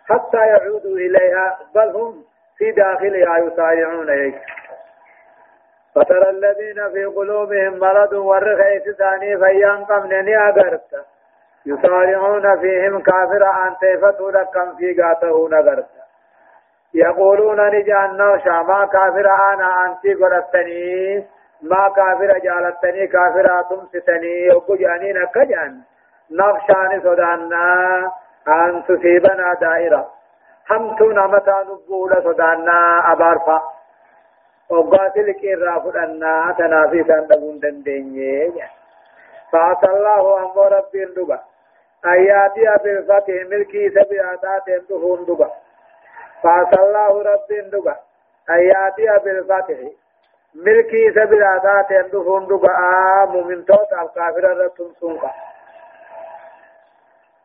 حتى 0.06 0.38
يعودوا 0.38 0.98
إليها 0.98 1.58
بل 1.76 1.90
هم 1.96 2.24
في 2.58 2.72
داخلها 2.72 3.38
يسارعون 3.38 4.10
إليك 4.10 4.42
فترى 5.96 6.30
الذين 6.30 6.90
في 6.94 7.06
قلوبهم 7.06 7.80
مرض 7.80 8.14
والرخيس 8.14 8.84
ثاني 8.98 9.38
فيان 9.38 9.86
قمنني 9.86 10.38
أغرت 10.38 11.06
يسارعون 11.66 12.60
فيهم 12.60 13.02
كافر 13.02 13.46
أن 13.68 13.76
تيفتوا 13.82 14.32
لكم 14.32 14.76
في 14.76 15.02
قاته 15.02 15.50
نغرت 15.50 16.05
يقولون 16.96 17.60
نجعلنا 17.76 18.38
شاما 18.46 18.86
كافر 18.86 19.28
أنا 19.54 19.86
أنتي 19.86 20.14
قرأتني 20.14 21.28
ما 21.62 21.84
كافر 21.96 22.40
جالتني 22.46 23.08
كافر 23.08 23.48
تمستني. 23.70 24.52
وكجاني 24.56 25.14
نكجان 25.14 25.74
نخشاني 26.32 27.00
صدانا. 27.06 27.66
أن 28.48 28.84
تصيبنا 28.88 29.54
دائرة. 29.62 30.04
همتو 30.70 31.12
نمتا 31.12 31.58
نبولا 31.68 32.22
صدانا 32.22 33.12
أبارفا. 33.12 33.58
وقاتل 34.70 35.32
كيرا 35.32 35.80
فدنا 35.80 36.56
تنافي 36.58 37.04
سندقون 37.04 37.60
دنديني 37.60 38.54
فعسى 39.52 39.88
الله 39.88 40.24
أمو 40.40 40.64
ربي 40.64 41.04
اندبا 41.04 41.40
آياتي 42.06 42.84
بالفتح 42.84 43.34
ملكي 43.52 43.90
سبيعتات 43.90 44.70
اندفون 44.70 45.26
دبا 45.26 45.50
فعسى 46.44 46.82
الله 46.82 47.24
ربي 47.24 47.60
اندبا 47.60 47.96
آياتي 48.50 49.24
بالفتح 49.24 49.78
ملكي 50.56 51.12
سبيعتات 51.12 51.92
اندفون 51.92 52.46
دبا 52.48 53.26
مؤمن 53.26 53.66
توت 53.66 53.94
الكافر 53.94 54.58
رتم 54.58 54.92
سنقا 55.02 55.32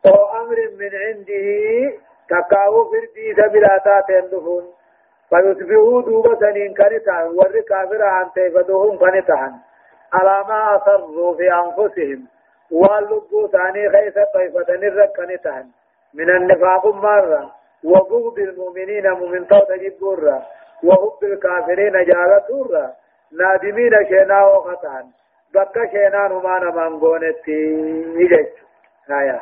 أو 0.05 0.41
أمر 0.41 0.57
من 0.79 0.91
عنده 1.05 1.47
تكاو 2.29 2.91
فردي 2.91 3.35
سبلاتا 3.35 4.01
تندفون 4.07 4.63
فيصبحوا 5.29 6.01
دوبا 6.01 6.35
سنين 6.39 6.73
كنتان 6.73 7.27
ور 7.27 7.59
كافر 7.69 8.03
عن 8.03 8.31
تيفدوهم 8.35 8.97
كنتان 8.97 9.53
على 10.13 10.45
ما 10.47 10.75
أصروا 10.75 11.35
في 11.37 11.53
أنفسهم 11.53 12.25
واللبو 12.71 13.47
ثاني 13.47 13.89
خيس 13.89 14.13
طيفة 14.33 14.73
نرك 14.73 15.11
كنتان 15.17 15.65
من 16.13 16.29
النفاق 16.29 16.85
مرة 16.87 17.51
وبغض 17.83 18.39
المؤمنين 18.39 19.11
مؤمن 19.11 19.47
توت 19.47 19.71
جبورا 19.71 20.41
وحب 20.83 21.23
الكافرين 21.23 21.91
جالتورا 21.91 22.93
نادمين 23.39 23.91
شينا 24.09 24.45
وخطان 24.45 25.05
بكا 25.53 25.85
شينا 25.91 26.27
نمان 26.27 26.99
قونتي 26.99 27.61
يجيش 28.21 28.49
آيات 29.11 29.41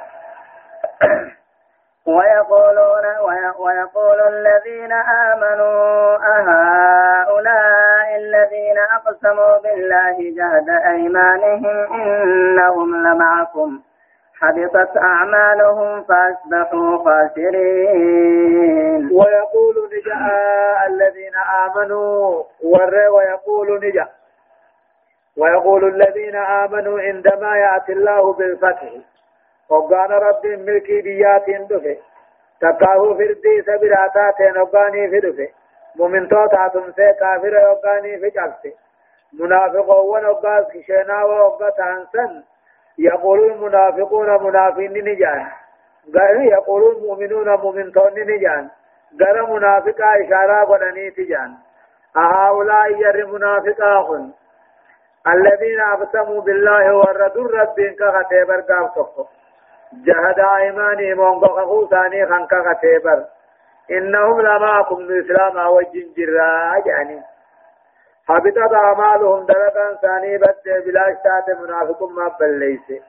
ويقولون 2.15 3.05
ويقول 3.59 4.19
الذين 4.33 4.91
آمنوا 5.31 6.17
أهؤلاء 6.37 8.15
الذين 8.15 8.77
أقسموا 8.79 9.57
بالله 9.57 10.17
جهد 10.17 10.69
أيمانهم 10.69 11.93
إنهم 11.93 13.07
لمعكم. 13.07 13.81
حبطت 14.41 14.97
أعمالهم 14.97 16.03
فأصبحوا 16.03 16.97
خاسرين. 17.03 18.29
ويقول 19.11 19.75
نجاء 19.93 20.87
الذين 20.87 21.35
آمنوا 21.65 22.43
ور 22.63 22.95
ويقول 22.95 23.87
نجاء 23.87 24.09
ويقول 25.37 25.83
الذين 25.95 26.35
آمنوا 26.35 26.99
عندما 26.99 27.57
يأتي 27.57 27.93
الله 27.93 28.33
بالفتح. 28.33 28.93
وقال 29.69 30.11
رب 30.11 30.45
ملكي 30.45 31.01
بياتين 31.01 31.67
دفه 31.67 31.97
تقاهو 32.61 33.17
فردي 33.17 33.63
وقاني 34.61 35.09
في 35.09 35.19
دفه 35.19 35.49
مؤمن 35.95 36.27
توتا 36.29 36.67
تمسي 36.67 37.13
كافر 37.19 37.53
وقاني 37.69 38.19
في 38.19 38.29
جلسه 38.29 38.73
منافقون 39.33 40.25
وقاس 40.25 40.65
كشينا 40.73 41.23
وقات 41.23 41.79
عنسن 41.79 42.43
يقول 42.99 43.51
المنافقون 43.51 44.43
منافقين 44.43 44.91
نجان 44.91 45.47
يقول 46.51 46.95
المؤمنون 46.95 47.49
مؤمنون 47.49 48.13
نجان 48.17 48.69
غير 49.21 49.45
منافقا 49.45 50.05
إشارة 50.25 50.63
قدني 50.63 51.11
تجان 51.11 51.53
أهؤلاء 52.17 52.91
ير 52.91 53.27
منافقا 53.27 54.29
الذين 55.27 55.79
أقسموا 55.79 56.41
بالله 56.41 56.95
وردوا 56.95 57.47
ربين 57.47 57.95
كغتبر 57.95 58.61
قاب 58.61 58.89
صفه 58.95 59.27
جهد 59.93 60.39
إيماني 60.39 61.13
مونغو 61.13 61.47
خخو 61.47 61.87
ثاني 61.87 62.25
خنكا 62.25 62.73
كتبر 62.73 63.25
إنهم 63.91 64.41
لماكم 64.41 64.95
الاسلام 64.95 65.67
وجن 65.67 66.07
جرا 66.17 66.77
يعني 66.85 67.21
حبطت 68.29 68.73
اعمالهم 68.73 69.45
درجا 69.45 69.97
ثاني 70.01 70.37
بد 70.37 70.65
بلا 70.85 71.03
اشتات 71.11 71.59
منافق 71.59 72.03
ما 72.03 72.27
بليس 72.39 73.01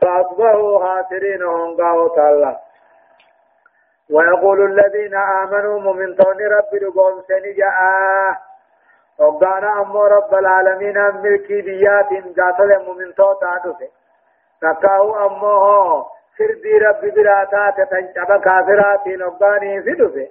فأصبحوا 0.00 0.78
خاسرين 0.78 1.42
هونغاو 1.42 2.08
تعالى 2.08 2.56
ويقول 4.10 4.64
الذين 4.64 5.14
آمنوا 5.14 5.80
مؤمن 5.80 6.16
توني 6.16 6.46
رب 6.46 6.74
لقوم 6.82 7.22
سنجاء 7.28 7.76
وقانا 9.18 9.80
امو 9.80 10.04
رب 10.04 10.34
العالمين 10.34 10.98
ملكي 11.22 11.62
بيات 11.62 12.10
قاتل 12.38 12.84
مؤمن 12.86 13.14
تو 13.14 13.32
تعدفه 13.40 13.88
تكاو 14.62 15.26
أمه 15.26 16.04
سردي 16.38 16.78
ربي 16.78 17.10
براتات 17.10 17.76
تنجب 17.90 18.40
كافرات 18.44 19.06
نباني 19.06 19.82
في 19.82 19.92
دفه 19.92 20.28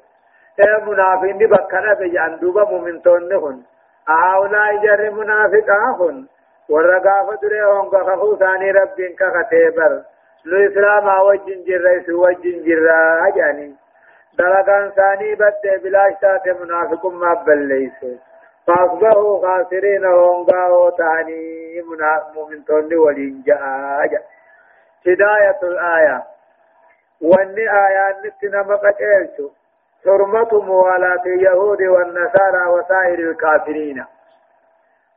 منافقين 0.87 1.37
بكنا 1.37 1.93
بجان 1.93 2.39
دوبا 2.39 2.63
مؤمنتون 2.63 3.29
نهن 3.29 3.63
هؤلاء 4.09 4.77
جر 4.83 5.09
منافقاهن 5.11 6.27
ورقافة 6.69 7.35
دري 7.41 7.61
هنگا 7.61 8.03
خفو 8.03 8.35
ثاني 8.35 8.71
ربين 8.71 9.15
كختيبر 9.19 10.01
لو 10.45 10.57
اسلام 10.67 11.07
وجن 11.25 11.63
جر 11.67 12.03
سو 12.05 12.25
وجن 12.25 12.63
جر 12.63 12.89
اجاني 13.27 13.75
دلقان 14.37 14.89
ثاني 14.89 15.35
بد 15.35 15.63
بلاش 15.83 16.13
تات 16.21 16.47
منافق 16.61 17.05
ما 17.05 17.33
بليسه 17.33 18.17
فأصبحوا 18.67 19.41
خاسرين 19.41 20.05
هونغا 20.05 20.67
وتعني 20.67 21.81
مؤمن 22.35 22.65
توني 22.65 22.95
ولين 22.95 23.43
جاء 23.45 24.21
هداية 25.07 25.59
الآية 25.63 26.23
واني 27.21 27.65
آيات 27.87 28.15
نتنا 28.25 28.61
مقتلت 28.63 29.51
حرمة 30.05 30.61
موالاة 30.61 31.23
اليهود 31.25 31.81
والنصارى 31.81 32.67
وسائر 32.67 33.19
الكافرين. 33.19 34.05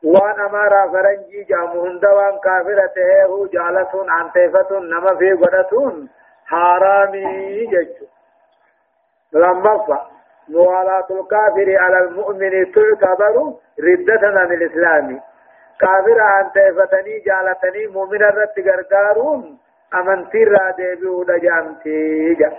وان 0.05 0.41
امارا 0.41 0.89
فرنجي 0.93 1.45
جامهن 1.45 1.99
دوان 1.99 2.39
كافرة 2.45 3.24
هو 3.26 3.47
جالتون 3.47 4.11
عن 4.11 4.33
تيفة 4.33 4.78
نما 4.78 5.14
في 5.14 5.33
قدتون 5.33 6.09
حرامي 6.47 7.66
جج 7.66 7.97
لما 9.33 10.07
موالاة 10.49 11.07
الكافر 11.11 11.78
على 11.78 11.99
المؤمن 11.99 12.72
تعتبر 12.72 13.55
ردة 13.80 14.41
عن 14.41 14.53
الإسلام. 14.53 15.20
كافر 15.80 16.20
عن 16.20 16.51
تيفتني 16.53 17.18
جالتني 17.18 17.87
مؤمن 17.87 18.22
الرد 18.22 18.57
غرغارون 18.59 19.59
أمنتي 19.95 20.45
را 20.45 20.70
ديبيو 20.70 21.22
دجامتي 21.22 22.35
جا 22.35 22.53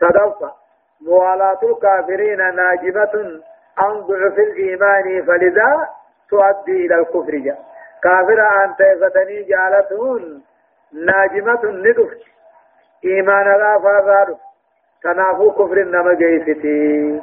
صدفة 0.00 0.65
موالاة 1.00 1.58
الكافرين 1.62 2.38
ناجمة 2.38 3.40
عن 3.78 4.00
ضعف 4.00 4.38
الإيمان 4.38 5.24
فلذا 5.26 5.88
تؤدي 6.30 6.86
إلى 6.86 6.94
الكفر. 6.94 7.36
جا 7.36 7.56
كافر 8.02 8.40
عن 8.40 8.74
تيفتني 8.76 9.42
جالتون 9.42 10.42
ناجمة 10.92 11.60
ندفت 11.64 12.20
إيمان 13.04 13.46
لا 13.46 13.78
فرادف 13.78 14.38
تنافو 15.02 15.50
كفر 15.50 15.84
نما 15.84 16.14
جيستي. 16.14 17.22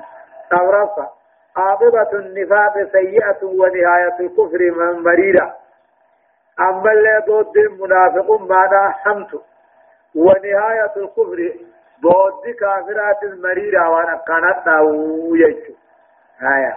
أورفا 0.53 1.09
عاقبة 1.57 2.11
النفاق 2.13 2.73
سيئة 2.91 3.43
ونهاية 3.43 4.17
الكفر 4.19 4.71
من 4.71 5.03
مريرة. 5.03 5.55
أما 6.59 6.91
اللي 6.91 7.23
ضد 7.27 7.57
المنافق 7.57 8.41
ماذا 8.41 8.89
حمت 8.89 9.41
ونهاية 10.15 10.93
الكفر 10.97 11.53
ضد 12.03 12.55
كافرات 12.59 13.23
المريرة 13.23 13.89
وأنا 13.89 14.21
كانت 14.27 14.67
يجو 15.35 15.73
آية 16.41 16.73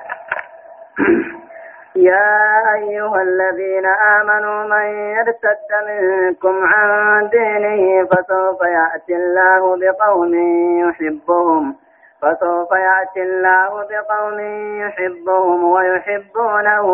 يا 1.96 2.74
أيها 2.74 3.22
الذين 3.22 3.86
آمنوا 4.20 4.64
من 4.64 4.86
يرتد 5.16 5.70
منكم 5.88 6.64
عن 6.64 7.28
دينه 7.28 8.04
فسوف 8.06 8.60
يأتي 8.62 9.16
الله 9.16 9.76
بقوم 9.80 10.34
يحبهم 10.88 11.74
فسوف 12.22 12.70
يأتي 12.72 13.22
الله 13.22 13.86
بقوم 13.90 14.40
يحبهم 14.80 15.64
ويحبونه 15.64 16.86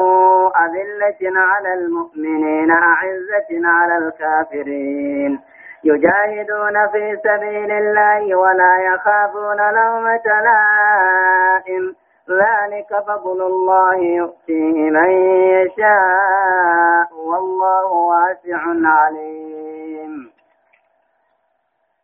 أذلة 0.64 1.40
على 1.40 1.74
المؤمنين 1.74 2.70
أعزة 2.70 3.50
على 3.64 3.98
الكافرين 3.98 5.40
يجاهدون 5.84 6.88
في 6.92 7.16
سبيل 7.16 7.70
الله 7.70 8.36
ولا 8.36 8.94
يخافون 8.94 9.56
لومة 9.74 10.26
لائم 10.26 11.94
ذلك 12.30 12.90
فضل 13.06 13.42
الله 13.42 13.96
يؤتيه 13.96 14.90
من 14.90 15.10
يشاء. 15.56 17.08
والله 17.26 17.92
واسع 17.92 18.62
عليم. 18.84 20.30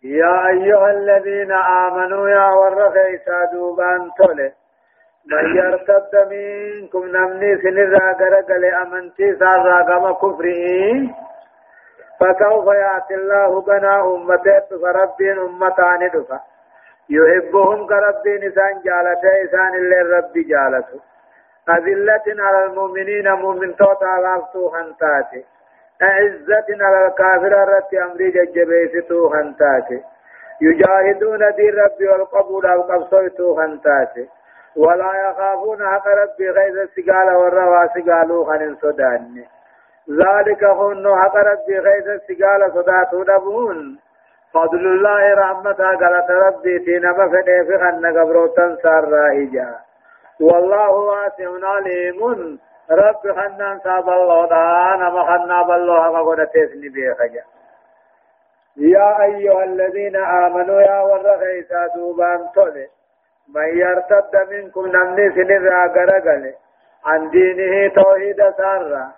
يا 0.04 0.46
أيها 0.46 0.90
الذين 0.90 1.52
آمنوا 1.52 2.28
يا 2.28 2.48
ورخيسا 2.50 3.44
دوبان 3.52 4.10
تولي. 4.18 4.52
من 5.32 5.56
يرتد 5.56 6.14
منكم 6.30 7.04
نمني 7.16 7.56
سنرى 7.62 8.14
قرقل 8.20 8.64
أمنتي 8.64 9.36
سارا 9.36 10.12
كفره 10.12 11.28
فسوف 12.20 12.66
يأتي 12.66 13.14
الله 13.14 13.60
بنا 13.60 14.00
أمته 14.14 14.60
فربين 14.82 15.38
أمتان 15.38 16.10
دفا 16.14 16.40
يحبهم 17.10 17.86
كرب 17.86 18.28
نسان 18.44 18.74
جالته 18.84 19.44
إسان 19.44 19.74
اللي 19.74 20.00
رب 20.02 20.32
جالته. 20.34 21.00
أذلة 21.68 22.26
على 22.44 22.64
المؤمنين 22.64 23.32
مؤمن 23.32 23.76
توتا 23.76 24.16
غافتو 24.24 24.68
خنتاتي 24.68 25.44
أعزة 26.02 26.68
على 26.84 27.06
الكافر 27.06 27.52
رت 27.68 27.94
أمري 27.94 28.30
ججبيستو 28.30 29.28
خنتاتي 29.28 30.02
يجاهدون 30.60 31.38
دين 31.56 31.74
ربي 31.74 32.08
والقبول 32.08 32.66
أو 32.66 32.82
قبصيتو 32.82 33.56
خنتاتي 33.56 34.28
ولا 34.76 35.12
يخافون 35.30 35.86
حق 35.86 36.08
ربي 36.08 36.50
غير 36.50 36.82
السقال 36.82 37.36
والروا 37.36 37.86
سقالو 37.86 38.44
خن 38.44 38.76
صدان 38.82 39.44
ذلك 40.10 40.64
هن 40.64 41.04
حق 41.22 41.36
ربي 41.36 41.78
غير 41.78 42.14
السقال 42.14 42.72
صداتو 42.74 43.22
دبون 43.22 43.98
فضل 44.54 44.86
الله 44.86 45.34
رحمتها 45.34 45.96
قالت 45.96 46.30
ربي 46.30 46.78
تينا 46.78 47.12
مفني 47.12 47.64
في 47.66 47.78
خن 47.78 48.18
قبروتن 48.18 48.76
سار 48.82 49.04
راهجا. 49.08 49.74
والله 50.40 50.90
واسع 50.90 51.50
عليم. 51.62 52.58
رب 52.90 53.32
خنان 53.36 53.78
صاب 53.78 54.08
الله 54.08 54.48
دانا 54.48 55.10
مخنا 55.10 55.62
بالله 55.62 56.12
مقود 56.12 56.46
تسني 56.46 56.88
بيخجا 56.88 57.42
يا 58.76 59.22
أيها 59.22 59.64
الذين 59.64 60.16
آمنوا 60.16 60.80
يا 60.80 61.00
ورغيسا 61.00 61.86
دوبان 61.96 62.40
تولي 62.54 62.86
من 63.54 63.68
يرتد 63.78 64.34
منكم 64.50 64.86
نمني 64.86 65.30
سنرى 65.30 65.88
قرقل. 65.94 66.54
عن 67.06 67.30
دينه 67.30 67.94
توحيد 67.94 68.50
سارة. 68.56 69.17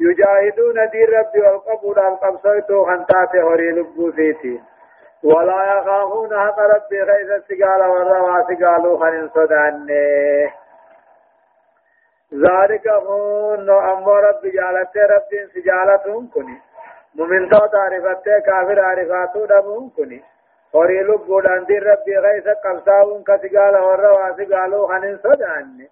يجاهدون 0.00 0.88
دين 0.90 1.08
ربي 1.08 1.40
والقبول 1.40 1.98
القبصيتو 1.98 2.84
خنتات 2.84 3.36
هوري 3.36 3.70
لبوسيتين 3.70 4.62
ولا 5.22 5.78
يخافون 5.78 6.38
حق 6.38 6.58
ربي 6.60 7.02
غيث 7.02 7.30
السقال 7.30 7.80
والروا 7.82 8.42
سقالوا 8.48 8.98
خن 8.98 9.28
صدانه 9.34 10.52
ذلك 12.34 12.88
هون 12.88 13.70
أمو 13.70 14.14
رب 14.16 14.42
جالت 14.42 14.96
رب 14.96 15.30
سجالتهم 15.54 16.30
كني. 16.34 16.58
ممن 17.14 17.48
تو 17.48 17.66
تعرفت 17.66 18.28
كافر 18.46 18.80
عرفاتو 18.80 19.46
دمهم 19.46 19.90
كني. 19.96 20.22
هوري 20.74 21.02
لبو 21.02 21.40
داندين 21.40 21.82
ربي 21.82 22.18
غيث 22.18 22.48
قبساون 22.48 23.22
كسقال 23.22 23.76
والروا 23.76 24.36
سقالوا 24.36 24.88
خن 24.88 25.18
صدانه 25.24 25.88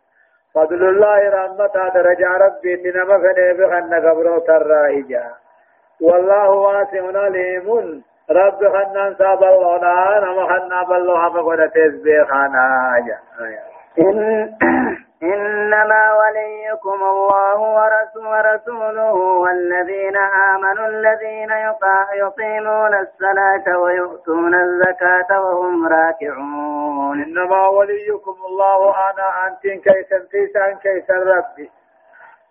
فضل 0.57 0.82
الله 0.88 1.18
رحمة 1.28 1.74
درجة 1.94 2.30
ربي 2.44 2.72
إنما 2.88 3.16
فنه 3.18 3.52
بخن 3.59 3.92
قبرو 4.09 4.38
ترائجا 4.38 5.26
والله 6.00 6.50
واسع 6.50 7.04
عليم. 7.24 7.68
رب 8.30 8.61
خنان 8.74 9.14
ساب 9.14 9.42
الله 9.42 9.78
نما 10.18 10.44
خنا 10.46 10.82
بالله 10.88 11.28
ما 11.28 11.40
قد 11.40 11.70
تسبيح 11.70 12.28
خانا 12.28 12.66
إن 13.98 14.16
إنما 15.22 16.12
وليكم 16.20 17.04
الله 17.04 17.58
ورسوله 18.16 19.14
والذين 19.14 20.16
آمنوا 20.16 20.86
الذين 20.86 21.50
يقيمون 22.14 22.94
الصلاة 22.94 23.78
ويؤتون 23.78 24.54
الزكاة 24.54 25.40
وهم 25.40 25.88
راكعون. 25.88 27.22
إنما 27.22 27.68
وليكم 27.68 28.36
الله 28.46 28.94
أنا 29.10 29.46
أنتين 29.46 29.80
كيسا 29.80 30.18
تيسان 30.30 30.76
كيسا 30.84 31.14
ربي. 31.14 31.70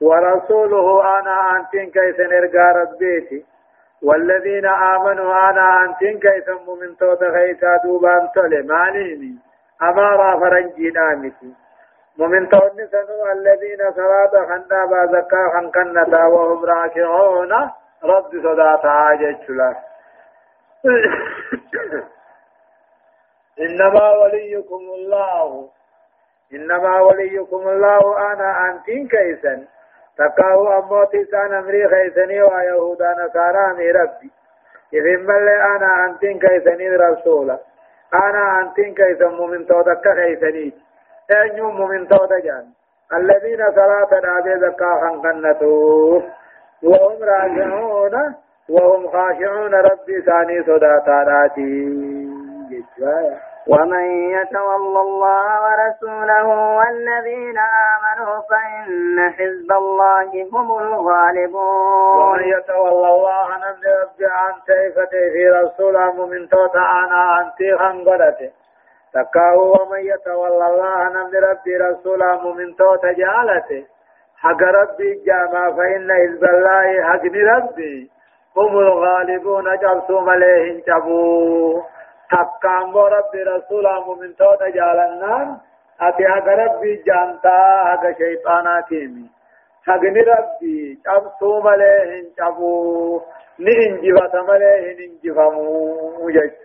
ورسوله 0.02 1.20
أنا 1.20 1.58
أنتين 1.58 1.92
كيسا 1.92 2.26
إرقى 2.26 2.74
ربيتي. 2.82 3.46
والذين 4.04 4.66
آمنوا 4.66 5.50
أنا 5.50 5.86
أنتين 5.86 6.20
كيسم 6.20 6.66
من 6.82 6.98
توت 6.98 7.24
غيسا 7.24 7.78
دوبان 7.84 8.30
تولي 8.36 8.62
ماليني. 8.62 9.36
أمارا 9.82 10.40
فرنجي 10.40 10.90
نامتي. 10.90 11.65
ومن 12.20 12.50
توت 12.50 12.82
سنو 12.92 13.32
الذين 13.32 13.92
صلاة 13.96 14.46
خنا 14.46 14.86
بازكا 14.86 15.50
خنقنتا 15.54 16.26
وهم 16.26 16.66
راكعون. 16.66 17.54
رب 18.04 18.32
صداتا 18.44 18.88
عاجج 18.88 19.36
إنما 23.66 24.12
وليكم 24.12 24.82
الله. 24.96 25.70
إنما 26.54 27.02
وليكم 27.02 27.68
الله 27.68 28.32
أنا 28.32 28.70
أنتين 28.70 29.08
كيسن. 29.08 29.66
تقاو 30.18 30.80
أموتي 30.80 31.26
سان 31.26 31.54
أمري 31.54 31.88
خيسني 31.88 32.42
ويهودا 32.42 33.16
نصارى 33.20 33.72
أمي 33.72 33.92
ربي. 33.92 34.32
إذن 34.94 35.26
ملي 35.26 35.56
أنا 35.76 36.06
أنتين 36.06 36.40
كيسني 36.40 36.90
رسولا. 36.90 37.60
أنا 38.14 38.62
أنتين 38.62 38.94
كيسن 38.94 39.28
مؤمن 39.28 39.68
تودك 39.68 40.08
خيسني. 40.14 40.85
أن 41.32 41.58
يوم 41.58 41.76
مؤمن 41.78 42.08
تودا 42.08 42.40
جان. 42.40 42.66
الذين 43.14 43.72
صلاة 43.76 44.20
الأبي 44.20 44.60
زكاة 44.60 45.10
قنتوا 45.24 46.22
وهم 46.84 47.24
راجعون. 47.24 48.36
وهم 48.70 49.08
خاشعون. 49.08 49.74
ربي 49.76 50.22
ثاني 50.22 50.64
صداتاتي 50.64 52.26
ومن 53.68 54.06
يتول 54.38 54.98
الله 54.98 55.48
ورسوله 55.66 56.48
والذين 56.78 57.58
آمنوا 57.58 58.42
فإن 58.50 59.32
حزب 59.38 59.72
الله 59.72 60.30
هم 60.54 60.78
الغالبون. 60.78 62.22
ومن 62.22 62.44
يتول 62.44 63.06
الله 63.06 63.48
نمد 63.58 63.86
ربي 64.04 64.26
عن 64.26 64.54
تيفته 64.68 65.24
في 65.34 65.50
رسوله 65.50 66.26
من 66.26 66.50
توتا 66.50 66.80
أنا 66.80 67.42
أنتي 67.42 67.78
خنقرته 67.78 68.52
تكاو 69.16 69.60
ومن 69.82 70.00
يتولى 70.00 70.68
الله 70.68 71.10
نمد 71.10 71.36
ربي 71.36 71.78
رسوله 71.78 72.54
من 72.54 72.76
توتا 72.76 73.12
جالته 73.12 73.84
حق 74.38 74.62
ربي 74.80 75.10
جاما 75.28 75.64
فإن 75.78 76.12
حزب 76.12 76.44
الله 76.44 77.04
حق 77.04 77.26
ربي 77.54 78.12
هم 78.58 78.78
الغالبون 78.78 79.78
جبسوا 79.84 80.22
مليهن 80.22 80.82
جبوا 80.88 81.82
تقام 82.32 82.98
ربي 82.98 83.44
رسوله 83.44 84.16
من 84.16 84.36
توتا 84.36 84.70
جالنان 84.70 85.58
أتي 86.02 86.28
حق 86.28 86.48
ربي 86.48 86.96
جانتا 87.08 87.58
حق 87.86 88.18
شيطاناتيمي 88.18 89.30
حقني 89.88 90.22
ربي 90.22 91.00
جبسوا 91.06 91.64
مليهن 91.64 92.26
جبوا 92.40 93.20
نئنجبت 93.60 94.36
مليهن 94.36 94.98
انجفموا 95.08 96.32
جيش 96.32 96.65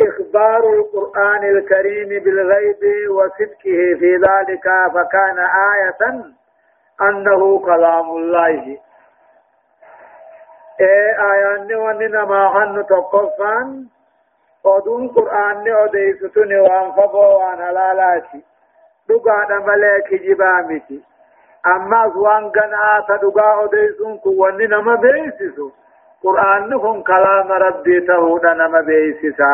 إخبار 0.00 0.72
القرآن 0.72 1.44
الكريم 1.44 2.08
بالغيب 2.24 3.10
وصدقه 3.10 3.78
في 4.00 4.16
ذلك 4.16 4.64
فكان 4.94 5.38
آية 5.74 6.24
أنه 7.00 7.58
كلام 7.58 8.10
الله. 8.10 8.78
إيه 10.80 11.32
آيان 11.32 11.74
وننا 11.74 12.24
ما 12.24 12.48
حن 12.48 12.86
تقفان 12.86 13.86
ودون 14.64 15.08
قرآن 15.08 15.68
أديستني 15.68 16.58
وانفبو 16.60 17.18
وأن 17.18 17.60
هلالاتي. 17.60 18.44
دقا 19.08 19.58
ملك 19.58 20.14
جبامتي 20.14 21.02
أما 21.66 22.04
وان 22.06 22.50
قناة 22.50 23.06
دقا 23.22 23.64
أديسون 23.64 24.18
كواننا 24.18 24.80
ما 24.80 24.94
بيسسو 24.94 25.70
قرآن 26.26 26.78
كن 26.78 27.02
كلام 27.02 27.52
ربي 27.52 28.00
تهودا 28.00 28.52
نما 28.54 28.80
بيسسا 28.80 29.52